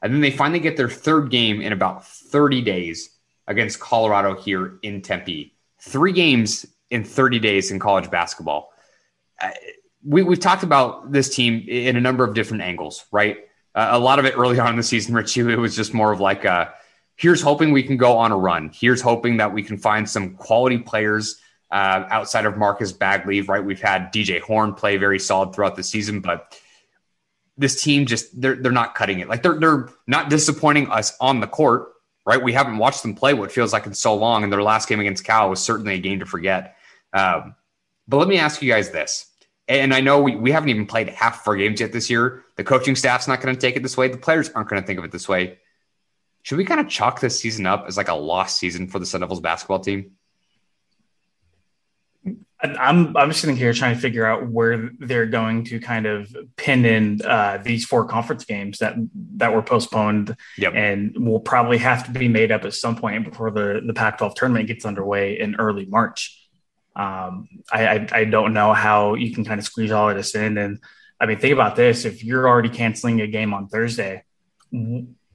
And 0.01 0.13
then 0.13 0.21
they 0.21 0.31
finally 0.31 0.59
get 0.59 0.77
their 0.77 0.89
third 0.89 1.29
game 1.29 1.61
in 1.61 1.73
about 1.73 2.07
30 2.07 2.61
days 2.61 3.17
against 3.47 3.79
Colorado 3.79 4.39
here 4.39 4.79
in 4.81 5.01
Tempe. 5.01 5.53
Three 5.81 6.11
games 6.11 6.65
in 6.89 7.03
30 7.03 7.39
days 7.39 7.71
in 7.71 7.79
college 7.79 8.09
basketball. 8.09 8.71
Uh, 9.41 9.51
we, 10.03 10.23
we've 10.23 10.39
talked 10.39 10.63
about 10.63 11.11
this 11.11 11.33
team 11.33 11.65
in 11.67 11.95
a 11.95 12.01
number 12.01 12.23
of 12.23 12.33
different 12.33 12.63
angles, 12.63 13.05
right? 13.11 13.37
Uh, 13.75 13.89
a 13.91 13.99
lot 13.99 14.19
of 14.19 14.25
it 14.25 14.37
early 14.37 14.59
on 14.59 14.69
in 14.69 14.77
the 14.77 14.83
season, 14.83 15.13
Richie, 15.15 15.41
it 15.41 15.59
was 15.59 15.75
just 15.75 15.93
more 15.93 16.11
of 16.11 16.19
like, 16.19 16.45
a, 16.45 16.73
here's 17.19 17.41
hoping 17.41 17.73
we 17.73 17.83
can 17.83 17.97
go 17.97 18.17
on 18.17 18.31
a 18.31 18.37
run. 18.37 18.71
Here's 18.73 19.01
hoping 19.01 19.37
that 19.37 19.53
we 19.53 19.61
can 19.61 19.77
find 19.77 20.09
some 20.09 20.35
quality 20.35 20.77
players 20.77 21.37
uh, 21.69 22.05
outside 22.09 22.45
of 22.45 22.57
Marcus 22.57 22.93
Bagley, 22.93 23.41
right? 23.41 23.63
We've 23.63 23.81
had 23.81 24.13
DJ 24.13 24.39
Horne 24.39 24.73
play 24.73 24.95
very 24.95 25.19
solid 25.19 25.53
throughout 25.53 25.75
the 25.75 25.83
season, 25.83 26.21
but 26.21 26.57
this 27.57 27.81
team 27.81 28.05
just 28.05 28.39
they're 28.39 28.55
they're 28.55 28.71
not 28.71 28.95
cutting 28.95 29.19
it. 29.19 29.27
Like 29.27 29.43
they're 29.43 29.59
they're 29.59 29.89
not 30.07 30.29
disappointing 30.29 30.89
us 30.89 31.15
on 31.19 31.41
the 31.41 31.47
court, 31.47 31.89
right? 32.25 32.41
We 32.41 32.53
haven't 32.53 32.77
watched 32.77 33.03
them 33.03 33.15
play 33.15 33.33
what 33.33 33.51
feels 33.51 33.73
like 33.73 33.85
in 33.85 33.93
so 33.93 34.15
long, 34.15 34.43
and 34.43 34.51
their 34.51 34.63
last 34.63 34.87
game 34.87 35.01
against 35.01 35.25
Cal 35.25 35.49
was 35.49 35.59
certainly 35.59 35.95
a 35.95 35.99
game 35.99 36.19
to 36.19 36.25
forget. 36.25 36.77
Um, 37.11 37.53
but 38.07 38.17
let 38.17 38.29
me 38.29 38.39
ask 38.39 38.61
you 38.61 38.71
guys 38.71 38.91
this. 38.91 39.25
And 39.67 39.93
I 39.93 39.99
know 39.99 40.21
we, 40.21 40.35
we 40.35 40.51
haven't 40.51 40.69
even 40.69 40.87
played 40.87 41.09
half 41.09 41.41
of 41.41 41.47
our 41.49 41.55
games 41.55 41.81
yet 41.81 41.91
this 41.91 42.09
year. 42.09 42.43
The 42.55 42.63
coaching 42.63 42.95
staff's 42.95 43.27
not 43.27 43.39
going 43.41 43.53
to 43.53 43.61
take 43.61 43.75
it 43.75 43.83
this 43.83 43.95
way. 43.95 44.07
The 44.07 44.17
players 44.17 44.49
aren't 44.49 44.67
going 44.69 44.81
to 44.81 44.87
think 44.87 44.97
of 44.97 45.05
it 45.05 45.11
this 45.11 45.29
way. 45.29 45.59
Should 46.43 46.57
we 46.57 46.65
kind 46.65 46.79
of 46.79 46.87
chalk 46.87 47.19
this 47.19 47.39
season 47.39 47.65
up 47.65 47.85
as 47.87 47.97
like 47.97 48.07
a 48.07 48.13
lost 48.13 48.57
season 48.57 48.87
for 48.87 48.99
the 48.99 49.05
Sun 49.05 49.21
Devils 49.21 49.41
basketball 49.41 49.79
team? 49.79 50.11
I'm 52.61 53.15
I'm 53.15 53.31
sitting 53.31 53.55
here 53.55 53.71
trying 53.71 53.95
to 53.95 54.01
figure 54.01 54.25
out 54.25 54.49
where 54.49 54.91
they're 54.99 55.25
going 55.25 55.63
to 55.65 55.79
kind 55.79 56.05
of 56.05 56.35
pin 56.57 56.83
in 56.83 57.21
uh, 57.21 57.59
these 57.63 57.85
four 57.85 58.05
conference 58.05 58.43
games 58.43 58.79
that 58.79 58.95
that 59.37 59.53
were 59.53 59.61
postponed 59.61 60.35
yep. 60.57 60.73
and 60.75 61.15
will 61.25 61.39
probably 61.39 61.77
have 61.77 62.05
to 62.07 62.11
be 62.11 62.27
made 62.27 62.51
up 62.51 62.65
at 62.65 62.73
some 62.73 62.97
point 62.97 63.23
before 63.23 63.49
the 63.49 63.81
the 63.85 63.93
Pac-12 63.93 64.35
tournament 64.35 64.67
gets 64.67 64.85
underway 64.85 65.39
in 65.39 65.55
early 65.55 65.85
March. 65.85 66.49
Um, 66.97 67.47
I, 67.71 67.87
I, 67.87 68.07
I 68.11 68.23
don't 68.25 68.53
know 68.53 68.73
how 68.73 69.13
you 69.13 69.33
can 69.33 69.45
kind 69.45 69.59
of 69.59 69.65
squeeze 69.65 69.91
all 69.91 70.09
of 70.09 70.17
this 70.17 70.35
in. 70.35 70.57
And 70.57 70.79
I 71.17 71.27
mean, 71.27 71.39
think 71.39 71.53
about 71.53 71.77
this: 71.77 72.03
if 72.03 72.25
you're 72.25 72.47
already 72.47 72.69
canceling 72.69 73.21
a 73.21 73.27
game 73.27 73.53
on 73.53 73.69
Thursday, 73.69 74.23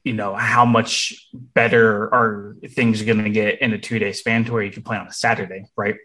you 0.04 0.12
know 0.12 0.34
how 0.34 0.64
much 0.64 1.28
better 1.32 2.14
are 2.14 2.56
things 2.68 3.02
going 3.02 3.24
to 3.24 3.30
get 3.30 3.60
in 3.60 3.72
a 3.72 3.78
two 3.78 3.98
day 3.98 4.12
span 4.12 4.44
to 4.44 4.52
where 4.52 4.62
you 4.62 4.70
can 4.70 4.82
play 4.82 4.96
on 4.96 5.06
a 5.06 5.12
Saturday, 5.12 5.64
right? 5.76 5.96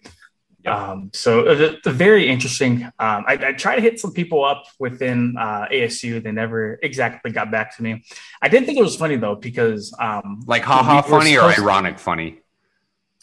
Yep. 0.65 0.75
Um, 0.75 1.11
so 1.13 1.45
uh, 1.45 1.89
very 1.89 2.27
interesting. 2.27 2.83
Um, 2.83 2.91
I, 3.27 3.39
I 3.41 3.53
tried 3.53 3.77
to 3.77 3.81
hit 3.81 3.99
some 3.99 4.11
people 4.11 4.43
up 4.43 4.63
within 4.77 5.35
uh, 5.37 5.67
ASU. 5.71 6.21
They 6.21 6.31
never 6.31 6.79
exactly 6.81 7.31
got 7.31 7.49
back 7.51 7.75
to 7.77 7.83
me. 7.83 8.03
I 8.41 8.49
didn't 8.49 8.65
think 8.65 8.77
it 8.77 8.83
was 8.83 8.95
funny 8.95 9.15
though, 9.15 9.35
because 9.35 9.93
um, 9.99 10.43
like 10.47 10.63
haha 10.63 11.01
funny 11.01 11.37
or 11.37 11.43
ironic 11.43 11.99
funny. 11.99 12.39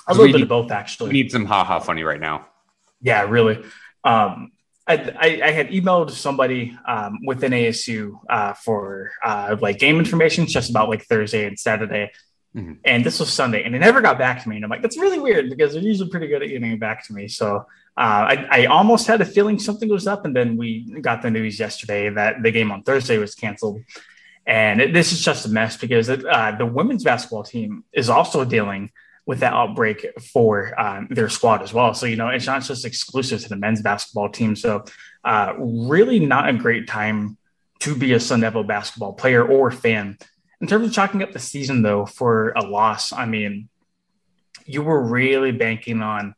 A 0.08 0.14
little 0.14 0.26
bit 0.26 0.36
need, 0.36 0.42
of 0.42 0.48
both, 0.48 0.70
actually. 0.70 1.08
We 1.08 1.14
need 1.14 1.32
some 1.32 1.44
haha 1.44 1.80
funny 1.80 2.04
right 2.04 2.20
now. 2.20 2.46
Yeah, 3.02 3.22
really. 3.22 3.64
Um, 4.04 4.52
I, 4.88 4.94
I, 4.94 5.40
I, 5.44 5.50
had 5.50 5.70
emailed 5.70 6.10
somebody 6.12 6.76
um, 6.86 7.18
within 7.24 7.52
ASU 7.52 8.18
uh, 8.30 8.52
for 8.52 9.10
uh, 9.24 9.56
like 9.60 9.78
game 9.78 9.98
information 9.98 10.46
just 10.46 10.70
about 10.70 10.88
like 10.88 11.04
Thursday 11.04 11.46
and 11.46 11.58
Saturday. 11.58 12.12
Mm-hmm. 12.54 12.74
And 12.84 13.04
this 13.04 13.20
was 13.20 13.30
Sunday, 13.32 13.64
and 13.64 13.74
they 13.74 13.78
never 13.78 14.00
got 14.00 14.16
back 14.16 14.42
to 14.42 14.48
me. 14.48 14.56
And 14.56 14.64
I'm 14.64 14.70
like, 14.70 14.80
that's 14.80 14.96
really 14.96 15.18
weird 15.18 15.50
because 15.50 15.74
they're 15.74 15.82
usually 15.82 16.08
pretty 16.08 16.28
good 16.28 16.42
at 16.42 16.48
getting 16.48 16.78
back 16.78 17.04
to 17.06 17.12
me. 17.12 17.28
So 17.28 17.66
uh, 17.98 18.00
I, 18.28 18.48
I, 18.50 18.66
almost 18.66 19.06
had 19.06 19.20
a 19.20 19.24
feeling 19.24 19.58
something 19.58 19.88
was 19.88 20.06
up. 20.06 20.24
And 20.24 20.34
then 20.34 20.56
we 20.56 20.84
got 21.00 21.22
the 21.22 21.30
news 21.30 21.58
yesterday 21.58 22.08
that 22.10 22.42
the 22.42 22.50
game 22.50 22.70
on 22.70 22.82
Thursday 22.82 23.18
was 23.18 23.34
canceled. 23.34 23.82
And 24.46 24.80
it, 24.80 24.92
this 24.92 25.12
is 25.12 25.22
just 25.22 25.46
a 25.46 25.48
mess 25.48 25.76
because 25.76 26.08
it, 26.08 26.24
uh, 26.24 26.52
the 26.52 26.66
women's 26.66 27.04
basketball 27.04 27.42
team 27.42 27.84
is 27.92 28.08
also 28.08 28.44
dealing 28.44 28.90
with 29.26 29.40
that 29.40 29.52
outbreak 29.52 30.06
for 30.32 30.78
um, 30.80 31.08
their 31.10 31.28
squad 31.28 31.62
as 31.62 31.74
well. 31.74 31.92
So, 31.94 32.06
you 32.06 32.16
know, 32.16 32.28
it's 32.28 32.46
not 32.46 32.62
just 32.62 32.84
exclusive 32.84 33.42
to 33.42 33.48
the 33.48 33.56
men's 33.56 33.82
basketball 33.82 34.28
team. 34.28 34.54
So, 34.54 34.84
uh, 35.24 35.52
really 35.58 36.20
not 36.20 36.48
a 36.48 36.52
great 36.52 36.86
time 36.86 37.36
to 37.80 37.96
be 37.96 38.12
a 38.12 38.20
Sun 38.20 38.40
Devil 38.40 38.64
basketball 38.64 39.12
player 39.12 39.44
or 39.44 39.70
fan. 39.70 40.16
In 40.60 40.68
terms 40.68 40.86
of 40.86 40.92
chalking 40.94 41.22
up 41.22 41.32
the 41.32 41.38
season, 41.40 41.82
though, 41.82 42.06
for 42.06 42.52
a 42.52 42.62
loss, 42.62 43.12
I 43.12 43.26
mean, 43.26 43.68
you 44.64 44.82
were 44.82 45.02
really 45.02 45.52
banking 45.52 46.00
on 46.02 46.34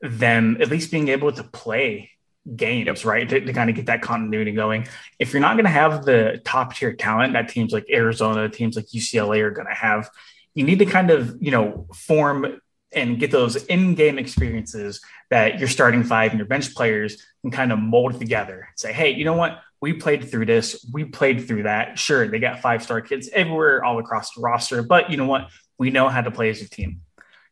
them 0.00 0.56
at 0.60 0.68
least 0.70 0.90
being 0.90 1.08
able 1.08 1.30
to 1.32 1.44
play 1.44 2.10
games, 2.56 3.04
right? 3.04 3.28
To, 3.28 3.40
to, 3.40 3.52
kind 3.52 3.70
of 3.70 3.76
get 3.76 3.86
that 3.86 4.02
continuity 4.02 4.52
going. 4.52 4.88
If 5.18 5.32
you're 5.32 5.40
not 5.40 5.54
going 5.54 5.66
to 5.66 5.70
have 5.70 6.04
the 6.04 6.40
top 6.44 6.74
tier 6.74 6.94
talent 6.94 7.34
that 7.34 7.48
teams 7.48 7.72
like 7.72 7.86
Arizona, 7.90 8.48
teams 8.48 8.76
like 8.76 8.86
UCLA 8.86 9.40
are 9.40 9.50
going 9.50 9.68
to 9.68 9.74
have, 9.74 10.10
you 10.54 10.64
need 10.64 10.78
to 10.80 10.86
kind 10.86 11.10
of, 11.10 11.36
you 11.40 11.50
know, 11.50 11.86
form 11.94 12.60
and 12.92 13.18
get 13.18 13.30
those 13.30 13.56
in-game 13.56 14.18
experiences 14.18 15.00
that 15.30 15.58
your 15.58 15.68
starting 15.68 16.02
five 16.02 16.32
and 16.32 16.38
your 16.38 16.48
bench 16.48 16.74
players 16.74 17.24
can 17.42 17.50
kind 17.50 17.72
of 17.72 17.78
mold 17.78 18.18
together. 18.18 18.68
Say, 18.76 18.92
hey, 18.92 19.10
you 19.10 19.24
know 19.24 19.34
what? 19.34 19.60
We 19.80 19.92
played 19.92 20.28
through 20.28 20.46
this. 20.46 20.84
We 20.92 21.04
played 21.04 21.46
through 21.46 21.62
that. 21.62 21.98
Sure, 21.98 22.26
they 22.26 22.38
got 22.38 22.60
five-star 22.60 23.00
kids 23.02 23.28
everywhere, 23.32 23.84
all 23.84 23.98
across 23.98 24.34
the 24.34 24.40
roster, 24.40 24.82
but 24.82 25.10
you 25.10 25.16
know 25.16 25.26
what? 25.26 25.48
We 25.78 25.90
know 25.90 26.08
how 26.08 26.20
to 26.20 26.30
play 26.30 26.50
as 26.50 26.60
a 26.60 26.68
team. 26.68 27.02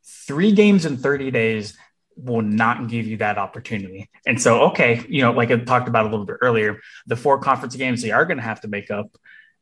Three 0.05 0.53
games 0.53 0.85
in 0.85 0.97
30 0.97 1.31
days 1.31 1.77
will 2.17 2.43
not 2.43 2.89
give 2.89 3.07
you 3.07 3.19
that 3.19 3.39
opportunity. 3.39 4.11
And 4.27 4.43
so, 4.43 4.63
okay, 4.71 5.05
you 5.09 5.23
know, 5.23 5.31
like 5.33 5.51
I 5.51 5.57
talked 5.59 5.89
about 5.89 6.07
a 6.07 6.09
little 6.09 6.27
bit 6.27 6.39
earlier, 6.41 6.81
the 7.07 7.17
four 7.17 7.39
conference 7.39 7.77
games 7.77 8.03
they 8.03 8.11
are 8.11 8.25
going 8.25 8.39
to 8.39 8.43
have 8.43 8.61
to 8.63 8.69
make 8.69 8.91
up 8.91 9.17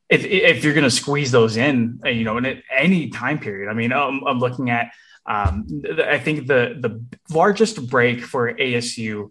if, 0.09 0.25
if 0.25 0.65
you're 0.65 0.75
going 0.75 0.85
to 0.85 0.91
squeeze 0.91 1.33
those 1.33 1.57
in, 1.57 2.01
uh, 2.05 2.09
you 2.09 2.25
know, 2.25 2.37
in 2.39 2.63
any 2.71 3.11
time 3.11 3.39
period. 3.39 3.69
I 3.69 3.75
mean, 3.75 3.93
I'm, 3.93 4.25
I'm 4.25 4.39
looking 4.39 4.71
at, 4.71 4.93
um, 5.27 5.67
I 6.05 6.19
think 6.19 6.47
the 6.47 6.77
the 6.79 7.05
largest 7.35 7.89
break 7.91 8.21
for 8.21 8.53
ASU 8.53 9.31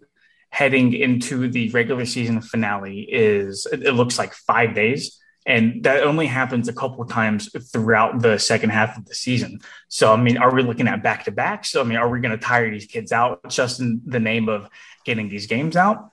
heading 0.50 0.92
into 0.92 1.48
the 1.48 1.70
regular 1.70 2.04
season 2.04 2.40
finale 2.40 3.00
is 3.00 3.66
it 3.72 3.92
looks 3.92 4.18
like 4.18 4.34
five 4.34 4.74
days. 4.74 5.18
And 5.46 5.84
that 5.84 6.02
only 6.02 6.26
happens 6.26 6.66
a 6.66 6.72
couple 6.72 7.02
of 7.02 7.08
times 7.08 7.48
throughout 7.72 8.20
the 8.20 8.36
second 8.36 8.70
half 8.70 8.98
of 8.98 9.06
the 9.06 9.14
season. 9.14 9.60
So, 9.88 10.12
I 10.12 10.16
mean, 10.16 10.38
are 10.38 10.52
we 10.52 10.62
looking 10.62 10.88
at 10.88 11.04
back 11.04 11.24
to 11.24 11.30
back? 11.30 11.64
So, 11.64 11.80
I 11.80 11.84
mean, 11.84 11.98
are 11.98 12.08
we 12.08 12.20
going 12.20 12.36
to 12.36 12.44
tire 12.44 12.68
these 12.68 12.86
kids 12.86 13.12
out 13.12 13.48
just 13.48 13.78
in 13.78 14.02
the 14.04 14.18
name 14.18 14.48
of 14.48 14.68
getting 15.04 15.28
these 15.28 15.46
games 15.46 15.76
out? 15.76 16.10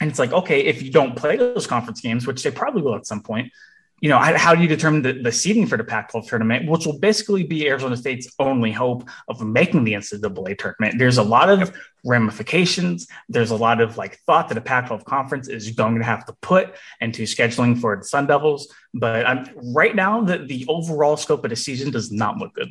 And 0.00 0.10
it's 0.10 0.18
like, 0.18 0.32
okay, 0.32 0.64
if 0.64 0.82
you 0.82 0.90
don't 0.90 1.14
play 1.14 1.36
those 1.36 1.68
conference 1.68 2.00
games, 2.00 2.26
which 2.26 2.42
they 2.42 2.50
probably 2.50 2.82
will 2.82 2.96
at 2.96 3.06
some 3.06 3.22
point, 3.22 3.52
you 4.00 4.10
know, 4.10 4.18
how 4.18 4.54
do 4.54 4.60
you 4.60 4.68
determine 4.68 5.02
the, 5.02 5.12
the 5.12 5.32
seeding 5.32 5.66
for 5.66 5.78
the 5.78 5.84
Pac-12 5.84 6.28
tournament, 6.28 6.68
which 6.68 6.84
will 6.84 6.98
basically 6.98 7.42
be 7.42 7.66
Arizona 7.68 7.96
State's 7.96 8.28
only 8.38 8.70
hope 8.70 9.08
of 9.28 9.40
making 9.40 9.84
the 9.84 9.94
NCAA 9.94 10.58
tournament? 10.58 10.98
There's 10.98 11.16
a 11.16 11.22
lot 11.22 11.48
of 11.48 11.74
ramifications. 12.04 13.06
There's 13.28 13.50
a 13.50 13.56
lot 13.56 13.80
of 13.80 13.96
like 13.96 14.18
thought 14.26 14.48
that 14.48 14.58
a 14.58 14.60
Pac-12 14.60 15.04
conference 15.04 15.48
is 15.48 15.70
going 15.70 15.96
to 15.96 16.04
have 16.04 16.26
to 16.26 16.34
put 16.42 16.74
into 17.00 17.22
scheduling 17.22 17.80
for 17.80 17.96
the 17.96 18.04
Sun 18.04 18.26
Devils. 18.26 18.68
But 18.92 19.26
I'm, 19.26 19.46
right 19.72 19.94
now, 19.94 20.22
the, 20.22 20.38
the 20.38 20.66
overall 20.68 21.16
scope 21.16 21.44
of 21.44 21.50
the 21.50 21.56
season 21.56 21.90
does 21.90 22.12
not 22.12 22.36
look 22.36 22.52
good. 22.54 22.68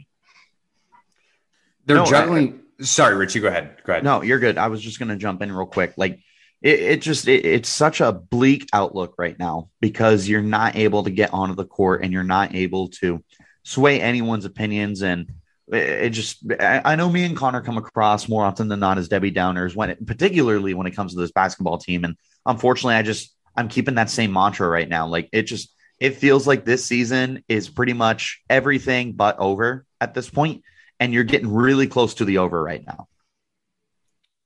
They're 1.85 1.97
no, 1.97 2.05
juggling. 2.05 2.61
I, 2.79 2.83
sorry, 2.83 3.15
Richie, 3.15 3.39
go 3.39 3.47
ahead. 3.47 3.77
Go 3.85 3.93
ahead. 3.93 4.03
No, 4.03 4.21
you're 4.21 4.39
good. 4.39 4.57
I 4.57 4.67
was 4.67 4.81
just 4.81 4.99
going 4.99 5.09
to 5.09 5.15
jump 5.15 5.41
in 5.41 5.51
real 5.51 5.65
quick. 5.65 5.93
Like, 5.97 6.19
it, 6.63 6.79
it 6.79 7.01
just 7.01 7.27
it, 7.27 7.45
it's 7.45 7.69
such 7.69 8.01
a 8.01 8.11
bleak 8.11 8.67
outlook 8.73 9.13
right 9.17 9.37
now 9.37 9.69
because 9.79 10.27
you're 10.27 10.41
not 10.41 10.75
able 10.75 11.03
to 11.03 11.11
get 11.11 11.33
onto 11.33 11.55
the 11.55 11.65
court 11.65 12.03
and 12.03 12.11
you're 12.11 12.23
not 12.23 12.55
able 12.55 12.87
to 12.87 13.23
sway 13.63 14.01
anyone's 14.01 14.45
opinions 14.45 15.03
and 15.03 15.31
it, 15.67 15.89
it 15.89 16.09
just 16.09 16.43
I, 16.59 16.81
I, 16.83 16.95
know 16.95 17.09
me 17.09 17.23
and 17.23 17.37
Connor 17.37 17.61
come 17.61 17.77
across 17.77 18.27
more 18.27 18.43
often 18.43 18.67
than 18.67 18.79
not 18.79 18.97
as 18.97 19.07
Debbie 19.07 19.31
Downers 19.31 19.75
when 19.75 19.91
it, 19.91 20.05
particularly 20.05 20.73
when 20.73 20.87
it 20.87 20.95
comes 20.95 21.13
to 21.13 21.19
this 21.19 21.31
basketball 21.31 21.77
team 21.77 22.03
and 22.03 22.15
unfortunately 22.45 22.95
I 22.95 23.03
just 23.03 23.33
I'm 23.55 23.67
keeping 23.67 23.95
that 23.95 24.09
same 24.09 24.33
mantra 24.33 24.67
right 24.67 24.87
now. 24.87 25.07
Like 25.07 25.29
it 25.31 25.43
just 25.43 25.73
it 25.99 26.15
feels 26.15 26.47
like 26.47 26.65
this 26.65 26.85
season 26.85 27.43
is 27.47 27.69
pretty 27.69 27.93
much 27.93 28.41
everything 28.49 29.13
but 29.13 29.37
over 29.39 29.85
at 30.01 30.13
this 30.13 30.29
point, 30.29 30.63
and 30.99 31.13
you're 31.13 31.23
getting 31.23 31.53
really 31.53 31.87
close 31.87 32.15
to 32.15 32.25
the 32.25 32.39
over 32.39 32.61
right 32.61 32.83
now. 32.85 33.07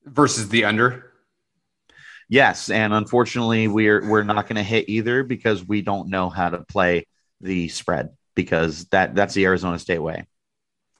Versus 0.05 0.49
the 0.49 0.65
under. 0.65 1.07
Yes, 2.30 2.70
and 2.70 2.94
unfortunately, 2.94 3.68
we're 3.68 4.08
we're 4.08 4.24
not 4.24 4.48
going 4.48 4.58
to 4.58 4.64
hit 4.64 4.90
either 4.90 5.24
because 5.24 5.66
we 5.66 5.82
don't 5.82 6.10
know 6.10 6.30
how 6.30 6.50
to 6.50 6.60
play 6.60 7.08
the 7.40 7.70
spread 7.70 8.10
because 8.36 8.86
that 8.86 9.16
that's 9.16 9.34
the 9.34 9.46
Arizona 9.46 9.80
State 9.80 10.00
way. 10.00 10.26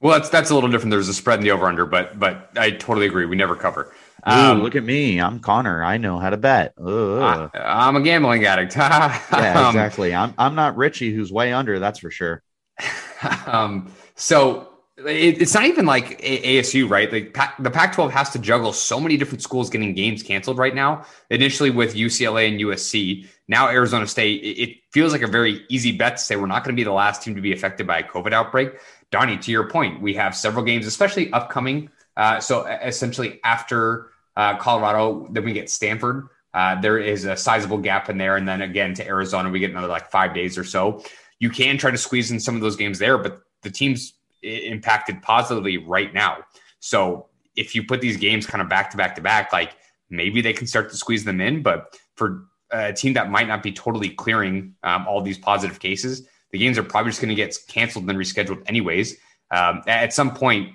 Well, 0.00 0.18
that's 0.18 0.30
that's 0.30 0.50
a 0.50 0.54
little 0.54 0.70
different. 0.70 0.90
There's 0.90 1.08
a 1.08 1.14
spread 1.14 1.40
in 1.40 1.44
the 1.44 1.50
over 1.50 1.66
under, 1.66 1.84
but 1.84 2.18
but 2.18 2.50
I 2.56 2.70
totally 2.70 3.06
agree. 3.06 3.26
We 3.26 3.36
never 3.36 3.56
cover. 3.56 3.92
Um, 4.24 4.60
Ooh, 4.60 4.62
look 4.62 4.76
at 4.76 4.84
me. 4.84 5.20
I'm 5.20 5.40
Connor. 5.40 5.82
I 5.82 5.96
know 5.96 6.18
how 6.18 6.30
to 6.30 6.36
bet. 6.36 6.74
I, 6.78 7.48
am 7.54 7.96
a 7.96 8.00
gambling 8.00 8.44
addict. 8.44 8.76
yeah, 8.76 9.54
um, 9.56 9.66
exactly. 9.66 10.14
I'm 10.14 10.34
I'm 10.38 10.54
not 10.54 10.76
Richie, 10.76 11.12
who's 11.12 11.32
way 11.32 11.52
under. 11.52 11.78
That's 11.78 11.98
for 11.98 12.10
sure. 12.10 12.42
um, 13.46 13.92
so 14.14 14.67
it, 15.06 15.40
it's 15.40 15.54
not 15.54 15.64
even 15.64 15.86
like 15.86 16.20
ASU, 16.22 16.88
right? 16.88 17.10
Like 17.12 17.38
the 17.58 17.70
Pac-12 17.70 18.10
has 18.10 18.30
to 18.30 18.38
juggle 18.38 18.72
so 18.72 18.98
many 18.98 19.16
different 19.16 19.42
schools 19.42 19.70
getting 19.70 19.94
games 19.94 20.22
canceled 20.22 20.58
right 20.58 20.74
now. 20.74 21.04
Initially 21.30 21.70
with 21.70 21.94
UCLA 21.94 22.48
and 22.48 22.60
USC, 22.60 23.26
now 23.46 23.68
Arizona 23.68 24.06
State. 24.06 24.42
It, 24.42 24.78
feels 24.90 25.12
like 25.12 25.20
a 25.20 25.28
very 25.28 25.66
easy 25.68 25.92
bet 25.92 26.16
to 26.16 26.22
say 26.22 26.34
we're 26.34 26.46
not 26.46 26.64
going 26.64 26.74
to 26.74 26.80
be 26.80 26.82
the 26.82 26.90
last 26.90 27.22
team 27.22 27.34
to 27.34 27.42
be 27.42 27.52
affected 27.52 27.86
by 27.86 27.98
a 27.98 28.02
COVID 28.02 28.32
outbreak. 28.32 28.72
Donnie, 29.10 29.36
to 29.36 29.50
your 29.50 29.68
point, 29.68 30.00
we 30.00 30.14
have 30.14 30.34
several 30.34 30.64
games, 30.64 30.86
especially 30.86 31.30
upcoming. 31.32 31.90
Uh, 32.16 32.40
so 32.40 32.64
essentially, 32.64 33.38
after 33.44 34.08
uh, 34.34 34.56
Colorado, 34.56 35.28
then 35.30 35.44
we 35.44 35.52
get 35.52 35.68
Stanford. 35.68 36.28
Uh, 36.54 36.80
there 36.80 36.98
is 36.98 37.26
a 37.26 37.36
sizable 37.36 37.76
gap 37.76 38.08
in 38.08 38.16
there, 38.16 38.36
and 38.36 38.48
then 38.48 38.62
again 38.62 38.94
to 38.94 39.06
Arizona, 39.06 39.50
we 39.50 39.60
get 39.60 39.70
another 39.70 39.88
like 39.88 40.10
five 40.10 40.32
days 40.32 40.56
or 40.56 40.64
so. 40.64 41.04
You 41.38 41.50
can 41.50 41.76
try 41.76 41.90
to 41.90 41.98
squeeze 41.98 42.30
in 42.30 42.40
some 42.40 42.54
of 42.54 42.62
those 42.62 42.76
games 42.76 42.98
there, 42.98 43.18
but 43.18 43.42
the 43.62 43.70
team's 43.70 44.14
impacted 44.42 45.22
positively 45.22 45.78
right 45.78 46.12
now. 46.12 46.38
So 46.80 47.28
if 47.56 47.74
you 47.74 47.84
put 47.84 48.00
these 48.00 48.16
games 48.16 48.46
kind 48.46 48.62
of 48.62 48.68
back 48.68 48.90
to 48.90 48.96
back 48.96 49.14
to 49.16 49.20
back, 49.20 49.52
like 49.52 49.72
maybe 50.10 50.40
they 50.40 50.52
can 50.52 50.66
start 50.66 50.90
to 50.90 50.96
squeeze 50.96 51.24
them 51.24 51.40
in. 51.40 51.62
But 51.62 51.98
for 52.14 52.44
a 52.70 52.92
team 52.92 53.14
that 53.14 53.30
might 53.30 53.48
not 53.48 53.62
be 53.62 53.72
totally 53.72 54.10
clearing 54.10 54.74
um, 54.82 55.06
all 55.08 55.20
these 55.20 55.38
positive 55.38 55.80
cases, 55.80 56.26
the 56.50 56.58
games 56.58 56.78
are 56.78 56.82
probably 56.82 57.10
just 57.10 57.20
going 57.20 57.30
to 57.30 57.34
get 57.34 57.56
canceled 57.68 58.08
and 58.08 58.18
rescheduled 58.18 58.62
anyways. 58.66 59.16
Um, 59.50 59.82
at 59.86 60.12
some 60.12 60.34
point, 60.34 60.72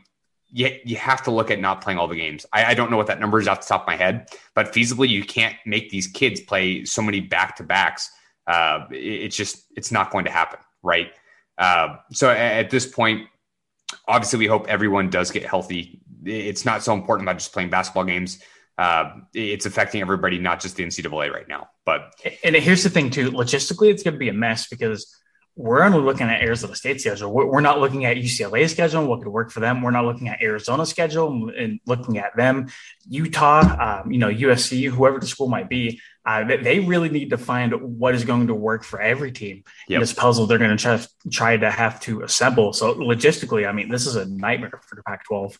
you, 0.49 0.69
you 0.83 0.95
have 0.97 1.23
to 1.23 1.31
look 1.31 1.49
at 1.49 1.59
not 1.59 1.81
playing 1.81 1.97
all 1.97 2.07
the 2.07 2.15
games. 2.15 2.45
I, 2.53 2.65
I, 2.65 2.73
don't 2.75 2.91
know 2.91 2.97
what 2.97 3.07
that 3.07 3.19
number 3.19 3.39
is 3.39 3.47
off 3.47 3.61
the 3.61 3.67
top 3.67 3.81
of 3.81 3.87
my 3.87 3.95
head, 3.95 4.29
but 4.53 4.71
feasibly, 4.71 5.09
you 5.09 5.23
can't 5.23 5.55
make 5.65 5.89
these 5.89 6.07
kids 6.07 6.39
play 6.39 6.85
so 6.85 7.01
many 7.01 7.19
back 7.19 7.55
to 7.57 7.63
backs. 7.63 8.11
Uh, 8.45 8.85
it, 8.91 8.97
it's 8.97 9.35
just, 9.35 9.65
it's 9.75 9.91
not 9.91 10.11
going 10.11 10.25
to 10.25 10.31
happen, 10.31 10.59
right? 10.83 11.11
Uh, 11.57 11.95
so 12.11 12.29
at, 12.29 12.37
at 12.37 12.69
this 12.69 12.85
point, 12.85 13.27
obviously, 14.07 14.39
we 14.39 14.47
hope 14.47 14.67
everyone 14.67 15.09
does 15.09 15.31
get 15.31 15.45
healthy. 15.45 16.01
It's 16.25 16.65
not 16.65 16.83
so 16.83 16.93
important 16.93 17.27
about 17.27 17.39
just 17.39 17.53
playing 17.53 17.69
basketball 17.69 18.05
games. 18.05 18.39
Uh, 18.77 19.11
it's 19.33 19.65
affecting 19.65 20.01
everybody, 20.01 20.39
not 20.39 20.59
just 20.59 20.75
the 20.75 20.83
NCAA 20.83 21.31
right 21.31 21.47
now. 21.47 21.69
But 21.85 22.13
and 22.43 22.55
here's 22.55 22.83
the 22.83 22.89
thing 22.89 23.09
too: 23.09 23.31
logistically, 23.31 23.91
it's 23.91 24.03
going 24.03 24.13
to 24.13 24.19
be 24.19 24.29
a 24.29 24.33
mess 24.33 24.67
because 24.67 25.15
we're 25.55 25.83
only 25.83 25.99
looking 25.99 26.27
at 26.27 26.41
Arizona 26.41 26.75
State 26.75 26.99
schedule. 26.99 27.31
We're 27.31 27.61
not 27.61 27.79
looking 27.79 28.05
at 28.05 28.17
UCLA 28.17 28.67
schedule 28.67 29.01
and 29.01 29.09
what 29.09 29.21
could 29.21 29.31
work 29.31 29.51
for 29.51 29.59
them. 29.59 29.83
We're 29.83 29.91
not 29.91 30.05
looking 30.05 30.27
at 30.27 30.41
Arizona 30.41 30.83
schedule 30.85 31.51
and 31.55 31.79
looking 31.85 32.17
at 32.17 32.35
them. 32.35 32.69
Utah, 33.07 34.01
um, 34.01 34.11
you 34.11 34.17
know, 34.17 34.29
USC, 34.29 34.89
whoever 34.89 35.19
the 35.19 35.27
school 35.27 35.47
might 35.47 35.69
be, 35.69 36.01
uh, 36.25 36.43
they 36.43 36.79
really 36.79 37.09
need 37.09 37.29
to 37.29 37.37
find 37.37 37.73
what 37.99 38.15
is 38.15 38.25
going 38.25 38.47
to 38.47 38.55
work 38.55 38.83
for 38.83 38.99
every 38.99 39.31
team 39.31 39.63
yep. 39.87 39.97
in 39.97 39.99
this 40.01 40.13
puzzle 40.13 40.47
they're 40.47 40.57
going 40.57 40.75
to 40.75 40.81
try, 40.81 40.99
try 41.31 41.57
to 41.57 41.69
have 41.69 41.99
to 42.01 42.23
assemble. 42.23 42.73
So 42.73 42.95
logistically, 42.95 43.67
I 43.67 43.73
mean, 43.73 43.89
this 43.89 44.07
is 44.07 44.15
a 44.15 44.25
nightmare 44.25 44.81
for 44.87 44.95
the 44.95 45.03
Pac-12. 45.03 45.57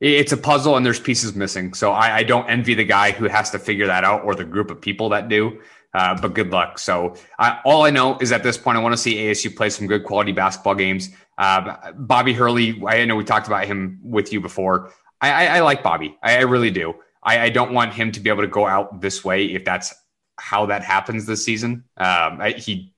It's 0.00 0.32
a 0.32 0.36
puzzle 0.36 0.76
and 0.76 0.86
there's 0.86 1.00
pieces 1.00 1.34
missing. 1.34 1.74
So 1.74 1.92
I, 1.92 2.18
I 2.18 2.22
don't 2.22 2.48
envy 2.48 2.74
the 2.74 2.84
guy 2.84 3.10
who 3.12 3.26
has 3.26 3.50
to 3.50 3.58
figure 3.58 3.88
that 3.88 4.04
out 4.04 4.24
or 4.24 4.34
the 4.34 4.44
group 4.44 4.70
of 4.70 4.80
people 4.80 5.10
that 5.10 5.28
do. 5.28 5.60
Uh, 5.94 6.20
but 6.20 6.34
good 6.34 6.50
luck. 6.50 6.78
So 6.78 7.14
I, 7.38 7.60
all 7.64 7.84
I 7.84 7.90
know 7.90 8.18
is 8.18 8.30
at 8.30 8.42
this 8.42 8.58
point, 8.58 8.76
I 8.76 8.80
want 8.80 8.92
to 8.92 8.98
see 8.98 9.16
ASU 9.16 9.54
play 9.54 9.70
some 9.70 9.86
good 9.86 10.04
quality 10.04 10.32
basketball 10.32 10.74
games. 10.74 11.10
Uh, 11.38 11.92
Bobby 11.92 12.32
Hurley, 12.32 12.82
I 12.86 13.04
know 13.04 13.16
we 13.16 13.24
talked 13.24 13.46
about 13.46 13.66
him 13.66 13.98
with 14.02 14.32
you 14.32 14.40
before. 14.40 14.92
I, 15.20 15.30
I, 15.30 15.56
I 15.56 15.60
like 15.60 15.82
Bobby. 15.82 16.16
I, 16.22 16.40
really 16.42 16.70
do. 16.70 16.94
I, 17.22 17.48
don't 17.48 17.72
want 17.72 17.94
him 17.94 18.12
to 18.12 18.20
be 18.20 18.30
able 18.30 18.42
to 18.42 18.48
go 18.48 18.66
out 18.66 19.00
this 19.00 19.24
way 19.24 19.46
if 19.46 19.64
that's 19.64 19.94
how 20.36 20.66
that 20.66 20.82
happens 20.82 21.26
this 21.26 21.44
season. 21.44 21.84
Um, 21.96 22.40
he, 22.56 22.92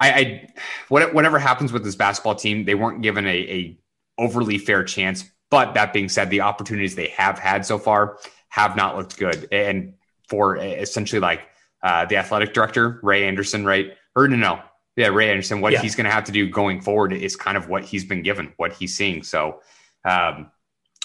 I, 0.00 0.48
whatever 0.88 1.38
happens 1.38 1.72
with 1.72 1.84
this 1.84 1.96
basketball 1.96 2.34
team, 2.34 2.64
they 2.64 2.74
weren't 2.74 3.02
given 3.02 3.26
a, 3.26 3.30
a 3.30 3.78
overly 4.18 4.58
fair 4.58 4.84
chance. 4.84 5.24
But 5.50 5.74
that 5.74 5.92
being 5.92 6.08
said, 6.08 6.30
the 6.30 6.42
opportunities 6.42 6.94
they 6.94 7.08
have 7.08 7.38
had 7.38 7.64
so 7.64 7.78
far 7.78 8.18
have 8.48 8.76
not 8.76 8.96
looked 8.96 9.18
good. 9.18 9.48
And 9.52 9.94
for 10.28 10.56
essentially 10.56 11.20
like 11.20 11.42
uh, 11.86 12.04
the 12.04 12.16
athletic 12.16 12.52
director, 12.52 12.98
Ray 13.00 13.28
Anderson, 13.28 13.64
right? 13.64 13.92
Or 14.16 14.26
no, 14.26 14.36
no. 14.36 14.60
Yeah, 14.96 15.08
Ray 15.08 15.30
Anderson, 15.30 15.60
what 15.60 15.72
yeah. 15.72 15.80
he's 15.80 15.94
going 15.94 16.06
to 16.06 16.10
have 16.10 16.24
to 16.24 16.32
do 16.32 16.48
going 16.50 16.80
forward 16.80 17.12
is 17.12 17.36
kind 17.36 17.56
of 17.56 17.68
what 17.68 17.84
he's 17.84 18.04
been 18.04 18.22
given, 18.22 18.52
what 18.56 18.72
he's 18.72 18.96
seeing. 18.96 19.22
So, 19.22 19.60
um, 20.04 20.50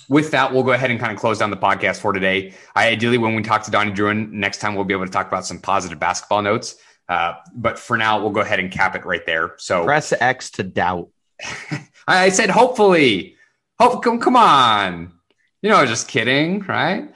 with 0.09 0.31
that, 0.31 0.51
we'll 0.51 0.63
go 0.63 0.71
ahead 0.71 0.89
and 0.89 0.99
kind 0.99 1.11
of 1.11 1.19
close 1.19 1.37
down 1.37 1.51
the 1.51 1.57
podcast 1.57 1.99
for 1.99 2.13
today. 2.13 2.55
I 2.73 2.87
ideally, 2.87 3.19
when 3.19 3.35
we 3.35 3.43
talk 3.43 3.63
to 3.65 3.71
Donnie 3.71 3.91
Druin 3.91 4.31
next 4.31 4.57
time, 4.57 4.73
we'll 4.73 4.85
be 4.85 4.95
able 4.95 5.05
to 5.05 5.11
talk 5.11 5.27
about 5.27 5.45
some 5.45 5.59
positive 5.59 5.99
basketball 5.99 6.41
notes. 6.41 6.77
Uh, 7.07 7.33
but 7.53 7.77
for 7.77 7.95
now, 7.95 8.19
we'll 8.19 8.31
go 8.31 8.41
ahead 8.41 8.59
and 8.59 8.71
cap 8.71 8.95
it 8.95 9.05
right 9.05 9.25
there. 9.27 9.53
So 9.57 9.83
press 9.85 10.11
X 10.19 10.49
to 10.51 10.63
doubt. 10.63 11.09
I 12.07 12.29
said 12.29 12.49
hopefully. 12.49 13.35
Hope 13.79 14.03
come 14.03 14.19
come 14.19 14.35
on. 14.35 15.11
You 15.61 15.69
know, 15.69 15.85
just 15.85 16.07
kidding, 16.07 16.61
right? 16.61 17.13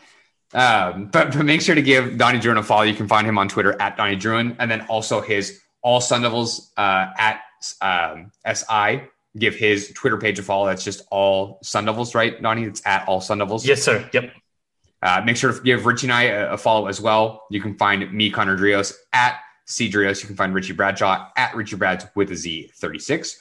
Um, 0.56 1.08
but, 1.08 1.34
but 1.34 1.46
make 1.46 1.62
sure 1.62 1.76
to 1.76 1.82
give 1.82 2.18
Donnie 2.18 2.40
Druin 2.40 2.58
a 2.58 2.64
follow. 2.64 2.84
You 2.84 2.96
can 2.96 3.08
find 3.08 3.28
him 3.28 3.38
on 3.38 3.50
Twitter 3.50 3.80
at 3.82 3.98
Donnie 3.98 4.16
Druin, 4.16 4.56
and 4.58 4.72
then 4.72 4.82
also 4.88 5.20
his 5.20 5.60
All 5.82 6.00
Sun 6.00 6.22
Devils 6.22 6.72
uh, 6.78 7.08
at 7.18 7.42
um, 7.82 8.32
SI. 8.52 9.04
Give 9.38 9.54
his 9.54 9.92
Twitter 9.94 10.18
page 10.18 10.40
a 10.40 10.44
follow. 10.44 10.66
That's 10.66 10.84
just 10.84 11.02
All 11.12 11.60
Sun 11.62 11.86
Devils, 11.86 12.16
right, 12.16 12.42
Donnie? 12.42 12.64
It's 12.64 12.82
at 12.86 13.06
All 13.08 13.20
Sun 13.20 13.40
Devils. 13.40 13.66
Yes, 13.66 13.84
sir. 13.84 14.10
Yep. 14.14 14.32
Uh, 15.02 15.22
make 15.26 15.36
sure 15.36 15.54
to 15.54 15.62
give 15.62 15.86
Richie 15.86 16.08
and 16.08 16.14
I 16.14 16.24
a, 16.24 16.54
a, 16.54 16.58
follow 16.58 16.88
as 16.88 17.02
well. 17.02 17.44
You 17.52 17.62
can 17.62 17.78
find 17.78 18.12
me, 18.12 18.32
Connor 18.32 18.58
Drios, 18.58 18.94
at 19.12 19.40
C 19.66 19.92
Drios. 19.92 20.22
You 20.22 20.28
can 20.28 20.38
find 20.38 20.54
Richie 20.54 20.74
Bradshaw 20.74 21.28
at 21.36 21.54
Richie 21.54 21.76
Brads 21.76 22.06
with 22.16 22.32
a 22.32 22.34
Z36. 22.34 23.36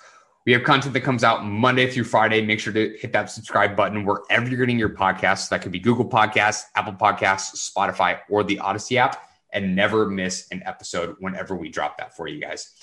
We 0.47 0.53
have 0.53 0.63
content 0.63 0.93
that 0.93 1.01
comes 1.01 1.25
out 1.25 1.47
Monday 1.47 1.91
through 1.91 2.05
Friday. 2.05 2.45
Make 2.45 2.61
sure 2.61 2.73
to 2.75 2.97
hit 2.99 3.13
that 3.15 3.31
subscribe 3.31 3.75
button 3.75 4.05
wherever 4.05 4.47
you're 4.47 4.59
getting 4.59 4.79
your 4.79 4.91
podcasts. 4.91 5.49
That 5.49 5.63
could 5.63 5.73
be 5.73 5.79
Google 5.79 6.07
Podcasts, 6.07 6.65
Apple 6.75 6.93
Podcasts, 6.93 7.71
Spotify, 7.71 8.19
or 8.29 8.45
the 8.45 8.59
Odyssey 8.59 8.99
app, 8.99 9.27
and 9.55 9.75
never 9.75 10.07
miss 10.07 10.47
an 10.51 10.63
episode 10.67 11.17
whenever 11.19 11.57
we 11.57 11.71
drop 11.71 11.97
that 11.97 12.15
for 12.15 12.29
you 12.29 12.43
guys. 12.43 12.75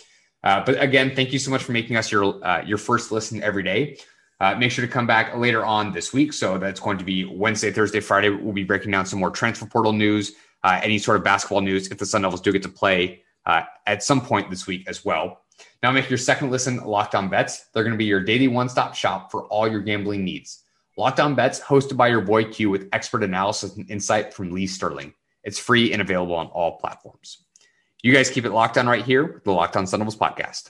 Uh, 0.43 0.63
but 0.65 0.81
again, 0.81 1.15
thank 1.15 1.31
you 1.31 1.37
so 1.37 1.51
much 1.51 1.63
for 1.63 1.71
making 1.71 1.97
us 1.97 2.11
your 2.11 2.43
uh, 2.43 2.63
your 2.63 2.79
first 2.79 3.11
listen 3.11 3.43
every 3.43 3.61
day. 3.61 3.97
Uh, 4.39 4.55
make 4.55 4.71
sure 4.71 4.83
to 4.83 4.91
come 4.91 5.05
back 5.05 5.35
later 5.35 5.63
on 5.63 5.91
this 5.91 6.13
week. 6.13 6.33
So 6.33 6.57
that's 6.57 6.79
going 6.79 6.97
to 6.97 7.03
be 7.03 7.25
Wednesday, 7.25 7.71
Thursday, 7.71 7.99
Friday. 7.99 8.29
We'll 8.29 8.53
be 8.53 8.63
breaking 8.63 8.89
down 8.89 9.05
some 9.05 9.19
more 9.19 9.29
transfer 9.29 9.67
portal 9.67 9.93
news, 9.93 10.31
uh, 10.63 10.79
any 10.81 10.97
sort 10.97 11.17
of 11.17 11.23
basketball 11.23 11.61
news 11.61 11.91
if 11.91 11.99
the 11.99 12.07
Sun 12.07 12.23
Devils 12.23 12.41
do 12.41 12.51
get 12.51 12.63
to 12.63 12.69
play 12.69 13.21
uh, 13.45 13.61
at 13.85 14.01
some 14.01 14.19
point 14.19 14.49
this 14.49 14.65
week 14.65 14.89
as 14.89 15.05
well. 15.05 15.40
Now 15.83 15.91
make 15.91 16.09
your 16.09 16.17
second 16.17 16.51
listen 16.51 16.77
Locked 16.77 17.15
On 17.15 17.27
Bets. 17.27 17.65
They're 17.73 17.83
going 17.83 17.93
to 17.93 17.97
be 17.97 18.05
your 18.05 18.23
daily 18.23 18.47
one-stop 18.47 18.93
shop 18.93 19.31
for 19.31 19.45
all 19.45 19.67
your 19.67 19.81
gambling 19.81 20.23
needs. 20.23 20.63
Locked 20.95 21.19
On 21.19 21.33
Bets, 21.33 21.59
hosted 21.59 21.97
by 21.97 22.07
your 22.07 22.21
boy 22.21 22.43
Q 22.45 22.69
with 22.69 22.87
expert 22.93 23.23
analysis 23.23 23.75
and 23.75 23.89
insight 23.89 24.33
from 24.33 24.51
Lee 24.51 24.67
Sterling. 24.67 25.13
It's 25.43 25.57
free 25.57 25.91
and 25.91 26.01
available 26.01 26.35
on 26.35 26.47
all 26.47 26.77
platforms. 26.77 27.43
You 28.03 28.13
guys 28.13 28.29
keep 28.29 28.45
it 28.45 28.51
locked 28.51 28.77
on 28.77 28.87
right 28.87 29.03
here, 29.03 29.25
with 29.25 29.43
the 29.43 29.51
Locked 29.51 29.75
On 29.75 29.87
Sun 29.87 29.99
Devils 29.99 30.17
podcast. 30.17 30.69